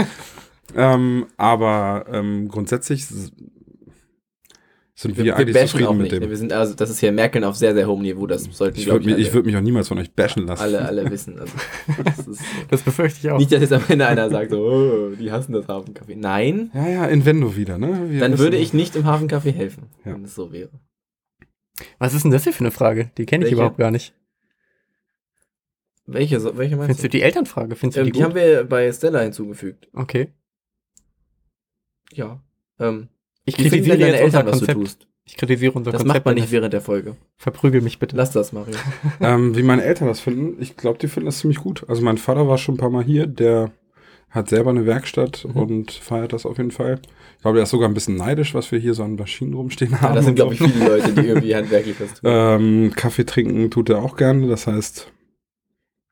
Ähm, 0.76 1.28
aber 1.38 2.06
ähm, 2.12 2.48
grundsätzlich 2.48 3.06
sind 3.06 3.34
wir, 5.16 5.18
wir, 5.18 5.26
wir 5.26 5.36
eigentlich 5.38 5.54
bashen 5.54 5.68
zufrieden 5.70 5.88
auch 5.88 5.94
mit 5.94 6.12
nicht. 6.12 6.22
dem. 6.22 6.30
Wir 6.30 6.36
sind 6.38 6.52
also, 6.52 6.74
das 6.74 6.90
ist 6.90 7.00
hier 7.00 7.14
Merkeln 7.14 7.46
auf 7.46 7.56
sehr, 7.56 7.74
sehr 7.74 7.88
hohem 7.88 8.02
Niveau. 8.02 8.28
Das 8.28 8.44
sollten, 8.44 8.78
Ich 8.78 8.88
würde 8.88 9.06
mich, 9.06 9.18
ich 9.18 9.34
würd 9.34 9.46
mich 9.46 9.56
auch 9.56 9.62
niemals 9.62 9.88
von 9.88 9.98
euch 9.98 10.12
bashen 10.14 10.46
lassen. 10.46 10.62
alle, 10.62 10.86
alle 10.86 11.10
wissen. 11.10 11.40
Also, 11.40 11.54
das 12.04 12.28
ist, 12.28 12.42
Das 12.70 12.82
befürchte 12.82 13.20
ich 13.26 13.32
auch. 13.32 13.38
nicht, 13.40 13.50
dass 13.52 13.62
jetzt 13.62 13.72
am 13.72 13.84
Ende 13.88 14.06
einer 14.08 14.30
sagt, 14.30 14.52
so, 14.52 14.60
oh, 14.62 15.10
die 15.16 15.32
hassen 15.32 15.54
das 15.54 15.68
Hafencafé. 15.68 16.18
Nein, 16.18 16.70
Ja, 16.74 16.88
ja, 16.90 17.06
Invendo 17.06 17.56
wieder, 17.56 17.78
ne? 17.78 18.08
Wir 18.10 18.20
dann 18.20 18.38
würde 18.40 18.58
ich 18.58 18.74
nicht 18.74 18.98
im 18.98 19.06
Hafencafé 19.06 19.52
helfen, 19.52 19.84
Ja. 20.04 20.14
wenn 20.16 20.26
es 20.26 20.36
so 20.36 20.52
wäre. 20.52 20.70
Was 21.98 22.14
ist 22.14 22.24
denn 22.26 22.32
das 22.32 22.44
hier 22.44 22.52
für 22.52 22.60
eine 22.66 22.72
Frage? 22.72 23.10
Die 23.18 23.26
kenne 23.26 23.46
ich 23.46 23.52
Welche? 23.52 23.56
überhaupt 23.56 23.78
gar 23.78 23.92
nicht. 23.92 24.14
Welche, 26.08 26.44
welche 26.58 26.76
meinst 26.76 26.88
Findest 26.88 27.04
du? 27.04 27.08
du 27.08 27.10
die 27.10 27.22
Elternfrage? 27.22 27.76
Findest 27.78 27.96
du 27.98 28.02
Ähm, 28.02 28.06
die, 28.08 28.12
die 28.12 28.20
gut? 28.20 28.26
haben 28.28 28.36
wir 28.36 28.66
bei 28.66 28.92
Stella 28.92 29.22
hinzugefügt. 29.22 29.88
okay. 29.94 30.34
Ja. 32.14 32.42
Ähm, 32.80 33.08
Ich 33.46 33.56
kritisiere 33.58 33.98
deine 33.98 34.14
jetzt 34.14 34.24
unser 34.26 34.40
Eltern, 34.40 34.46
was 34.54 34.60
du 34.60 34.66
Konzept. 34.66 34.80
tust? 34.80 35.08
Ich 35.26 35.38
kritisiere 35.38 35.74
unser 35.74 35.92
Das 35.92 36.02
Konzept. 36.02 36.18
macht 36.18 36.26
man 36.26 36.36
nicht 36.36 36.52
während 36.52 36.74
der 36.74 36.82
Folge. 36.82 37.16
Verprügel 37.38 37.82
mich 37.82 38.00
bitte. 38.00 38.16
Lass 38.16 38.32
das, 38.32 38.52
Mario. 38.52 38.76
Ähm, 39.22 39.56
wie 39.56 39.64
meine 39.64 39.84
Eltern 39.84 40.08
das 40.08 40.20
finden, 40.20 40.62
ich 40.62 40.76
glaube, 40.76 40.98
die 41.00 41.08
finden 41.08 41.28
das 41.28 41.40
ziemlich 41.40 41.60
gut. 41.60 41.86
Also 41.88 42.02
mein 42.02 42.18
Vater 42.18 42.48
war 42.48 42.58
schon 42.58 42.76
ein 42.76 42.80
paar 42.80 42.90
Mal 42.90 43.04
hier, 43.04 43.28
der 43.28 43.72
hat 44.30 44.50
selber 44.50 44.70
eine 44.72 44.86
Werkstatt 44.86 45.46
Mhm. 45.46 45.56
und 45.58 45.92
feiert 45.92 46.34
das 46.34 46.46
auf 46.46 46.58
jeden 46.58 46.72
Fall. 46.72 47.00
Ich 47.38 47.42
glaube, 47.42 47.56
der 47.58 47.64
ist 47.64 47.70
sogar 47.72 47.88
ein 47.90 47.94
bisschen 47.94 48.16
neidisch, 48.16 48.54
was 48.54 48.72
wir 48.72 48.80
hier 48.80 48.94
so 48.94 49.04
an 49.04 49.16
Maschinen 49.16 49.54
rumstehen 49.54 50.00
haben. 50.02 50.10
Ja, 50.10 50.16
das 50.16 50.26
sind, 50.26 50.36
glaube 50.36 50.54
ich, 50.54 50.60
viele 50.62 50.86
Leute, 50.88 51.14
die 51.14 51.28
irgendwie 51.28 51.56
handwerklich 51.56 52.00
was 52.00 52.14
tun. 52.16 52.22
ähm, 52.32 52.94
Kaffee 52.96 53.26
trinken 53.26 53.70
tut 53.72 53.90
er 53.90 54.00
auch 54.04 54.16
gerne, 54.18 54.48
das 54.48 54.68
heißt, 54.68 55.12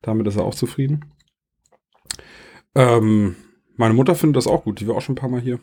damit 0.01 0.27
ist 0.27 0.36
er 0.38 0.43
auch 0.45 0.55
zufrieden. 0.55 1.05
Ähm, 2.75 3.36
meine 3.75 3.93
Mutter 3.93 4.15
findet 4.15 4.38
das 4.38 4.47
auch 4.47 4.63
gut, 4.63 4.79
die 4.79 4.88
war 4.88 4.95
auch 4.95 5.01
schon 5.01 5.13
ein 5.13 5.19
paar 5.19 5.29
Mal 5.29 5.41
hier. 5.41 5.60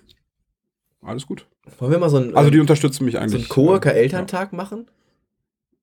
Alles 1.05 1.27
gut. 1.27 1.47
Wollen 1.79 1.93
wir 1.93 1.99
mal 1.99 2.09
so 2.09 2.17
einen, 2.17 2.35
Also 2.35 2.51
die 2.51 2.57
ähm, 2.57 2.63
unterstützen 2.63 3.05
mich 3.05 3.15
so 3.15 3.21
eigentlich. 3.21 3.43
einen 3.43 3.49
Coworker-Elterntag 3.49 4.53
machen? 4.53 4.87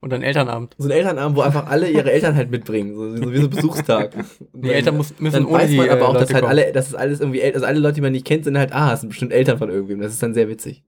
Und 0.03 0.13
ein 0.13 0.23
Elternabend. 0.23 0.75
So 0.79 0.85
einen 0.85 0.97
Elternabend, 0.97 1.37
wo 1.37 1.41
einfach 1.41 1.67
alle 1.67 1.87
ihre 1.91 2.11
Eltern 2.11 2.35
halt 2.35 2.49
mitbringen. 2.49 2.95
So, 2.95 3.17
so 3.17 3.31
wie 3.31 3.37
so 3.37 3.43
ein 3.43 3.49
Besuchstag. 3.51 4.15
Die 4.53 4.71
Eltern 4.71 4.97
muss, 4.97 5.13
müssen 5.19 5.33
dann 5.33 5.45
ohne 5.45 5.59
weiß 5.59 5.69
die 5.69 5.77
man 5.77 5.89
aber 5.89 5.99
äh, 5.99 6.03
auch, 6.03 6.13
dass 6.13 6.21
Leute 6.23 6.33
halt 6.33 6.43
kommen. 6.45 6.59
alle, 6.59 6.71
dass 6.71 6.87
es 6.87 6.95
alles 6.95 7.19
irgendwie, 7.19 7.43
also 7.43 7.67
alle 7.67 7.79
Leute, 7.79 7.95
die 7.95 8.01
man 8.01 8.11
nicht 8.11 8.25
kennt, 8.25 8.43
sind 8.45 8.57
halt, 8.57 8.73
ah, 8.73 8.93
es 8.93 9.01
sind 9.01 9.09
bestimmt 9.09 9.31
Eltern 9.31 9.59
von 9.59 9.69
irgendwem. 9.69 10.01
Das 10.01 10.11
ist 10.11 10.23
dann 10.23 10.33
sehr 10.33 10.49
witzig. 10.49 10.83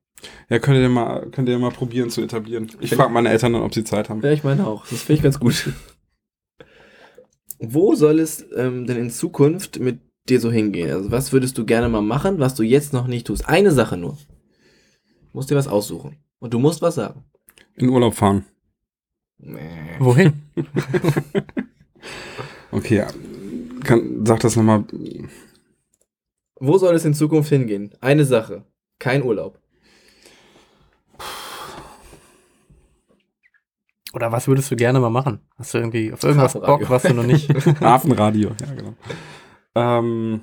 Ja, 0.50 0.58
könnt 0.58 0.78
ihr 0.80 0.90
mal, 0.90 1.30
könnt 1.30 1.48
ihr 1.48 1.60
mal 1.60 1.70
probieren 1.70 2.10
zu 2.10 2.22
etablieren. 2.24 2.72
Ich 2.80 2.96
frage 2.96 3.12
meine 3.12 3.30
Eltern 3.30 3.54
dann, 3.54 3.62
ob 3.62 3.74
sie 3.74 3.84
Zeit 3.84 4.10
haben. 4.10 4.22
Ja, 4.22 4.32
ich 4.32 4.44
meine 4.44 4.66
auch. 4.66 4.88
Das 4.88 5.04
finde 5.04 5.18
ich 5.18 5.24
ganz 5.24 5.40
gut. 5.40 5.70
Wo 7.60 7.94
soll 7.94 8.20
es 8.20 8.44
ähm, 8.56 8.88
denn 8.88 8.98
in 8.98 9.12
Zukunft 9.12 9.80
mit 9.80 10.00
dir 10.30 10.40
so 10.40 10.52
hingehen? 10.52 10.92
Also 10.92 11.12
was 11.12 11.32
würdest 11.34 11.58
du 11.58 11.66
gerne 11.66 11.90
mal 11.90 12.02
machen, 12.02 12.40
was 12.40 12.56
du 12.56 12.64
jetzt 12.64 12.94
noch 12.94 13.08
nicht 13.08 13.28
tust? 13.28 13.48
Eine 13.48 13.72
Sache 13.72 13.98
nur. 13.98 14.18
Du 15.32 15.38
musst 15.38 15.50
dir 15.50 15.56
was 15.56 15.68
aussuchen. 15.68 16.18
Und 16.40 16.54
du 16.54 16.60
musst 16.60 16.82
was 16.82 16.96
sagen. 16.96 17.24
In 17.76 17.90
Urlaub 17.90 18.14
fahren. 18.14 18.46
Nee. 19.38 19.98
Wohin? 20.00 20.34
Okay, 22.74 22.98
ja. 22.98 23.08
Kann, 23.84 24.26
sag 24.26 24.40
das 24.40 24.56
nochmal. 24.56 24.84
Wo 26.60 26.78
soll 26.80 26.96
es 26.96 27.06
in 27.06 27.14
Zukunft 27.14 27.50
hingehen? 27.50 27.94
Eine 28.02 28.26
Sache. 28.26 28.64
Kein 28.98 29.22
Urlaub. 29.22 29.60
Oder 34.14 34.32
was 34.32 34.48
würdest 34.48 34.72
du 34.72 34.76
gerne 34.76 35.00
mal 35.00 35.10
machen? 35.10 35.40
Hast 35.58 35.74
du 35.74 35.78
irgendwie 35.78 36.12
auf 36.14 36.24
irgendwas. 36.24 36.54
Bock, 36.54 36.90
was 36.90 37.04
du 37.04 37.14
noch 37.14 37.26
nicht? 37.26 37.50
Hafenradio, 37.80 38.52
ja, 38.60 38.74
genau. 38.74 38.96
Ähm, 39.76 40.42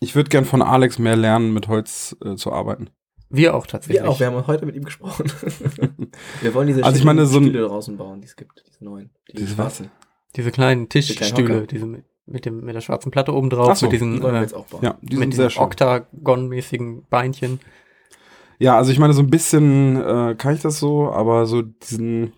ich 0.00 0.14
würde 0.14 0.30
gern 0.30 0.44
von 0.44 0.62
Alex 0.62 0.98
mehr 0.98 1.16
lernen, 1.16 1.52
mit 1.54 1.68
Holz 1.68 2.16
äh, 2.24 2.34
zu 2.34 2.52
arbeiten. 2.52 2.90
Wir 3.30 3.54
auch 3.54 3.66
tatsächlich. 3.66 4.02
Wir 4.02 4.10
auch. 4.10 4.20
Wir 4.20 4.26
haben 4.26 4.46
heute 4.46 4.66
mit 4.66 4.74
ihm 4.76 4.84
gesprochen. 4.84 5.24
wir 6.42 6.54
wollen 6.54 6.66
diese 6.66 6.84
Also 6.84 6.98
ich 6.98 7.04
meine, 7.04 7.24
so 7.26 7.38
ein- 7.38 7.44
Stühle 7.44 7.66
draußen 7.66 7.96
bauen, 7.96 8.20
die 8.20 8.26
es 8.26 8.36
gibt. 8.36 8.62
Diese 8.66 8.84
neuen. 8.84 9.10
Die 9.30 9.36
Diese 9.36 9.54
schwarzen. 9.54 9.90
Diese 10.36 10.50
kleinen 10.50 10.88
Tischstühle, 10.88 11.66
diese 11.66 11.86
mit, 11.86 12.04
mit, 12.26 12.44
dem, 12.46 12.64
mit 12.64 12.74
der 12.74 12.80
schwarzen 12.80 13.10
Platte 13.10 13.34
oben 13.34 13.50
drauf, 13.50 13.76
so, 13.78 13.86
mit 13.86 13.92
diesen, 13.92 14.20
Die 14.20 14.26
äh, 14.26 14.40
jetzt 14.40 14.54
auch 14.54 14.66
bauen. 14.66 14.82
Ja, 14.82 14.98
die 15.02 15.16
mit 15.16 15.32
diesen. 15.32 15.46
Oktagon-mäßigen 15.48 17.04
Beinchen. 17.08 17.60
Ja, 18.58 18.76
also 18.76 18.92
ich 18.92 18.98
meine, 18.98 19.12
so 19.12 19.22
ein 19.22 19.30
bisschen 19.30 19.96
äh, 19.96 20.34
kann 20.36 20.54
ich 20.54 20.62
das 20.62 20.78
so, 20.78 21.10
aber 21.10 21.46
so 21.46 21.62
diesen 21.62 22.32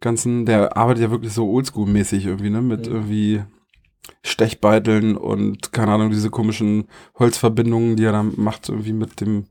ganzen, 0.00 0.46
der 0.46 0.76
arbeitet 0.76 1.02
ja 1.04 1.10
wirklich 1.10 1.32
so 1.32 1.48
oldschool-mäßig 1.50 2.26
irgendwie, 2.26 2.50
ne? 2.50 2.62
Mit 2.62 2.86
Mhm. 2.86 2.94
irgendwie 2.94 3.42
Stechbeiteln 4.22 5.16
und 5.16 5.72
keine 5.72 5.92
Ahnung, 5.92 6.10
diese 6.10 6.30
komischen 6.30 6.88
Holzverbindungen, 7.18 7.96
die 7.96 8.04
er 8.04 8.12
dann 8.12 8.32
macht, 8.36 8.68
irgendwie 8.68 8.92
mit 8.92 9.20
dem 9.20 9.46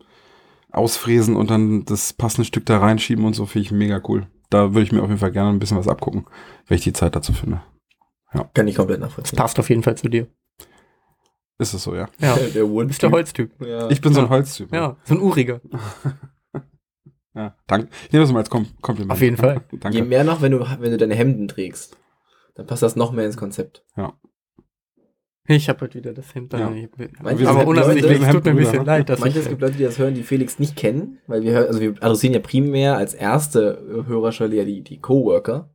Ausfräsen 0.72 1.36
und 1.36 1.50
dann 1.50 1.86
das 1.86 2.14
passende 2.14 2.46
Stück 2.46 2.66
da 2.66 2.78
reinschieben 2.80 3.26
und 3.26 3.34
so, 3.34 3.46
finde 3.46 3.66
ich 3.66 3.72
mega 3.72 4.02
cool. 4.08 4.28
Da 4.50 4.74
würde 4.74 4.84
ich 4.84 4.92
mir 4.92 5.02
auf 5.02 5.08
jeden 5.10 5.20
Fall 5.20 5.32
gerne 5.32 5.50
ein 5.50 5.60
bisschen 5.60 5.78
was 5.78 5.88
abgucken, 5.88 6.26
wenn 6.68 6.78
ich 6.78 6.84
die 6.84 6.94
Zeit 6.94 7.16
dazu 7.16 7.34
finde. 7.34 7.62
Kann 8.54 8.68
ich 8.68 8.76
komplett 8.76 9.02
Das 9.02 9.10
nachvollziehen. 9.10 9.38
passt 9.38 9.60
auf 9.60 9.70
jeden 9.70 9.84
Fall 9.84 9.96
zu 9.98 10.10
dir. 10.10 10.28
Ist 11.58 11.74
es 11.74 11.84
so, 11.84 11.96
ja. 11.96 12.10
Ja, 12.20 12.36
Der 12.54 12.64
du 12.64 12.86
bist 12.86 13.02
der 13.02 13.12
Holztyp. 13.12 13.52
Ja. 13.66 13.90
Ich 13.90 14.02
bin 14.02 14.14
so 14.14 14.20
ein 14.20 14.26
Ja. 14.26 14.30
Holztyp. 14.30 14.74
Ja, 14.74 14.98
so 15.06 15.16
ein 15.16 15.22
Uriger. 15.22 15.62
ja. 17.36 17.56
Danke. 17.68 17.90
Ich 18.06 18.12
nehme 18.14 18.24
das 18.24 18.32
mal 18.34 18.40
als 18.40 18.50
Kom 18.50 18.66
Kompliment. 18.82 19.12
Auf 19.12 19.22
jeden 19.22 19.38
Fall. 19.38 19.62
Je 19.72 19.78
Danke. 19.80 20.04
mehr 20.04 20.24
noch, 20.24 20.42
wenn 20.42 20.52
du, 20.52 20.60
wenn 20.80 20.92
du 20.92 20.98
deine 20.98 21.16
Hemden 21.16 21.48
trägst. 21.48 21.98
Dann 22.56 22.66
passt 22.66 22.82
das 22.84 22.96
noch 22.96 23.12
mehr 23.12 23.26
ins 23.26 23.38
Konzept. 23.38 23.84
Ich 25.48 25.70
habe 25.70 25.82
heute 25.82 26.00
wieder 26.00 26.14
das 26.14 26.34
Hemd 26.34 26.54
Ja. 26.54 26.68
an. 26.70 26.90
Aber 27.20 27.68
unabsichtlich, 27.68 28.04
Leute- 28.20 28.26
es 28.26 28.32
tut 28.32 28.46
mir 28.46 28.52
ein 28.52 28.56
bisschen 28.58 28.72
Hemdbrüder, 28.74 28.84
leid, 28.84 29.10
dass 29.10 29.20
Manche, 29.20 29.38
ich, 29.40 29.44
es 29.46 29.50
gibt 29.50 29.62
Leute, 29.62 29.78
die 29.78 29.84
das 29.84 30.00
hören, 30.00 30.16
die 30.16 30.24
Felix 30.24 30.58
nicht 30.58 30.76
kennen, 30.76 31.20
weil 31.28 31.44
wir 31.44 31.52
hören, 31.52 31.68
also 31.68 31.80
wir 31.82 31.92
adressieren 32.02 32.34
ja 32.34 32.40
primär 32.40 32.98
als 32.98 33.14
erste 33.14 34.04
Hörerschale 34.08 34.56
ja 34.56 34.64
die, 34.64 34.82
die 34.82 35.00
Coworker. 35.00 35.70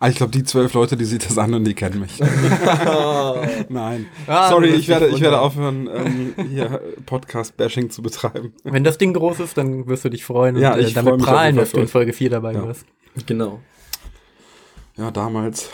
Ah, 0.00 0.08
ich 0.08 0.16
glaube, 0.16 0.32
die 0.32 0.44
zwölf 0.44 0.74
Leute, 0.74 0.96
die 0.98 1.06
sich 1.06 1.18
das 1.20 1.38
an 1.38 1.54
und 1.54 1.64
die 1.64 1.72
kennen 1.74 2.00
mich. 2.00 2.18
Nein. 3.70 4.06
Ah, 4.26 4.50
Sorry, 4.50 4.68
ich 4.68 4.86
werde, 4.88 5.08
ich 5.08 5.20
werde 5.22 5.40
aufhören, 5.40 5.88
ähm, 5.92 6.34
hier 6.50 6.82
Podcast-Bashing 7.06 7.88
zu 7.88 8.02
betreiben. 8.02 8.52
Wenn 8.64 8.84
das 8.84 8.98
Ding 8.98 9.14
groß 9.14 9.40
ist, 9.40 9.56
dann 9.56 9.86
wirst 9.86 10.04
du 10.04 10.10
dich 10.10 10.24
freuen 10.26 10.56
Ja, 10.58 10.74
und 10.74 10.80
äh, 10.80 10.82
ich 10.82 10.92
freu 10.94 11.02
damit 11.04 11.22
prahlen, 11.22 11.56
dass 11.56 11.70
du 11.72 11.80
in 11.80 11.88
Folge 11.88 12.12
4 12.12 12.28
dabei 12.28 12.52
Ja. 12.52 12.66
warst. 12.66 12.84
genau. 13.26 13.60
Ja, 14.96 15.10
damals. 15.10 15.70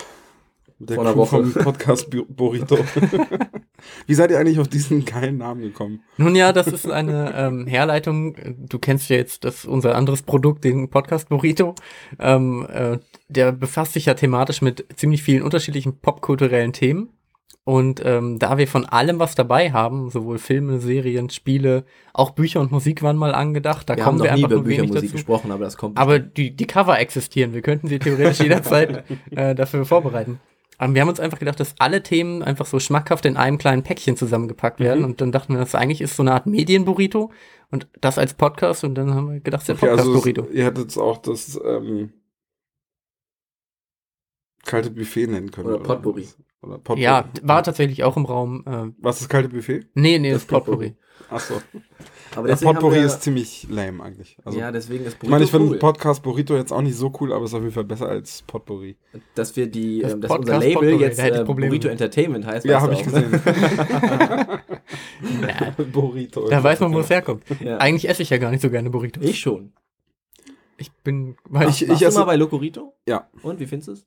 Mit 0.78 0.90
der 0.90 0.94
Vor 0.94 1.04
einer 1.04 1.12
Crew 1.14 1.20
Woche. 1.20 1.44
vom 1.46 1.64
Podcast 1.64 2.08
Bu- 2.08 2.24
Burrito. 2.28 2.78
Wie 4.07 4.14
seid 4.14 4.31
ihr 4.31 4.38
eigentlich 4.38 4.59
auf 4.59 4.69
diesen 4.69 5.05
geilen 5.05 5.38
Namen 5.38 5.62
gekommen? 5.62 6.03
Nun 6.17 6.35
ja, 6.35 6.53
das 6.53 6.67
ist 6.67 6.91
eine 6.91 7.35
ähm, 7.37 7.67
Herleitung. 7.67 8.37
Du 8.69 8.79
kennst 8.79 9.09
ja 9.11 9.17
jetzt 9.17 9.45
das 9.45 9.64
unser 9.64 9.95
anderes 9.95 10.23
Produkt, 10.23 10.64
den 10.64 10.91
Podcast 10.91 11.29
Burrito. 11.29 11.75
Ähm, 12.19 12.67
äh, 12.73 12.99
der 13.29 13.53
befasst 13.53 13.93
sich 13.93 14.07
ja 14.07 14.14
thematisch 14.14 14.62
mit 14.62 14.87
ziemlich 14.97 15.23
vielen 15.23 15.43
unterschiedlichen 15.43 15.99
popkulturellen 15.99 16.73
Themen. 16.73 17.11
Und 17.69 18.01
ähm, 18.03 18.38
da 18.38 18.57
wir 18.57 18.67
von 18.67 18.87
allem 18.87 19.19
was 19.19 19.35
dabei 19.35 19.73
haben, 19.73 20.09
sowohl 20.09 20.38
Filme, 20.38 20.81
Serien, 20.81 21.29
Spiele, 21.29 21.85
auch 22.14 22.31
Bücher 22.31 22.61
und 22.61 22.73
Musik 22.73 23.03
waren 23.03 23.19
mal 23.19 23.35
angedacht, 23.35 23.91
da 23.91 23.95
wir 23.95 24.05
kommen 24.05 24.21
haben 24.21 24.25
wir 24.25 24.31
noch 24.31 24.37
nie 24.38 24.45
einfach 24.45 24.51
über 24.53 24.55
nur 24.55 24.64
Bücher 24.64 24.83
und 24.83 24.88
wenig 24.88 24.95
Musik 24.95 25.11
dazu. 25.11 25.17
gesprochen, 25.17 25.51
aber 25.51 25.64
das 25.64 25.77
kommt. 25.77 25.99
Aber 25.99 26.19
die, 26.19 26.57
die 26.57 26.67
Cover 26.67 26.99
existieren. 26.99 27.53
Wir 27.53 27.61
könnten 27.61 27.88
sie 27.88 27.99
theoretisch 27.99 28.38
jederzeit 28.41 29.05
äh, 29.33 29.55
dafür 29.55 29.85
vorbereiten. 29.85 30.41
Aber 30.79 30.95
wir 30.95 31.01
haben 31.03 31.09
uns 31.09 31.21
einfach 31.21 31.38
gedacht, 31.41 31.59
dass 31.61 31.75
alle 31.79 32.03
Themen 32.03 32.43
einfach 32.43 32.64
so 32.64 32.79
schmackhaft 32.79 33.25
in 33.27 33.37
einem 33.37 33.59
kleinen 33.59 33.83
Päckchen 33.83 34.17
zusammengepackt 34.17 34.79
werden. 34.81 35.01
Mhm. 35.01 35.05
Und 35.07 35.21
dann 35.21 35.33
dachten 35.33 35.53
wir, 35.53 35.59
das 35.61 35.75
eigentlich 35.75 36.01
ist 36.01 36.17
so 36.17 36.23
eine 36.23 36.33
Art 36.33 36.47
Medienburrito. 36.47 37.33
Und 37.71 37.88
das 38.01 38.17
als 38.17 38.35
Podcast. 38.35 38.85
Und 38.85 38.95
dann 38.95 39.12
haben 39.14 39.31
wir 39.33 39.41
gedacht, 39.41 39.67
der 39.69 39.75
Okay, 39.75 39.88
also 39.88 40.05
Podcast-Burrito. 40.05 40.43
es- 40.49 40.55
ihr 40.55 40.64
hättet 40.64 40.88
es 40.91 40.97
auch 40.99 41.19
das 41.19 41.61
ähm, 41.64 42.12
kalte 44.64 44.91
Buffet 44.91 45.27
nennen 45.27 45.51
können. 45.51 45.69
Oder 45.69 45.79
Potpourri. 45.81 46.23
was? 46.25 46.38
Oder 46.62 46.75
Potpourri. 46.79 47.01
ja, 47.03 47.29
war 47.43 47.62
tatsächlich 47.62 48.05
auch 48.05 48.17
im 48.17 48.25
Raum. 48.25 48.64
Äh, 48.67 48.93
Was 49.03 49.21
ist 49.21 49.29
kalte 49.29 49.49
Buffet? 49.49 49.87
nee, 49.95 50.19
nee, 50.19 50.31
das, 50.31 50.43
Das 50.43 50.43
ist 50.43 50.49
Potpourri. 50.49 50.97
Achso. 51.31 51.61
Aber 52.37 52.49
Das 52.49 52.61
Potpourri 52.61 52.97
wir, 52.97 53.05
ist 53.07 53.23
ziemlich 53.23 53.67
lame 53.71 54.03
eigentlich. 54.03 54.37
Also, 54.45 54.59
ja, 54.59 54.71
deswegen 54.73 55.05
ist 55.05 55.17
ich 55.23 55.29
meine, 55.29 55.45
ich 55.45 55.51
finde 55.51 55.71
cool, 55.71 55.79
Podcast 55.79 56.23
Burrito 56.23 56.57
jetzt 56.57 56.73
auch 56.73 56.83
nicht 56.83 56.97
so 56.97 57.12
cool, 57.21 57.33
aber 57.33 57.45
es 57.45 57.51
ist 57.51 57.55
auf 57.55 57.62
jeden 57.62 57.75
Fall 57.75 57.85
besser 57.85 58.09
als 58.09 58.43
Potpourri. 58.43 58.97
dass 59.35 59.55
wir 59.57 59.67
die, 59.67 60.01
Das 60.01 60.12
ähm, 60.12 60.21
dass 60.21 60.31
unser 60.31 60.38
Podcast 60.55 60.62
Label 60.64 60.75
Potpourri, 60.75 61.03
jetzt 61.03 61.19
ich 61.19 61.25
äh, 61.25 61.45
Burrito. 61.45 61.88
Entertainment 61.88 62.47
heißt. 62.47 62.67
Ja, 62.67 62.81
habe 62.81 62.95
ich 62.95 63.03
gesehen. 63.03 63.31
Burrito. 65.93 66.49
Da 66.49 66.62
weiß 66.62 66.81
man, 66.81 66.93
wo 66.93 67.01
es 67.01 67.11
herkommt. 67.11 67.45
Ja. 67.61 67.79
Eigentlich 67.79 68.09
esse 68.09 68.23
ich 68.23 68.31
ja 68.31 68.38
gar 68.38 68.51
nicht 68.51 68.61
so 68.62 68.71
gerne 68.71 68.91
Burritos. 68.91 69.23
Ich 69.25 69.38
schon. 69.41 69.73
Ich 70.77 70.93
bin, 70.93 71.37
weil 71.45 71.69
Ich- 71.69 71.83
ich, 71.83 71.99
du 71.99 72.05
esse- 72.07 72.19
mal 72.19 72.25
bei 72.25 72.37
Locorito? 72.37 72.95
Ja. 73.07 73.29
Und 73.43 73.59
wie 73.61 73.67
findest 73.67 73.88
du 73.88 73.93
es? 73.93 74.07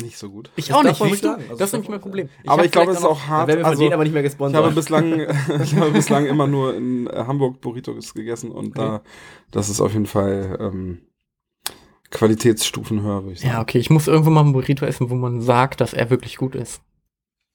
Nicht 0.00 0.16
so 0.16 0.30
gut. 0.30 0.50
ich 0.54 0.66
Das 0.68 0.76
auch 0.76 0.82
darf 0.84 1.00
nicht, 1.00 1.10
ruhig 1.10 1.20
sagen. 1.20 1.42
Also 1.42 1.56
das 1.56 1.68
ist 1.68 1.72
nämlich 1.72 1.90
mein 1.90 2.00
Problem. 2.00 2.28
aber 2.46 2.58
hab 2.58 2.64
ich 2.64 2.70
glaube, 2.70 2.92
es 2.92 2.98
ist 2.98 3.04
auch 3.04 3.20
hart. 3.26 3.48
werden 3.48 3.58
wir 3.58 3.64
von 3.64 3.70
Also, 3.70 3.82
denen 3.82 3.92
aber 3.94 4.04
nicht 4.04 4.12
mehr 4.12 4.22
ich 4.22 4.28
gesponsert. 4.30 4.62
habe 4.64 4.74
bislang, 4.74 5.20
ich 5.62 5.74
habe 5.74 5.90
bislang 5.90 6.26
immer 6.26 6.46
nur 6.46 6.74
in 6.76 7.08
Hamburg 7.12 7.60
Burritos 7.60 8.14
gegessen 8.14 8.52
und 8.52 8.78
da, 8.78 9.02
das 9.50 9.68
ist 9.68 9.80
auf 9.80 9.92
jeden 9.92 10.06
Fall 10.06 10.56
ähm, 10.60 11.00
Qualitätsstufen 12.10 13.02
höher, 13.02 13.22
würde 13.24 13.32
ich 13.34 13.40
sagen. 13.40 13.52
Ja, 13.52 13.60
okay, 13.60 13.78
ich 13.78 13.90
muss 13.90 14.06
irgendwo 14.08 14.30
mal 14.30 14.40
einen 14.42 14.52
Burrito 14.52 14.86
essen, 14.86 15.10
wo 15.10 15.14
man 15.14 15.40
sagt, 15.40 15.80
dass 15.80 15.92
er 15.94 16.10
wirklich 16.10 16.36
gut 16.36 16.54
ist. 16.54 16.80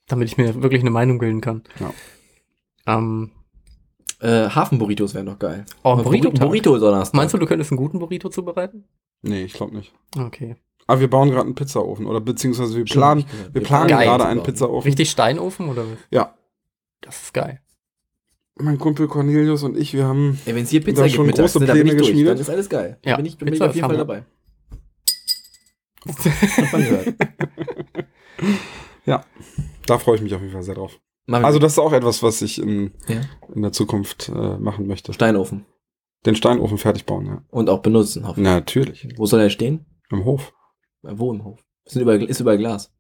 Damit 0.08 0.28
ich 0.28 0.38
mir 0.38 0.62
wirklich 0.62 0.82
eine 0.82 0.90
Meinung 0.92 1.18
bilden 1.20 1.40
kann. 1.42 1.64
Ja. 1.80 1.94
Ähm, 2.86 3.32
äh, 4.20 4.50
Hafenburritos 4.50 5.14
wären 5.14 5.28
doch 5.28 5.40
geil. 5.40 5.66
oh, 5.84 5.92
Aber 5.92 6.04
Burrito. 6.04 6.30
Burrito 6.30 6.78
Donnerstag. 6.78 7.16
Meinst 7.16 7.34
du, 7.34 7.38
du 7.38 7.46
könntest 7.46 7.72
einen 7.72 7.78
guten 7.78 8.00
Burrito 8.00 8.28
zubereiten? 8.30 8.84
Nee, 9.22 9.44
ich 9.44 9.54
glaube 9.54 9.76
nicht. 9.76 9.94
Okay. 10.18 10.58
Aber 10.88 11.00
wir 11.00 11.10
bauen 11.10 11.30
gerade 11.30 11.46
einen 11.46 11.56
Pizzaofen 11.56 12.06
oder 12.06 12.20
beziehungsweise 12.20 12.76
wir 12.76 12.86
planen, 12.86 13.26
wir 13.52 13.62
planen 13.62 13.88
Geil. 13.90 14.06
gerade 14.06 14.26
einen 14.26 14.44
Pizzaofen. 14.44 14.88
Richtig 14.88 15.10
Steinofen 15.10 15.70
oder 15.70 15.84
was? 15.84 15.98
Ja. 16.12 16.36
Das 17.02 17.22
ist 17.24 17.34
geil. 17.34 17.60
Mein 18.56 18.78
Kumpel 18.78 19.08
Cornelius 19.08 19.64
und 19.64 19.78
ich, 19.78 19.94
wir 19.94 20.06
haben 20.06 20.40
Ey, 20.46 20.56
wenn 20.56 20.64
es 20.64 20.70
hier 20.70 20.84
Pizza 20.84 21.02
Da 21.02 21.08
gibt 21.08 21.16
schon 21.16 21.26
mittags, 21.26 21.54
große 21.54 21.66
ne, 21.66 21.72
Pläne 21.72 21.92
durch. 21.92 22.08
geschmiedet. 22.08 22.34
Dann 22.34 22.40
ist 22.40 22.50
alles 22.50 22.70
geil. 22.70 23.00
Ja, 23.04 23.12
Da 23.12 23.18
bin 23.18 23.26
ich, 23.26 23.38
bin 23.38 23.48
ich 23.48 23.54
Pizza 23.54 23.70
auf 23.70 23.76
jeden 23.76 23.88
Fall 23.88 23.98
dabei. 23.98 24.26
Gehört. 26.72 27.16
da 29.86 29.98
freue 30.00 30.16
ich 30.18 30.22
mich 30.22 30.36
auf 30.36 30.42
jeden 30.42 30.54
Fall 30.54 30.64
sehr 30.64 30.76
drauf. 30.76 31.00
Also 31.28 31.58
das 31.60 31.74
ist 31.74 31.80
auch 31.80 31.94
etwas, 31.94 32.22
was 32.22 32.42
ich 32.42 32.62
in, 32.62 32.92
Ja. 33.08 33.22
in 33.56 33.62
der 33.62 33.72
Zukunft 33.72 34.30
äh, 34.30 34.58
machen 34.58 34.88
möchte. 34.88 35.14
Steinofen. 35.14 35.66
Den 36.26 36.36
Steinofen 36.36 36.78
fertig 36.78 37.06
bauen, 37.06 37.26
ja. 37.26 37.42
Und 37.50 37.70
auch 37.70 37.80
benutzen, 37.82 38.24
hoffentlich. 38.28 38.44
Na, 38.46 38.56
natürlich. 38.56 39.08
Wo 39.18 39.26
soll 39.26 39.42
er 39.42 39.50
stehen? 39.50 39.86
Im 40.10 40.26
Hof. 40.26 40.54
Wo 41.04 41.32
im 41.32 41.44
Hof? 41.44 41.60
Ist 41.86 41.96
überall, 41.98 42.24
ist 42.24 42.40
überall 42.40 42.58
Glas. 42.58 42.92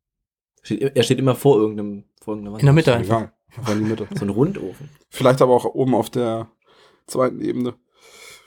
Steht, 0.61 0.95
er 0.95 1.03
steht 1.03 1.19
immer 1.19 1.35
vor 1.35 1.57
irgendeinem, 1.57 2.03
vor 2.21 2.33
irgendeiner 2.33 2.53
Wand. 2.53 2.61
In 2.61 2.65
der 2.67 2.73
Mitte 2.73 2.93
einfach. 2.93 3.21
egal. 3.57 3.77
In 3.77 3.83
die 3.83 3.89
Mitte. 3.89 4.07
So 4.13 4.25
ein 4.25 4.29
Rundofen. 4.29 4.89
Vielleicht 5.09 5.41
aber 5.41 5.53
auch 5.53 5.65
oben 5.65 5.95
auf 5.95 6.09
der 6.09 6.47
zweiten 7.07 7.41
Ebene. 7.41 7.75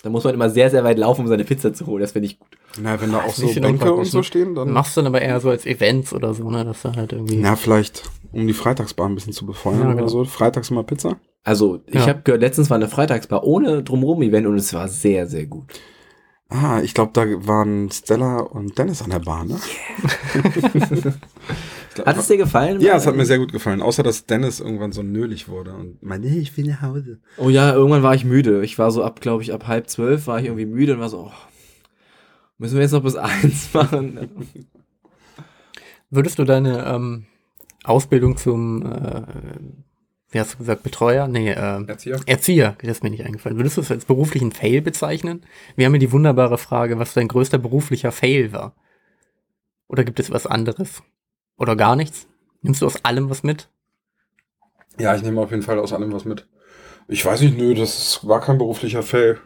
Da 0.03 0.11
muss 0.11 0.25
man 0.25 0.35
immer 0.35 0.51
sehr, 0.51 0.71
sehr 0.71 0.85
weit 0.85 0.99
laufen, 0.99 1.23
um 1.23 1.27
seine 1.27 1.45
Pizza 1.45 1.73
zu 1.73 1.87
holen. 1.87 2.01
Das 2.01 2.13
finde 2.13 2.27
ich 2.27 2.39
gut. 2.39 2.49
Na, 2.81 3.01
wenn 3.01 3.13
da 3.13 3.23
auch 3.23 3.33
so 3.33 3.47
nicht 3.47 3.61
Bänke 3.61 3.93
und 3.93 4.05
so 4.05 4.23
stehen, 4.23 4.55
dann. 4.55 4.71
Machst 4.71 4.97
du 4.97 5.01
dann 5.01 5.09
aber 5.09 5.21
eher 5.23 5.41
so 5.41 5.51
als 5.51 5.65
Events 5.67 6.13
oder 6.13 6.35
so, 6.35 6.49
ne? 6.51 6.65
Dass 6.65 6.83
du 6.83 6.95
halt 6.95 7.13
irgendwie. 7.13 7.37
Na, 7.37 7.57
vielleicht, 7.57 8.03
um 8.33 8.47
die 8.47 8.53
Freitagsbar 8.53 9.09
ein 9.09 9.15
bisschen 9.15 9.33
zu 9.33 9.47
befeuern 9.47 9.81
Ja, 9.81 9.87
genau. 9.91 10.03
oder 10.03 10.09
so. 10.09 10.25
Freitags 10.25 10.71
immer 10.71 10.85
Pizza. 10.85 11.19
Also, 11.43 11.81
ich 11.87 11.95
Ja. 11.95 12.09
habe 12.09 12.23
gehört, 12.23 12.43
letztens 12.43 12.71
war 12.71 12.77
eine 12.77 12.89
Freitagsbar 12.89 13.45
ohne 13.45 13.83
Drumherum-Event 13.83 14.47
und 14.47 14.57
es 14.57 14.73
war 14.75 14.89
sehr, 14.89 15.27
sehr 15.27 15.47
gut. 15.47 15.73
Ah, 16.49 16.81
ich 16.83 16.95
glaube, 16.95 17.11
da 17.13 17.25
waren 17.47 17.91
Stella 17.91 18.39
und 18.39 18.79
Dennis 18.79 19.03
an 19.03 19.11
der 19.11 19.19
Bar, 19.19 19.45
ne? 19.45 19.59
Ich 21.89 21.95
glaub, 22.03 22.09
Hat 22.09 22.19
es 22.19 22.27
dir 22.27 22.37
gefallen? 22.37 22.81
ja, 22.83 22.95
es 22.95 23.07
hat 23.07 23.17
mir 23.17 23.25
sehr 23.25 23.39
gut 23.39 23.53
gefallen. 23.53 23.81
Außer, 23.81 24.03
dass 24.03 24.27
Dennis 24.27 24.61
irgendwann 24.61 24.93
so 24.93 25.03
nölig 25.03 25.49
wurde 25.49 25.73
und 25.73 26.03
meinte, 26.03 26.29
nee, 26.29 26.39
ich 26.41 26.55
will 26.59 26.67
nach 26.67 26.83
Hause. 26.83 27.21
Oh 27.39 27.49
ja, 27.49 27.73
irgendwann 27.73 28.03
war 28.03 28.15
ich 28.15 28.27
müde. 28.27 28.63
Ich 28.65 28.79
war 28.79 28.91
so 28.91 29.03
ab, 29.03 29.23
glaube 29.23 29.43
ich, 29.43 29.55
ab 29.55 29.67
halb 29.67 29.89
zwölf 29.89 30.27
war 30.27 30.39
ich 30.39 30.45
irgendwie 30.45 30.67
müde 30.67 30.93
und 30.93 31.01
war 31.01 31.09
so, 31.09 31.31
oh, 31.31 31.33
müssen 32.59 32.75
wir 32.75 32.83
jetzt 32.83 32.93
noch 32.93 33.03
bis 33.03 33.17
eins 33.17 33.73
machen? 33.73 34.29
Würdest 36.11 36.39
du 36.39 36.45
deine 36.45 36.85
ähm, 36.85 37.25
Ausbildung 37.85 38.37
zum, 38.37 38.83
äh, 38.85 39.23
wie 40.31 40.41
hast 40.41 40.55
du 40.55 40.59
gesagt, 40.59 40.83
Betreuer? 40.83 41.29
Nee, 41.29 41.51
äh, 41.51 41.85
Erzieher? 41.87 42.21
Erzieher, 42.27 42.77
das 42.81 42.91
ist 42.91 43.03
mir 43.05 43.11
nicht 43.11 43.25
eingefallen. 43.25 43.57
Würdest 43.57 43.77
du 43.77 43.81
es 43.81 43.91
als 43.91 44.05
beruflichen 44.05 44.53
Fail 44.53 44.83
bezeichnen? 44.83 45.45
Wir 45.77 45.87
haben 45.87 45.95
ja 45.95 46.01
die 46.01 46.13
wunderbare 46.13 46.59
Frage, 46.59 46.99
was 46.99 47.15
dein 47.15 47.29
größter 47.29 47.59
beruflicher 47.59 48.13
Fail 48.13 48.53
war. 48.53 48.75
Oder 49.89 50.05
gibt 50.05 50.19
es 50.19 50.31
was 50.31 50.47
anderes? 50.47 51.03
Oder 51.57 51.77
gar 51.77 51.97
nichts? 51.97 52.27
Nimmst 52.63 52.83
du 52.83 52.87
aus 52.87 53.05
allem 53.05 53.31
was 53.31 53.43
mit? 53.45 53.69
Ja, 54.99 55.15
ich 55.15 55.23
nehme 55.23 55.41
auf 55.41 55.51
jeden 55.51 55.63
Fall 55.63 55.79
aus 55.79 55.93
allem 55.93 56.13
was 56.13 56.25
mit. 56.25 56.49
Ich 57.09 57.25
weiß 57.25 57.41
nicht, 57.43 57.57
nö, 57.57 57.75
das 57.75 58.27
war 58.27 58.41
kein 58.41 58.59
beruflicher 58.59 59.03
Fail. 59.03 59.39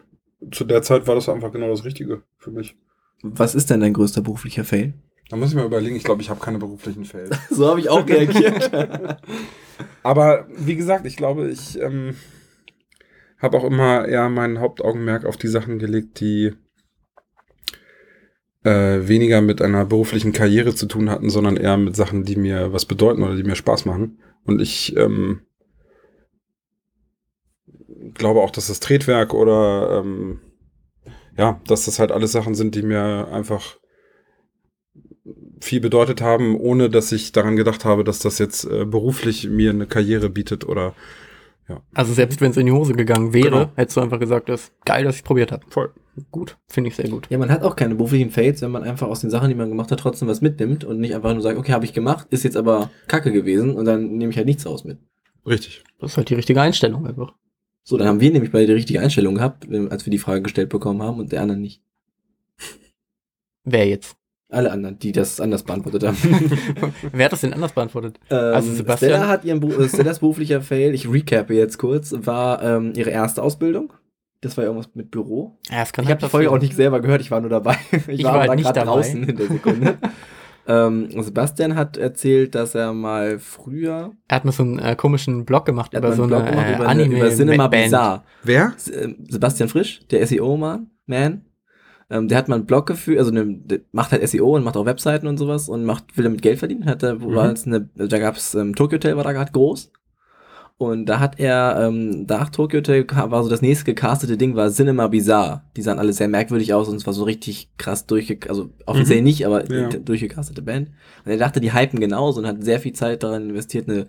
Zu 0.51 0.65
der 0.65 0.81
Zeit 0.81 1.05
war 1.05 1.13
das 1.13 1.29
einfach 1.29 1.51
genau 1.51 1.67
das 1.67 1.85
Richtige 1.85 2.23
für 2.37 2.49
mich. 2.49 2.75
Was 3.21 3.53
ist 3.53 3.69
denn 3.69 3.81
dein 3.81 3.93
größter 3.93 4.21
beruflicher 4.21 4.63
Fail? 4.63 4.95
Da 5.29 5.37
muss 5.37 5.49
ich 5.49 5.55
mir 5.55 5.63
überlegen, 5.63 5.95
ich 5.95 6.03
glaube, 6.03 6.21
ich 6.21 6.29
habe 6.29 6.39
keine 6.39 6.57
beruflichen 6.57 7.05
Fails. 7.05 7.37
So 7.49 7.67
habe 7.67 7.79
ich 7.79 7.89
auch 7.89 8.05
reagiert. 8.07 8.71
Aber 10.03 10.47
wie 10.57 10.75
gesagt, 10.75 11.05
ich 11.05 11.17
glaube, 11.17 11.49
ich 11.49 11.79
ähm, 11.79 12.15
habe 13.39 13.57
auch 13.57 13.63
immer 13.63 14.07
eher 14.07 14.29
mein 14.29 14.59
Hauptaugenmerk 14.59 15.25
auf 15.25 15.37
die 15.37 15.47
Sachen 15.47 15.79
gelegt, 15.79 16.19
die 16.19 16.53
äh, 18.63 19.07
weniger 19.07 19.41
mit 19.41 19.61
einer 19.61 19.85
beruflichen 19.85 20.33
Karriere 20.33 20.75
zu 20.75 20.85
tun 20.85 21.09
hatten, 21.09 21.29
sondern 21.29 21.57
eher 21.57 21.77
mit 21.77 21.95
Sachen, 21.95 22.23
die 22.23 22.35
mir 22.35 22.73
was 22.73 22.85
bedeuten 22.85 23.23
oder 23.23 23.35
die 23.35 23.43
mir 23.43 23.55
Spaß 23.55 23.85
machen. 23.85 24.19
Und 24.45 24.61
ich 24.61 24.95
ähm, 24.97 25.41
glaube 28.13 28.41
auch, 28.41 28.51
dass 28.51 28.67
das 28.67 28.79
Tretwerk 28.79 29.33
oder 29.33 30.01
ähm, 30.03 30.39
ja, 31.37 31.59
dass 31.65 31.85
das 31.85 31.99
halt 31.99 32.11
alles 32.11 32.31
Sachen 32.31 32.55
sind, 32.55 32.75
die 32.75 32.83
mir 32.83 33.29
einfach 33.31 33.77
viel 35.61 35.79
bedeutet 35.79 36.21
haben, 36.21 36.59
ohne 36.59 36.89
dass 36.89 37.11
ich 37.11 37.31
daran 37.31 37.55
gedacht 37.55 37.85
habe, 37.85 38.03
dass 38.03 38.19
das 38.19 38.39
jetzt 38.39 38.65
äh, 38.65 38.83
beruflich 38.85 39.47
mir 39.49 39.69
eine 39.69 39.85
Karriere 39.87 40.29
bietet 40.29 40.67
oder 40.67 40.93
Also 41.93 42.13
selbst 42.13 42.41
wenn 42.41 42.51
es 42.51 42.57
in 42.57 42.65
die 42.65 42.71
Hose 42.73 42.93
gegangen 42.93 43.31
wäre, 43.33 43.49
Genau. 43.49 43.71
hättest 43.75 43.95
du 43.95 44.01
einfach 44.01 44.19
gesagt, 44.19 44.49
das 44.49 44.63
ist 44.63 44.73
geil, 44.85 45.05
dass 45.05 45.15
ich 45.17 45.23
probiert 45.23 45.51
habe. 45.51 45.63
voll. 45.69 45.91
Gut, 46.29 46.57
finde 46.67 46.89
ich 46.89 46.97
sehr 46.97 47.07
gut. 47.07 47.27
ja, 47.29 47.37
man 47.37 47.49
hat 47.49 47.63
auch 47.63 47.77
keine 47.77 47.95
beruflichen 47.95 48.31
Fails, 48.31 48.61
wenn 48.61 48.71
man 48.71 48.83
einfach 48.83 49.07
aus 49.07 49.21
den 49.21 49.29
Sachen, 49.29 49.47
die 49.47 49.55
man 49.55 49.69
gemacht 49.69 49.91
hat, 49.91 49.99
trotzdem 50.01 50.27
was 50.27 50.41
mitnimmt 50.41 50.83
und 50.83 50.99
nicht 50.99 51.15
einfach 51.15 51.31
nur 51.31 51.41
sagt, 51.41 51.57
okay, 51.57 51.71
habe 51.71 51.85
ich 51.85 51.93
gemacht, 51.93 52.27
ist 52.31 52.43
jetzt 52.43 52.57
aber 52.57 52.89
kacke 53.07 53.31
gewesen 53.31 53.73
und 53.75 53.85
dann 53.85 54.17
nehme 54.17 54.29
ich 54.31 54.35
halt 54.37 54.45
nichts 54.47 54.65
raus 54.65 54.83
mit. 54.83 54.97
Richtig. 55.47 55.83
Das 55.99 56.11
ist 56.11 56.17
halt 56.17 56.29
die 56.29 56.33
richtige 56.35 56.59
Einstellung 56.59 57.07
einfach. 57.07 57.33
So, 57.83 57.97
dann 57.97 58.07
haben 58.09 58.19
wir 58.19 58.29
nämlich 58.29 58.51
beide 58.51 58.65
die 58.67 58.73
richtige 58.73 58.99
Einstellung 58.99 59.35
gehabt, 59.35 59.65
als 59.89 60.05
wir 60.05 60.11
die 60.11 60.17
Frage 60.17 60.41
gestellt 60.41 60.67
bekommen 60.67 61.01
haben 61.01 61.17
und 61.19 61.31
der 61.31 61.41
andere 61.41 61.57
nicht. 61.57 61.81
Wer 63.63 63.87
jetzt? 63.87 64.17
Alle 64.51 64.71
anderen, 64.71 64.99
die 64.99 65.13
das 65.13 65.39
anders 65.39 65.63
beantwortet 65.63 66.03
haben. 66.05 66.17
Wer 67.13 67.25
hat 67.25 67.31
das 67.31 67.41
denn 67.41 67.53
anders 67.53 67.71
beantwortet? 67.71 68.19
Ähm, 68.29 68.37
Also 68.53 68.73
Sebastian- 68.73 69.11
Stella 69.11 69.27
hat 69.29 69.45
ihren 69.45 69.61
Beru- 69.61 69.79
äh, 69.81 69.87
Stellas 69.87 70.19
beruflicher 70.19 70.61
Fail, 70.61 70.93
ich 70.93 71.09
recappe 71.09 71.53
jetzt 71.53 71.77
kurz, 71.77 72.13
war 72.17 72.61
ähm, 72.61 72.91
ihre 72.95 73.09
erste 73.11 73.41
Ausbildung. 73.41 73.93
Das 74.41 74.57
war 74.57 74.63
irgendwas 74.65 74.89
mit 74.93 75.09
Büro. 75.11 75.57
Ja, 75.69 75.79
das 75.79 75.93
kann 75.93 76.03
Ich 76.03 76.09
halt 76.09 76.17
habe 76.21 76.27
die 76.27 76.31
Folge 76.31 76.51
auch 76.51 76.59
nicht 76.59 76.75
selber 76.75 76.99
gehört, 76.99 77.21
ich 77.21 77.31
war 77.31 77.39
nur 77.41 77.49
dabei. 77.49 77.77
Ich, 78.07 78.19
Ich 78.19 78.23
war, 78.25 78.33
war 78.33 78.39
halt 78.41 78.55
nicht 78.55 78.65
gerade 78.65 78.79
dabei. 78.81 78.91
draußen 78.91 79.23
in 79.23 79.37
der 79.37 79.47
Sekunde. 79.47 79.97
ähm, 80.67 81.09
Sebastian 81.21 81.75
hat 81.75 81.95
erzählt, 81.97 82.53
dass 82.55 82.75
er 82.75 82.91
mal 82.93 83.39
früher 83.39 84.11
Er 84.27 84.35
hat 84.35 84.43
mir 84.45 84.51
so 84.51 84.63
einen 84.63 84.79
äh, 84.79 84.95
komischen 84.97 85.45
Blog 85.45 85.65
gemacht 85.65 85.93
er 85.93 85.97
hat 85.97 86.03
über 86.03 86.09
mal 86.09 86.15
so 86.17 86.23
einen 86.23 86.33
eine, 86.33 86.41
Blog 86.43 86.51
gemacht 86.53 86.67
äh, 86.67 86.75
über, 86.75 86.87
eine, 86.89 87.03
Anime 87.03 87.19
über 87.19 87.29
Cinema 87.29 87.67
Band. 87.67 87.83
Bizarre. 87.85 88.23
Wer? 88.43 88.73
Se- 88.77 88.93
äh, 88.95 89.15
Sebastian 89.29 89.69
Frisch, 89.69 90.01
der 90.09 90.25
SEO-Man, 90.27 90.87
Man, 91.05 91.45
ähm, 92.11 92.27
der 92.27 92.37
hat 92.37 92.47
mal 92.49 92.55
einen 92.55 92.65
Blog 92.65 92.85
geführt, 92.85 93.17
also 93.19 93.31
eine, 93.31 93.59
macht 93.91 94.11
halt 94.11 94.27
SEO 94.29 94.55
und 94.55 94.63
macht 94.63 94.77
auch 94.77 94.85
Webseiten 94.85 95.25
und 95.27 95.37
sowas 95.37 95.69
und 95.69 95.85
macht, 95.85 96.17
will 96.17 96.23
damit 96.25 96.41
Geld 96.41 96.59
verdienen. 96.59 96.85
Hat 96.85 97.01
war 97.01 97.45
Mhm. 97.45 97.49
jetzt 97.49 97.65
eine, 97.65 97.89
da 97.95 98.19
gab's 98.19 98.53
ähm, 98.53 98.75
Tokyo 98.75 98.97
Hotel 98.97 99.15
war 99.17 99.23
da 99.23 99.31
gerade 99.33 99.51
groß. 99.51 99.91
Und 100.77 101.05
da 101.05 101.19
hat 101.19 101.39
er, 101.39 101.77
ähm, 101.79 102.25
nach 102.27 102.49
Tokyo 102.49 102.79
Hotel 102.79 103.05
war 103.07 103.43
so 103.43 103.49
das 103.49 103.61
nächste 103.61 103.85
gecastete 103.85 104.35
Ding, 104.35 104.55
war 104.55 104.71
Cinema 104.71 105.07
Bizarre. 105.07 105.61
Die 105.77 105.83
sahen 105.83 105.99
alle 105.99 106.11
sehr 106.11 106.27
merkwürdig 106.27 106.73
aus 106.73 106.89
und 106.89 106.95
es 106.95 107.05
war 107.05 107.13
so 107.13 107.23
richtig 107.23 107.69
krass 107.77 108.07
durchge... 108.07 108.39
Also 108.49 108.71
offiziell 108.87 109.19
Mhm. 109.19 109.23
nicht, 109.25 109.45
aber 109.45 109.71
Ja. 109.71 109.89
durchgecastete 109.89 110.63
Band. 110.63 110.89
Und 111.23 111.31
er 111.31 111.37
dachte, 111.37 111.61
die 111.61 111.71
hypen 111.71 111.99
genauso 111.99 112.39
und 112.39 112.47
hat 112.47 112.63
sehr 112.63 112.79
viel 112.79 112.93
Zeit 112.93 113.21
daran 113.21 113.49
investiert, 113.49 113.87
eine 113.87 114.07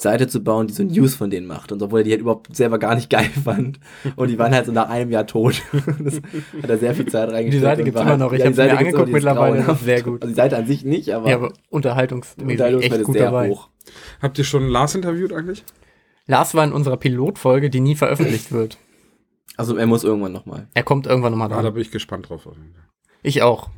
Seite 0.00 0.28
zu 0.28 0.40
bauen, 0.44 0.68
die 0.68 0.72
so 0.74 0.84
News 0.84 1.16
von 1.16 1.28
denen 1.28 1.46
macht. 1.48 1.72
Und 1.72 1.82
obwohl 1.82 2.00
er 2.00 2.04
die 2.04 2.10
halt 2.12 2.20
überhaupt 2.20 2.54
selber 2.54 2.78
gar 2.78 2.94
nicht 2.94 3.10
geil 3.10 3.28
fand. 3.44 3.80
Und 4.16 4.28
die 4.28 4.38
waren 4.38 4.54
halt 4.54 4.66
so 4.66 4.72
nach 4.72 4.88
einem 4.88 5.10
Jahr 5.10 5.26
tot. 5.26 5.60
das 5.98 6.16
hat 6.62 6.70
er 6.70 6.78
sehr 6.78 6.94
viel 6.94 7.06
Zeit 7.06 7.28
reingesteckt. 7.30 7.54
Die 7.54 7.58
Seite 7.58 7.82
gibt's 7.84 7.96
war 7.96 8.02
immer 8.02 8.10
halt- 8.12 8.20
noch. 8.20 8.32
Ich 8.32 8.38
ja, 8.38 8.50
die 8.50 8.60
hab's 8.60 8.72
mir 8.72 8.78
angeguckt 8.78 9.08
mittlerweile, 9.12 9.56
grauenhaft. 9.56 9.84
sehr 9.84 10.02
gut. 10.02 10.22
Also 10.22 10.32
die 10.32 10.36
Seite 10.36 10.56
an 10.56 10.66
sich 10.66 10.84
nicht, 10.84 11.12
aber, 11.12 11.28
Ja, 11.28 11.36
aber 11.36 11.52
unterhaltungsmäßig 11.70 12.90
ist 12.92 13.02
gut 13.04 13.14
sehr 13.16 13.24
dabei. 13.26 13.50
hoch. 13.50 13.68
Habt 14.22 14.38
ihr 14.38 14.44
schon 14.44 14.68
Lars 14.68 14.94
interviewt 14.94 15.32
eigentlich? 15.32 15.64
Lars 16.26 16.54
war 16.54 16.62
in 16.64 16.72
unserer 16.72 16.96
Pilotfolge, 16.96 17.68
die 17.70 17.80
nie 17.80 17.96
veröffentlicht 17.96 18.52
wird. 18.52 18.78
Also 19.56 19.76
er 19.76 19.86
muss 19.86 20.04
irgendwann 20.04 20.30
nochmal. 20.32 20.68
Er 20.74 20.84
kommt 20.84 21.06
irgendwann 21.06 21.32
nochmal 21.32 21.50
Ah, 21.50 21.56
da 21.56 21.62
dran. 21.62 21.74
bin 21.74 21.82
ich 21.82 21.90
gespannt 21.90 22.28
drauf. 22.28 22.46
Ich 23.24 23.42
auch. 23.42 23.70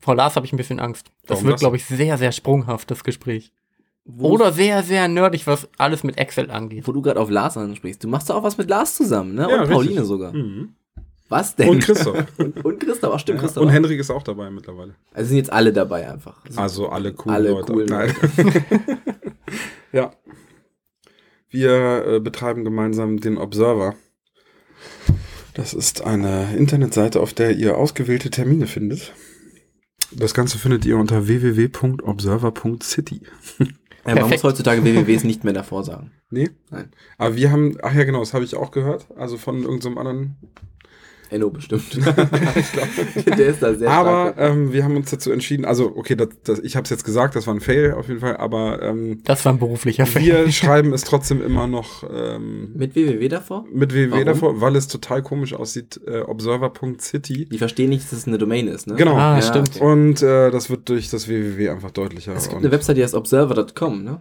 Vor 0.00 0.14
Lars 0.16 0.36
habe 0.36 0.46
ich 0.46 0.52
ein 0.54 0.56
bisschen 0.56 0.80
Angst. 0.80 1.10
Das 1.26 1.38
Warum 1.38 1.48
wird, 1.48 1.58
glaube 1.58 1.76
ich, 1.76 1.84
sehr, 1.84 2.16
sehr 2.16 2.32
sprunghaft, 2.32 2.90
das 2.90 3.04
Gespräch. 3.04 3.52
Oder 4.18 4.52
sehr, 4.52 4.82
sehr 4.82 5.06
nerdig, 5.08 5.46
was 5.46 5.68
alles 5.78 6.02
mit 6.04 6.18
Excel 6.18 6.50
angeht. 6.50 6.86
Wo 6.88 6.92
du 6.92 7.02
gerade 7.02 7.20
auf 7.20 7.30
Lars 7.30 7.56
ansprichst. 7.56 8.02
Du 8.02 8.08
machst 8.08 8.28
doch 8.30 8.36
auch 8.36 8.42
was 8.42 8.58
mit 8.58 8.68
Lars 8.68 8.96
zusammen, 8.96 9.34
ne? 9.34 9.48
Ja, 9.48 9.62
und 9.62 9.68
Pauline 9.70 9.90
richtig. 9.92 10.08
sogar. 10.08 10.32
Mhm. 10.32 10.74
Was 11.28 11.54
denn? 11.54 11.68
Und 11.68 11.80
Christoph. 11.80 12.24
und, 12.38 12.64
und 12.64 12.80
Christoph, 12.80 13.12
ach 13.14 13.20
stimmt, 13.20 13.38
Ja, 13.38 13.42
Christoph. 13.44 13.62
und. 13.62 13.68
Henrik 13.68 14.00
ist 14.00 14.10
auch 14.10 14.22
dabei 14.24 14.50
mittlerweile. 14.50 14.94
Also 15.12 15.28
sind 15.28 15.36
jetzt 15.36 15.52
alle 15.52 15.72
dabei 15.72 16.10
einfach. 16.10 16.42
Also 16.56 16.88
alle 16.88 17.12
coolen 17.12 17.34
Alle 17.36 17.50
Leute. 17.50 17.72
coolen 17.72 17.88
Nein. 17.88 18.12
ja. 19.92 20.10
Wir 21.48 22.04
äh, 22.06 22.20
betreiben 22.20 22.64
gemeinsam 22.64 23.20
den 23.20 23.38
Observer. 23.38 23.94
Das 25.54 25.72
ist 25.74 26.02
eine 26.02 26.56
Internetseite, 26.56 27.20
auf 27.20 27.32
der 27.34 27.52
ihr 27.56 27.76
ausgewählte 27.76 28.30
Termine 28.30 28.66
findet. 28.66 29.12
Das 30.12 30.34
Ganze 30.34 30.58
findet 30.58 30.84
ihr 30.84 30.96
unter 30.96 31.28
www.observer.city. 31.28 33.22
Ja, 34.06 34.14
man 34.14 34.30
muss 34.30 34.44
heutzutage 34.44 34.84
WWWs 34.84 35.24
nicht 35.24 35.44
mehr 35.44 35.52
davor 35.52 35.84
sagen. 35.84 36.10
Nee? 36.30 36.50
Nein. 36.70 36.90
Aber 37.18 37.36
wir 37.36 37.50
haben, 37.50 37.76
ach 37.82 37.94
ja 37.94 38.04
genau, 38.04 38.20
das 38.20 38.34
habe 38.34 38.44
ich 38.44 38.54
auch 38.56 38.70
gehört. 38.70 39.06
Also 39.16 39.36
von 39.36 39.62
irgendeinem 39.62 39.94
so 39.94 40.00
anderen 40.00 40.36
Enno 41.30 41.50
bestimmt. 41.50 41.84
ich 41.96 42.72
glaube, 42.72 43.36
der 43.36 43.46
ist 43.46 43.62
da 43.62 43.74
sehr 43.74 43.88
Aber 43.90 44.34
ähm, 44.36 44.72
wir 44.72 44.82
haben 44.84 44.96
uns 44.96 45.10
dazu 45.10 45.30
entschieden, 45.30 45.64
also 45.64 45.92
okay, 45.96 46.16
das, 46.16 46.28
das, 46.44 46.58
ich 46.60 46.74
habe 46.76 46.84
es 46.84 46.90
jetzt 46.90 47.04
gesagt, 47.04 47.36
das 47.36 47.46
war 47.46 47.54
ein 47.54 47.60
Fail 47.60 47.92
auf 47.92 48.08
jeden 48.08 48.20
Fall, 48.20 48.36
aber 48.36 48.82
ähm, 48.82 49.20
Das 49.24 49.44
war 49.44 49.52
ein 49.52 49.58
beruflicher 49.58 50.06
Fan. 50.06 50.22
wir 50.24 50.50
schreiben 50.50 50.92
es 50.92 51.02
trotzdem 51.04 51.40
immer 51.42 51.66
noch 51.66 52.02
ähm, 52.12 52.72
Mit 52.74 52.96
WWW 52.96 53.28
davor? 53.28 53.64
mit 53.72 53.92
www 53.94 54.10
Warum? 54.12 54.24
davor, 54.24 54.60
weil 54.60 54.74
es 54.76 54.88
total 54.88 55.22
komisch 55.22 55.54
aussieht, 55.54 56.00
äh, 56.06 56.20
observer.city. 56.20 57.46
Die 57.46 57.58
verstehen 57.58 57.90
nicht, 57.90 58.04
dass 58.10 58.18
es 58.18 58.26
eine 58.26 58.38
Domain 58.38 58.66
ist, 58.68 58.86
ne? 58.86 58.96
Genau. 58.96 59.14
Ah, 59.16 59.36
Ja, 59.36 59.42
stimmt. 59.42 59.80
Und 59.80 60.22
äh, 60.22 60.50
das 60.50 60.68
wird 60.70 60.88
durch 60.88 61.10
das 61.10 61.28
www 61.28 61.68
einfach 61.68 61.90
deutlicher. 61.92 62.34
Es 62.34 62.48
gibt 62.48 62.60
eine 62.60 62.72
Website, 62.72 62.96
die 62.96 63.02
heißt 63.04 63.14
observer.com, 63.14 64.02
ne? 64.04 64.20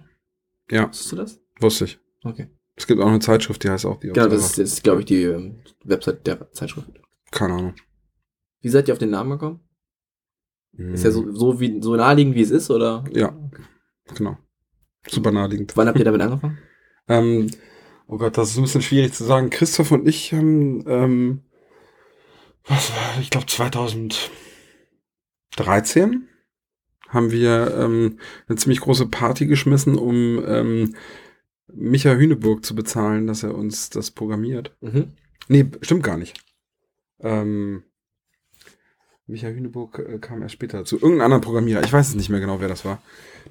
Ja, 0.72 0.89
Wusstest 0.89 1.12
du 1.12 1.16
das? 1.16 1.39
wusste 1.60 1.86
ich. 1.86 1.99
Okay. 2.24 2.47
Es 2.76 2.88
gibt 2.88 3.01
auch 3.01 3.07
eine 3.07 3.20
Zeitschrift, 3.20 3.64
die 3.64 3.70
heißt 3.70 3.86
auch 3.86 3.99
die 3.99 4.07
Genau, 4.07 4.26
Observer. 4.26 4.36
das 4.36 4.45
ist, 4.51 4.57
das 4.60 4.72
ist 4.74 4.84
glaube 4.84 4.99
ich, 5.01 5.05
die 5.05 5.24
ähm, 5.24 5.55
Website 5.84 6.26
der 6.28 6.49
Zeitschrift. 6.53 6.88
Keine 7.32 7.54
Ahnung. 7.54 7.74
Wie 8.62 8.70
seid 8.70 8.88
ihr 8.88 8.94
auf 8.94 9.00
den 9.00 9.12
Namen 9.12 9.32
gekommen? 9.32 9.60
Ist 10.74 11.04
ja 11.04 11.10
Hm. 11.10 11.14
so, 11.14 11.32
so, 11.34 11.60
wie, 11.60 11.82
so 11.82 11.96
naheliegend, 11.96 12.36
wie 12.36 12.42
es 12.42 12.52
ist, 12.52 12.70
oder? 12.70 13.04
Ja. 13.12 13.36
Genau. 14.16 14.38
Super 15.08 15.32
naheliegend. 15.32 15.76
Wann 15.78 15.88
habt 15.88 15.98
ihr 16.00 16.06
damit 16.06 16.22
angefangen? 16.22 16.58
Ähm, 17.12 17.50
oh 18.06 18.20
Gott, 18.20 18.38
das 18.38 18.52
ist 18.52 18.58
ein 18.58 18.62
bisschen 18.62 18.84
schwierig 18.84 19.14
zu 19.14 19.24
sagen. 19.24 19.50
Christoph 19.50 19.90
und 19.92 20.08
ich 20.08 20.32
haben, 20.32 20.84
ähm, 20.88 21.42
was 22.66 22.92
war, 22.92 23.20
ich 23.20 23.32
glaube 23.32 23.48
2013 23.48 24.30
haben 27.08 27.32
wir 27.32 27.76
ähm, 27.80 28.20
eine 28.48 28.58
ziemlich 28.58 28.82
große 28.82 29.08
Party 29.08 29.48
geschmissen, 29.48 29.98
um 29.98 30.40
ähm, 30.46 30.94
Micha 31.74 32.14
Hüneburg 32.14 32.64
zu 32.64 32.76
bezahlen, 32.76 33.26
dass 33.26 33.42
er 33.42 33.56
uns 33.56 33.90
das 33.90 34.12
programmiert. 34.12 34.78
Mhm. 34.82 35.14
Nee, 35.48 35.66
stimmt 35.82 36.04
gar 36.04 36.20
nicht. 36.20 36.40
Ähm, 37.22 37.84
Micha 39.28 39.48
Hüneburg 39.48 40.00
äh, 40.00 40.18
kam 40.20 40.42
erst 40.42 40.54
später 40.54 40.86
zu 40.86 40.96
irgendeinem 40.96 41.26
anderen 41.26 41.42
Programmierer. 41.42 41.84
Ich 41.84 41.94
weiß 41.94 42.10
es 42.10 42.16
nicht 42.16 42.30
mehr 42.30 42.40
genau, 42.40 42.60
wer 42.60 42.68
das 42.68 42.84
war. 42.84 43.02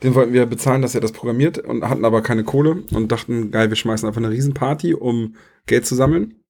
Den 0.03 0.15
wollten 0.15 0.33
wir 0.33 0.47
bezahlen, 0.47 0.83
dass 0.83 0.95
er 0.95 1.01
das 1.01 1.13
programmiert 1.13 1.59
und 1.59 1.89
hatten 1.89 2.05
aber 2.05 2.23
keine 2.23 2.45
Kohle 2.45 2.83
und 2.93 3.13
dachten, 3.13 3.51
geil, 3.51 3.69
wir 3.69 3.77
schmeißen 3.77 4.07
einfach 4.07 4.21
eine 4.21 4.31
Riesenparty, 4.31 4.95
um 4.95 5.37
Geld 5.67 5.87
zu 5.87 5.95
sammeln. 5.95 6.43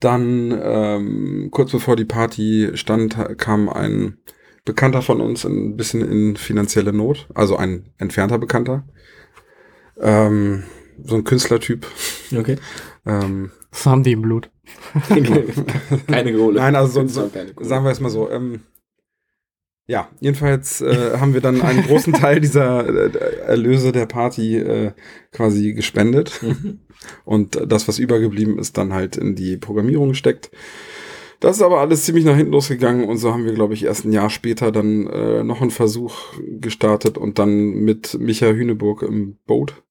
Dann, 0.00 0.58
ähm, 0.62 1.48
kurz 1.50 1.72
bevor 1.72 1.94
die 1.94 2.06
Party 2.06 2.70
stand, 2.74 3.16
kam 3.36 3.68
ein 3.68 4.16
Bekannter 4.64 5.02
von 5.02 5.20
uns 5.20 5.44
ein 5.44 5.76
bisschen 5.76 6.00
in 6.00 6.36
finanzielle 6.36 6.92
Not, 6.92 7.28
also 7.34 7.56
ein 7.56 7.92
entfernter 7.98 8.38
Bekannter. 8.38 8.86
Ähm, 9.98 10.64
so 11.02 11.16
ein 11.16 11.24
Künstlertyp. 11.24 11.86
Okay. 12.34 12.56
Ähm, 13.04 13.50
Das 13.70 13.86
haben 13.86 14.02
die 14.02 14.12
im 14.12 14.22
Blut. 14.22 14.50
Keine 16.06 16.32
Kohle. 16.34 16.60
Nein, 16.60 16.76
also 16.76 17.06
so, 17.06 17.06
so, 17.06 17.28
keine 17.28 17.52
Kohle. 17.52 17.68
sagen 17.68 17.84
wir 17.84 17.90
es 17.90 18.00
mal 18.00 18.10
so. 18.10 18.30
Ähm, 18.30 18.60
ja, 19.86 20.08
jedenfalls 20.20 20.80
äh, 20.80 21.18
haben 21.18 21.34
wir 21.34 21.40
dann 21.40 21.60
einen 21.62 21.82
großen 21.82 22.12
Teil 22.12 22.40
dieser 22.40 22.86
äh, 22.88 23.40
Erlöse 23.46 23.90
der 23.90 24.06
Party 24.06 24.56
äh, 24.56 24.92
quasi 25.32 25.72
gespendet. 25.72 26.40
Mhm. 26.42 26.78
Und 27.24 27.60
das, 27.66 27.88
was 27.88 27.98
übergeblieben 27.98 28.58
ist, 28.58 28.78
dann 28.78 28.92
halt 28.92 29.16
in 29.16 29.34
die 29.34 29.56
Programmierung 29.56 30.10
gesteckt. 30.10 30.50
Das 31.40 31.56
ist 31.56 31.62
aber 31.62 31.80
alles 31.80 32.04
ziemlich 32.04 32.26
nach 32.26 32.36
hinten 32.36 32.52
losgegangen 32.52 33.08
und 33.08 33.16
so 33.16 33.32
haben 33.32 33.46
wir, 33.46 33.54
glaube 33.54 33.72
ich, 33.72 33.84
erst 33.84 34.04
ein 34.04 34.12
Jahr 34.12 34.28
später 34.28 34.70
dann 34.70 35.06
äh, 35.06 35.42
noch 35.42 35.62
einen 35.62 35.70
Versuch 35.70 36.34
gestartet 36.38 37.16
und 37.16 37.38
dann 37.38 37.70
mit 37.70 38.16
Micha 38.20 38.46
Hüneburg 38.46 39.02
im 39.02 39.38
Boot, 39.46 39.82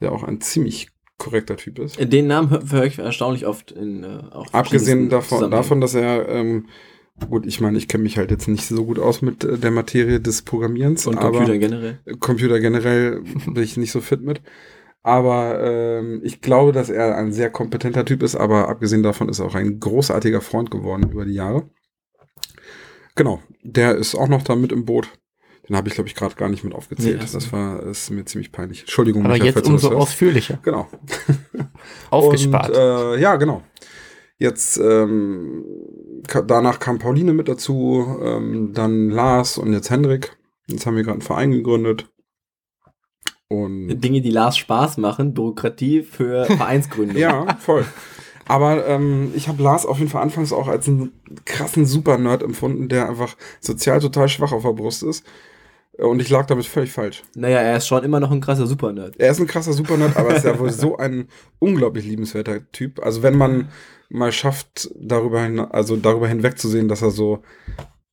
der 0.00 0.12
auch 0.12 0.22
ein 0.22 0.40
ziemlich 0.40 0.88
korrekter 1.22 1.56
Typ 1.56 1.78
ist. 1.78 1.98
Den 2.00 2.26
Namen 2.26 2.50
höre 2.50 2.62
hör 2.70 2.84
ich 2.84 2.98
erstaunlich 2.98 3.46
oft 3.46 3.70
in 3.70 4.02
äh, 4.02 4.18
auch 4.32 4.52
Abgesehen 4.52 5.08
davon, 5.08 5.50
davon, 5.52 5.80
dass 5.80 5.94
er, 5.94 6.28
ähm, 6.28 6.66
gut, 7.30 7.46
ich 7.46 7.60
meine, 7.60 7.78
ich 7.78 7.86
kenne 7.86 8.02
mich 8.02 8.18
halt 8.18 8.32
jetzt 8.32 8.48
nicht 8.48 8.66
so 8.66 8.84
gut 8.84 8.98
aus 8.98 9.22
mit 9.22 9.44
äh, 9.44 9.56
der 9.56 9.70
Materie 9.70 10.20
des 10.20 10.42
Programmierens, 10.42 11.06
und 11.06 11.18
aber 11.18 11.38
Computer 11.38 11.58
generell. 11.58 11.98
Computer 12.18 12.58
generell 12.58 13.20
bin 13.46 13.62
ich 13.62 13.76
nicht 13.76 13.92
so 13.92 14.00
fit 14.00 14.22
mit. 14.22 14.42
Aber 15.04 15.60
ähm, 15.62 16.20
ich 16.24 16.40
glaube, 16.40 16.72
dass 16.72 16.88
er 16.88 17.16
ein 17.16 17.32
sehr 17.32 17.50
kompetenter 17.50 18.04
Typ 18.04 18.22
ist, 18.22 18.36
aber 18.36 18.68
abgesehen 18.68 19.02
davon 19.02 19.28
ist 19.28 19.38
er 19.38 19.46
auch 19.46 19.54
ein 19.54 19.78
großartiger 19.78 20.40
Freund 20.40 20.70
geworden 20.70 21.10
über 21.10 21.24
die 21.24 21.34
Jahre. 21.34 21.68
Genau, 23.14 23.40
der 23.62 23.96
ist 23.96 24.14
auch 24.14 24.28
noch 24.28 24.42
da 24.42 24.56
mit 24.56 24.72
im 24.72 24.84
Boot. 24.84 25.08
Den 25.68 25.76
habe 25.76 25.88
ich, 25.88 25.94
glaube 25.94 26.08
ich, 26.08 26.14
gerade 26.16 26.34
gar 26.34 26.48
nicht 26.48 26.64
mit 26.64 26.74
aufgezählt. 26.74 27.20
Nee, 27.20 27.26
das 27.32 27.52
war 27.52 27.82
ist 27.84 28.10
mir 28.10 28.24
ziemlich 28.24 28.50
peinlich. 28.50 28.80
Entschuldigung, 28.80 29.24
Aber 29.24 29.34
Michael, 29.34 29.54
jetzt 29.54 29.66
umso 29.68 29.90
hörst. 29.90 30.02
ausführlicher. 30.02 30.58
Genau. 30.62 30.88
Aufgespart. 32.10 32.70
Und, 32.70 32.76
äh, 32.76 33.20
ja, 33.20 33.36
genau. 33.36 33.62
Jetzt 34.38 34.76
ähm, 34.78 35.64
danach 36.46 36.80
kam 36.80 36.98
Pauline 36.98 37.32
mit 37.32 37.46
dazu, 37.46 38.04
ähm, 38.20 38.72
dann 38.74 39.10
Lars 39.10 39.56
und 39.56 39.72
jetzt 39.72 39.90
Hendrik. 39.90 40.36
Jetzt 40.66 40.84
haben 40.84 40.96
wir 40.96 41.04
gerade 41.04 41.14
einen 41.14 41.22
Verein 41.22 41.52
gegründet. 41.52 42.08
Und 43.46 44.00
Dinge, 44.00 44.20
die 44.20 44.30
Lars 44.30 44.56
Spaß 44.56 44.96
machen, 44.96 45.34
Bürokratie 45.34 46.02
für 46.02 46.44
Vereinsgründung. 46.46 47.16
ja, 47.18 47.54
voll. 47.60 47.84
Aber 48.46 48.86
ähm, 48.88 49.30
ich 49.36 49.46
habe 49.46 49.62
Lars 49.62 49.86
auf 49.86 49.98
jeden 49.98 50.10
Fall 50.10 50.22
anfangs 50.22 50.52
auch 50.52 50.66
als 50.66 50.88
einen 50.88 51.12
krassen 51.44 51.86
Super-Nerd 51.86 52.42
empfunden, 52.42 52.88
der 52.88 53.08
einfach 53.08 53.36
sozial 53.60 54.00
total 54.00 54.28
schwach 54.28 54.52
auf 54.52 54.62
der 54.62 54.72
Brust 54.72 55.02
ist. 55.04 55.24
Und 55.98 56.20
ich 56.22 56.30
lag 56.30 56.46
damit 56.46 56.64
völlig 56.64 56.90
falsch. 56.90 57.22
Naja, 57.34 57.58
er 57.58 57.76
ist 57.76 57.86
schon 57.86 58.02
immer 58.02 58.18
noch 58.18 58.30
ein 58.30 58.40
krasser 58.40 58.66
Supernerd. 58.66 59.14
Er 59.18 59.30
ist 59.30 59.40
ein 59.40 59.46
krasser 59.46 59.74
Supernerd, 59.74 60.16
aber 60.16 60.34
ist 60.34 60.44
ja 60.44 60.58
wohl 60.58 60.70
so 60.70 60.96
ein 60.96 61.28
unglaublich 61.58 62.06
liebenswerter 62.06 62.70
Typ. 62.72 63.04
Also 63.04 63.22
wenn 63.22 63.36
man 63.36 63.68
mal 64.08 64.32
schafft, 64.32 64.90
darüber 64.98 65.42
hin, 65.42 65.60
also 65.60 65.96
darüber 65.96 66.28
hinwegzusehen, 66.28 66.88
dass 66.88 67.02
er 67.02 67.10
so 67.10 67.42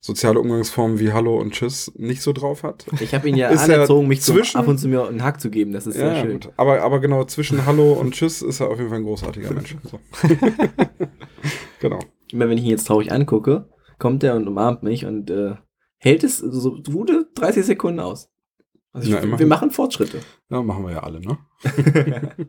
soziale 0.02 0.40
Umgangsformen 0.40 0.98
wie 0.98 1.12
Hallo 1.12 1.38
und 1.38 1.52
Tschüss 1.52 1.92
nicht 1.96 2.22
so 2.22 2.32
drauf 2.32 2.62
hat. 2.62 2.86
Ich 3.00 3.14
habe 3.14 3.28
ihn 3.28 3.36
ja 3.36 3.48
Ist 3.48 3.68
er 3.68 3.76
anerzogen, 3.76 4.08
mich 4.08 4.22
zwischen- 4.22 4.58
ab 4.58 4.66
und 4.68 4.78
zu 4.78 4.88
mir 4.88 5.06
einen 5.06 5.22
Hack 5.22 5.40
zu 5.40 5.50
geben. 5.50 5.72
Das 5.72 5.86
ist 5.86 5.94
sehr 5.96 6.14
ja, 6.14 6.20
schön. 6.22 6.32
gut. 6.32 6.50
Aber, 6.56 6.80
aber 6.82 7.00
genau 7.00 7.24
zwischen 7.24 7.66
Hallo 7.66 7.92
und 7.92 8.12
Tschüss 8.14 8.40
ist 8.42 8.60
er 8.60 8.68
auf 8.68 8.78
jeden 8.78 8.88
Fall 8.88 8.98
ein 8.98 9.04
großartiger 9.04 9.52
Mensch. 9.52 9.76
So. 9.90 9.98
genau. 11.80 11.98
Immer 12.32 12.48
wenn 12.48 12.58
ich 12.58 12.64
ihn 12.64 12.70
jetzt 12.70 12.86
traurig 12.86 13.12
angucke, 13.12 13.68
kommt 13.98 14.22
er 14.24 14.36
und 14.36 14.48
umarmt 14.48 14.82
mich 14.82 15.04
und 15.04 15.30
äh, 15.30 15.54
hält 16.00 16.24
es 16.24 16.38
so 16.38 16.82
gute 16.82 17.28
30 17.34 17.64
Sekunden 17.64 18.00
aus. 18.00 18.28
Also 18.92 19.08
ich, 19.08 19.16
immerhin. 19.22 19.38
wir 19.38 19.46
machen 19.46 19.70
Fortschritte. 19.70 20.20
Ja, 20.50 20.62
machen 20.62 20.84
wir 20.84 20.92
ja 20.92 21.02
alle, 21.04 21.20
ne? 21.20 21.38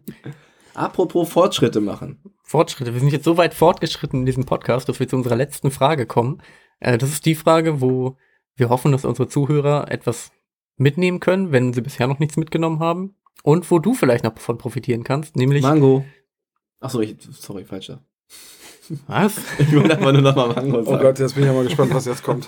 Apropos 0.73 1.29
Fortschritte 1.29 1.81
machen. 1.81 2.23
Fortschritte. 2.43 2.93
Wir 2.93 2.99
sind 2.99 3.11
jetzt 3.11 3.25
so 3.25 3.37
weit 3.37 3.53
fortgeschritten 3.53 4.21
in 4.21 4.25
diesem 4.25 4.45
Podcast, 4.45 4.87
dass 4.89 4.99
wir 4.99 5.07
zu 5.07 5.17
unserer 5.17 5.35
letzten 5.35 5.69
Frage 5.69 6.05
kommen. 6.05 6.41
Äh, 6.79 6.97
das 6.97 7.11
ist 7.11 7.25
die 7.25 7.35
Frage, 7.35 7.81
wo 7.81 8.17
wir 8.55 8.69
hoffen, 8.69 8.91
dass 8.91 9.05
unsere 9.05 9.27
Zuhörer 9.27 9.91
etwas 9.91 10.31
mitnehmen 10.77 11.19
können, 11.19 11.51
wenn 11.51 11.73
sie 11.73 11.81
bisher 11.81 12.07
noch 12.07 12.19
nichts 12.19 12.37
mitgenommen 12.37 12.79
haben. 12.79 13.15
und 13.43 13.69
wo 13.69 13.79
du 13.79 13.93
vielleicht 13.93 14.23
noch 14.23 14.37
von 14.39 14.57
profitieren 14.57 15.03
kannst, 15.03 15.35
nämlich 15.35 15.61
Mango. 15.61 16.05
Achso, 16.79 17.01
ich, 17.01 17.15
sorry, 17.31 17.65
falscher. 17.65 18.03
was? 19.07 19.35
Ich 19.59 19.75
wollte 19.75 19.97
einfach 19.97 20.11
nur 20.13 20.21
nochmal 20.21 20.49
Mango 20.55 20.79
Oh 20.79 20.83
sagen. 20.83 21.01
Gott, 21.03 21.19
jetzt 21.19 21.33
bin 21.35 21.43
ich 21.43 21.47
ja 21.49 21.53
mal 21.53 21.63
gespannt, 21.65 21.93
was 21.93 22.05
jetzt 22.05 22.23
kommt. 22.23 22.47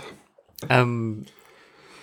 Ähm, 0.69 1.25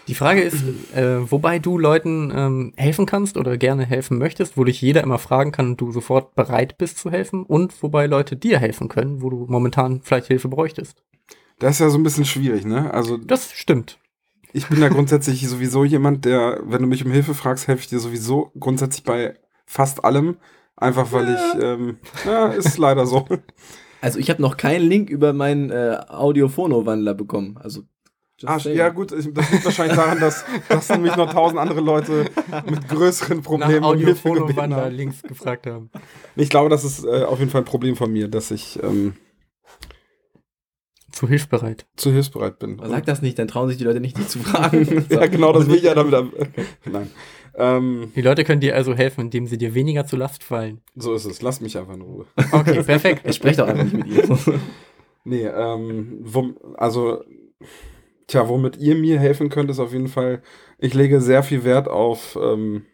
die 0.09 0.15
Frage 0.15 0.41
ist, 0.41 0.65
äh, 0.95 1.31
wobei 1.31 1.59
du 1.59 1.79
Leuten 1.79 2.33
ähm, 2.35 2.73
helfen 2.77 3.07
kannst 3.07 3.37
oder 3.37 3.57
gerne 3.57 3.85
helfen 3.87 4.19
möchtest, 4.19 4.57
wo 4.57 4.65
dich 4.65 4.81
jeder 4.81 5.03
immer 5.03 5.19
fragen 5.19 5.53
kann 5.53 5.69
und 5.69 5.81
du 5.81 5.93
sofort 5.93 6.35
bereit 6.35 6.79
bist 6.79 6.99
zu 6.99 7.11
helfen 7.11 7.45
und 7.45 7.81
wobei 7.83 8.07
Leute 8.07 8.35
dir 8.37 8.59
helfen 8.59 8.89
können, 8.89 9.23
wo 9.23 9.31
du 9.31 9.47
momentan 9.49 10.01
vielleicht 10.03 10.27
Hilfe 10.27 10.49
bräuchtest. 10.49 11.03
Das 11.61 11.73
ist 11.73 11.81
ja 11.81 11.91
so 11.91 11.99
ein 11.99 12.03
bisschen 12.03 12.25
schwierig, 12.25 12.65
ne? 12.65 12.93
Also 12.93 13.19
Das 13.19 13.53
stimmt. 13.53 13.99
ich 14.53 14.67
bin 14.67 14.81
ja 14.81 14.89
grundsätzlich 14.89 15.47
sowieso 15.47 15.85
jemand, 15.85 16.25
der, 16.25 16.61
wenn 16.65 16.83
du 16.83 16.89
mich 16.89 17.05
um 17.05 17.13
Hilfe 17.13 17.35
fragst, 17.35 17.69
helfe 17.69 17.83
ich 17.83 17.89
dir 17.89 18.01
sowieso 18.01 18.51
grundsätzlich 18.59 19.05
bei 19.05 19.35
fast 19.67 20.05
allem. 20.05 20.39
Einfach 20.77 21.13
weil 21.13 21.35
ich, 21.35 21.63
ähm, 21.63 21.99
ja, 22.25 22.47
ist 22.49 22.79
leider 22.79 23.07
so. 23.07 23.29
Also 24.01 24.19
ich 24.19 24.31
habe 24.31 24.41
noch 24.41 24.57
keinen 24.57 24.89
Link 24.89 25.11
über 25.11 25.35
meinen 25.35 25.71
äh, 25.71 25.99
Audiophono-Wandler 26.09 27.13
bekommen. 27.13 27.59
Also 27.63 27.83
just 28.41 28.49
Ah, 28.49 28.59
saying. 28.59 28.79
ja 28.79 28.89
gut, 28.89 29.13
ich- 29.13 29.33
das 29.35 29.51
liegt 29.51 29.65
wahrscheinlich 29.65 29.97
daran, 29.97 30.19
dass, 30.21 30.45
dass 30.69 30.89
nämlich 30.89 31.17
noch 31.17 31.33
tausend 31.33 31.59
andere 31.59 31.81
Leute 31.81 32.27
mit 32.69 32.89
größeren 32.89 33.43
Problemen 33.43 33.81
Nach 33.83 33.95
Hilfe 33.97 34.31
gebeten 34.33 34.75
haben. 34.75 34.95
links 34.95 35.23
gefragt 35.23 35.67
haben. 35.67 35.91
Ich 36.37 36.49
glaube, 36.49 36.71
das 36.71 36.85
ist 36.85 37.05
äh, 37.05 37.25
auf 37.25 37.39
jeden 37.39 37.51
Fall 37.51 37.63
ein 37.63 37.67
Problem 37.67 37.97
von 37.97 38.13
mir, 38.13 38.29
dass 38.29 38.51
ich 38.51 38.83
ähm, 38.83 39.15
Zu 41.13 41.29
hilfsbereit. 41.29 41.87
zu 41.97 42.13
hilfsbereit 42.13 42.59
bin. 42.59 42.79
Aber 42.79 42.89
Sag 42.89 43.05
das 43.07 43.21
nicht, 43.21 43.39
dann 43.39 43.49
trauen 43.49 43.69
sich 43.69 43.79
die 43.79 43.85
Leute 43.85 44.01
nicht, 44.01 44.17
dich 44.17 44.29
zu 44.29 44.39
fragen. 44.39 45.05
ja, 45.11 45.27
genau, 45.27 45.53
das 45.53 45.67
will 45.67 45.75
ich 45.77 45.83
ja 45.83 45.95
damit. 45.95 46.15
am- 46.15 46.33
Nein. 46.91 47.11
Ähm, 47.57 48.13
Die 48.15 48.23
Leute 48.23 48.45
können 48.45 48.61
dir 48.61 48.77
also 48.77 48.95
helfen, 48.95 49.23
indem 49.23 49.47
sie 49.49 49.59
dir 49.59 49.75
weniger 49.75 50.07
zu 50.07 50.17
Last 50.17 50.45
fallen. 50.45 50.81
so 50.95 51.13
ist 51.15 51.25
es. 51.25 51.43
Lass 51.43 51.61
mich 51.61 51.77
einfach 51.77 51.95
in 51.95 52.01
Ruhe. 52.03 52.27
Okay, 52.53 52.83
perfekt. 52.85 53.23
Ich 53.29 53.35
spreche 53.37 53.59
doch 53.59 53.69
einfach 53.69 53.85
nicht 53.85 53.95
mit 53.97 54.07
ihr. 54.07 54.39
Nee, 55.25 55.45
ähm, 55.45 56.21
wo, 56.23 56.55
also, 56.79 57.23
tja, 58.31 58.49
womit 58.49 58.77
ihr 58.79 58.95
mir 58.95 59.19
helfen 59.19 59.49
könnt, 59.49 59.71
ist 59.71 59.81
auf 59.81 59.93
jeden 59.93 60.09
Fall, 60.09 60.43
ich 60.79 60.95
lege 60.95 61.21
sehr 61.21 61.43
viel 61.43 61.65
Wert 61.65 61.89
auf 61.89 62.39
ähm, 62.41 62.85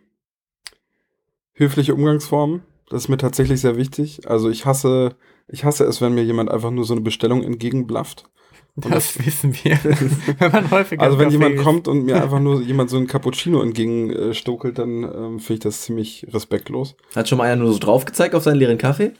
höfliche 1.53 1.95
Umgangsformen. 1.95 2.63
Das 2.89 3.05
ist 3.05 3.09
mir 3.09 3.17
tatsächlich 3.17 3.61
sehr 3.61 3.77
wichtig. 3.77 4.29
Also 4.29 4.49
ich 4.49 4.65
hasse, 4.65 5.17
ich 5.49 5.65
hasse 5.65 5.85
es, 5.85 6.01
wenn 6.01 6.15
mir 6.15 6.25
jemand 6.25 6.51
einfach 6.51 6.71
nur 6.71 6.85
so 6.85 6.95
eine 6.95 7.03
Bestellung 7.03 7.43
entgegenblafft. 7.43 8.29
Das 8.77 9.25
wissen 9.25 9.55
wir. 9.55 9.79
wenn 10.39 10.53
man 10.53 10.71
häufiger 10.71 11.03
Also 11.03 11.19
wenn 11.19 11.31
jemand 11.31 11.57
ist. 11.57 11.65
kommt 11.65 11.89
und 11.89 12.05
mir 12.05 12.23
einfach 12.23 12.41
nur 12.41 12.61
jemand 12.61 12.91
so 12.91 12.99
einen 12.99 13.07
Cappuccino 13.07 13.63
entgegenstokelt, 13.63 14.79
dann 14.79 15.03
ähm, 15.03 15.41
finde 15.41 15.55
ich 15.55 15.61
das 15.61 15.83
ziemlich 15.83 16.27
respektlos. 16.31 16.95
Hat 17.15 17.29
schon 17.29 17.39
mal 17.39 17.45
einer 17.45 17.63
nur 17.63 17.73
so 17.73 17.79
drauf 17.79 18.05
gezeigt 18.05 18.35
auf 18.35 18.43
seinen 18.43 18.59
leeren 18.59 18.79
Kaffee? 18.79 19.13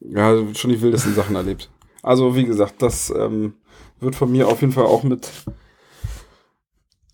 Ja, 0.00 0.36
schon 0.54 0.70
die 0.70 0.80
wildesten 0.80 1.14
Sachen 1.14 1.36
erlebt. 1.36 1.70
Also, 2.02 2.34
wie 2.34 2.44
gesagt, 2.44 2.82
das 2.82 3.12
ähm, 3.16 3.54
wird 4.00 4.14
von 4.14 4.30
mir 4.30 4.48
auf 4.48 4.60
jeden 4.60 4.72
Fall 4.72 4.86
auch 4.86 5.02
mit. 5.02 5.28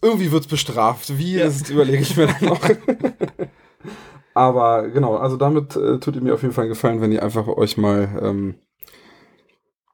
Irgendwie 0.02 0.30
wird 0.30 0.42
es 0.42 0.48
bestraft. 0.48 1.18
Wie, 1.18 1.36
das 1.36 1.68
überlege 1.70 2.02
ich 2.02 2.16
mir 2.16 2.26
dann 2.26 2.48
noch. 2.48 2.60
Aber 4.34 4.88
genau, 4.88 5.16
also 5.16 5.36
damit 5.36 5.76
äh, 5.76 5.98
tut 5.98 6.14
ihr 6.14 6.20
mir 6.20 6.34
auf 6.34 6.42
jeden 6.42 6.52
Fall 6.52 6.64
einen 6.64 6.72
Gefallen, 6.72 7.00
wenn 7.00 7.10
ihr 7.10 7.22
einfach 7.22 7.48
euch 7.48 7.78
mal 7.78 8.20
ähm, 8.22 8.56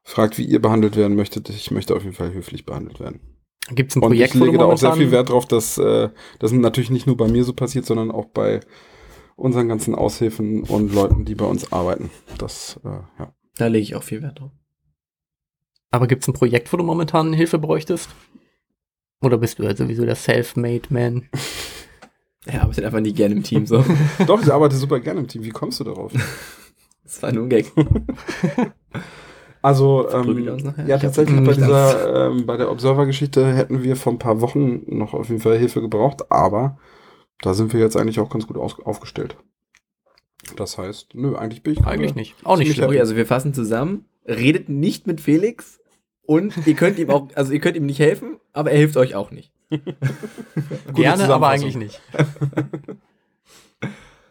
fragt, 0.03 0.37
wie 0.37 0.43
ihr 0.43 0.61
behandelt 0.61 0.97
werden 0.97 1.15
möchtet. 1.15 1.49
Ich 1.49 1.71
möchte 1.71 1.95
auf 1.95 2.03
jeden 2.03 2.15
Fall 2.15 2.33
höflich 2.33 2.65
behandelt 2.65 2.99
werden. 2.99 3.21
Gibt 3.69 3.91
es 3.91 3.95
ein 3.95 4.03
Und 4.03 4.09
Projekt, 4.09 4.35
ich 4.35 4.41
wo 4.41 4.45
du 4.45 4.51
lege 4.51 4.57
da 4.57 4.65
auch 4.65 4.77
sehr 4.77 4.93
viel 4.93 5.11
Wert 5.11 5.29
drauf, 5.29 5.45
dass 5.45 5.77
äh, 5.77 6.09
das 6.39 6.51
natürlich 6.51 6.89
nicht 6.89 7.07
nur 7.07 7.15
bei 7.15 7.29
mir 7.29 7.45
so 7.45 7.53
passiert, 7.53 7.85
sondern 7.85 8.11
auch 8.11 8.25
bei 8.25 8.59
unseren 9.37 9.69
ganzen 9.69 9.95
Aushilfen 9.95 10.63
und 10.63 10.93
Leuten, 10.93 11.23
die 11.25 11.35
bei 11.35 11.45
uns 11.45 11.71
arbeiten. 11.71 12.09
Das, 12.37 12.79
äh, 12.83 12.89
ja. 12.89 13.33
Da 13.55 13.67
lege 13.67 13.83
ich 13.83 13.95
auch 13.95 14.03
viel 14.03 14.21
Wert 14.21 14.41
drauf. 14.41 14.51
Aber 15.93 16.07
gibt 16.07 16.23
es 16.23 16.27
ein 16.27 16.33
Projekt, 16.33 16.73
wo 16.73 16.77
du 16.77 16.83
momentan 16.83 17.33
Hilfe 17.33 17.59
bräuchtest? 17.59 18.09
Oder 19.21 19.37
bist 19.37 19.59
du 19.59 19.65
halt 19.65 19.77
sowieso 19.77 20.03
der 20.03 20.15
Self-Made 20.15 20.87
Man? 20.89 21.29
Er 22.45 22.63
arbeitet 22.63 22.83
einfach 22.83 22.99
nie 22.99 23.13
gerne 23.13 23.35
im 23.35 23.43
Team 23.43 23.65
so. 23.65 23.85
Doch, 24.27 24.41
ich 24.41 24.51
arbeite 24.51 24.75
super 24.75 24.99
gerne 24.99 25.21
im 25.21 25.29
Team. 25.29 25.45
Wie 25.45 25.51
kommst 25.51 25.79
du 25.79 25.85
darauf? 25.85 26.11
Das 27.05 27.21
war 27.21 27.31
nur 27.31 27.43
ein 27.43 27.49
Gag. 27.49 27.71
Also, 29.61 30.09
ähm, 30.09 30.49
ja, 30.87 30.97
tatsächlich 30.97 31.41
bei 31.43 31.53
dieser, 31.53 32.27
ähm, 32.31 32.45
bei 32.45 32.57
der 32.57 32.71
Observer-Geschichte 32.71 33.53
hätten 33.53 33.83
wir 33.83 33.95
vor 33.97 34.13
ein 34.13 34.19
paar 34.19 34.41
Wochen 34.41 34.83
noch 34.87 35.13
auf 35.13 35.29
jeden 35.29 35.41
Fall 35.41 35.57
Hilfe 35.57 35.81
gebraucht, 35.81 36.31
aber 36.31 36.77
da 37.41 37.53
sind 37.53 37.71
wir 37.71 37.81
jetzt 37.81 37.97
eigentlich 37.97 38.19
auch 38.19 38.29
ganz 38.29 38.47
gut 38.47 38.57
aus 38.57 38.79
aufgestellt. 38.79 39.37
Das 40.55 40.77
heißt, 40.77 41.13
nö, 41.13 41.35
eigentlich 41.35 41.61
bin 41.61 41.73
ich 41.73 41.85
Eigentlich 41.85 42.15
nicht. 42.15 42.35
Auch 42.43 42.57
nicht 42.57 42.73
schlimm. 42.73 42.87
Okay, 42.87 42.99
also 42.99 43.15
wir 43.15 43.25
fassen 43.25 43.53
zusammen. 43.53 44.05
Redet 44.25 44.69
nicht 44.69 45.05
mit 45.05 45.21
Felix 45.21 45.81
und 46.25 46.65
ihr 46.67 46.73
könnt 46.75 46.99
ihm 46.99 47.09
auch, 47.09 47.27
also 47.35 47.51
ihr 47.53 47.59
könnt 47.59 47.75
ihm 47.77 47.85
nicht 47.85 47.99
helfen, 47.99 48.37
aber 48.53 48.71
er 48.71 48.77
hilft 48.77 48.97
euch 48.97 49.15
auch 49.15 49.31
nicht. 49.31 49.51
Gerne, 50.93 51.33
aber 51.33 51.47
eigentlich 51.49 51.75
nicht. 51.77 52.01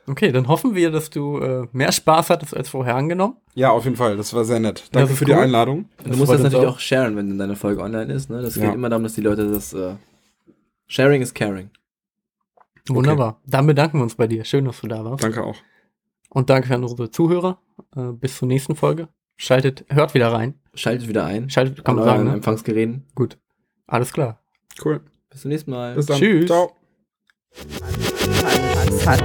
Okay, 0.05 0.33
dann 0.33 0.49
hoffen 0.49 0.75
wir, 0.75 0.91
dass 0.91 1.11
du 1.11 1.39
äh, 1.39 1.69
mehr 1.71 1.93
Spaß 1.93 2.29
hattest 2.31 2.57
als 2.57 2.69
vorher 2.69 2.97
angenommen. 2.97 3.37
Ja, 3.55 3.71
auf 3.71 3.85
jeden 3.85 3.97
Fall. 3.97 4.17
Das 4.17 4.35
war 4.35 4.45
sehr 4.45 4.59
nett. 4.59 4.89
Danke 4.91 5.15
für 5.15 5.25
die 5.25 5.31
cool. 5.31 5.39
Einladung. 5.39 5.79
Und 5.99 6.07
du 6.07 6.09
Das 6.11 6.19
musst 6.19 6.33
das 6.33 6.43
natürlich 6.43 6.67
auch. 6.67 6.81
sharen, 6.81 7.15
wenn 7.17 7.39
deine 7.39 7.55
Folge 7.55 7.81
online 7.83 8.13
ist. 8.13 8.29
Ne? 8.29 8.43
Das 8.43 8.57
Ja. 8.57 8.67
geht 8.67 8.75
immer 8.75 8.89
darum, 8.89 9.05
dass 9.05 9.15
die 9.15 9.21
Leute 9.21 9.49
das. 9.53 9.73
Äh, 9.73 9.95
sharing 10.89 11.23
is 11.23 11.33
caring. 11.33 11.71
Wunderbar. 12.89 13.41
Dann 13.47 13.65
bedanken 13.65 13.99
wir 13.99 14.03
uns 14.03 14.17
bei 14.17 14.27
dir. 14.27 14.45
Schön, 14.45 14.65
dass 14.65 14.81
du 14.81 14.89
da 14.89 15.05
warst. 15.05 15.23
Danke 15.23 15.45
auch. 15.45 15.57
Und 16.31 16.51
danke 16.51 16.75
an 16.75 16.83
unsere 16.83 17.09
Zuhörer. 17.11 17.59
Äh, 17.95 18.11
bis 18.13 18.37
zur 18.39 18.49
nächsten 18.49 18.75
Folge. 18.75 19.09
Schaltet, 19.45 19.85
hört 19.89 20.15
wieder 20.15 20.33
rein. 20.33 20.55
Schaltet 20.73 21.09
wieder 21.09 21.25
ein. 21.25 21.51
Schaltet, 21.51 21.85
kann 21.85 21.99
An 21.99 22.05
man 22.05 22.15
sagen, 22.15 22.25
ne? 22.29 22.33
Empfangsgeräten. 22.35 23.09
Gut. 23.17 23.39
Alles 23.89 24.13
klar. 24.13 24.41
Cool. 24.85 25.01
Bis 25.31 25.41
zum 25.41 25.49
nächsten 25.49 25.73
Mal. 25.73 25.97
Bis 25.97 26.07
dann. 26.07 26.21
Tschüss. 26.21 26.47
Ciao. 26.47 26.77
Hat. 29.05 29.21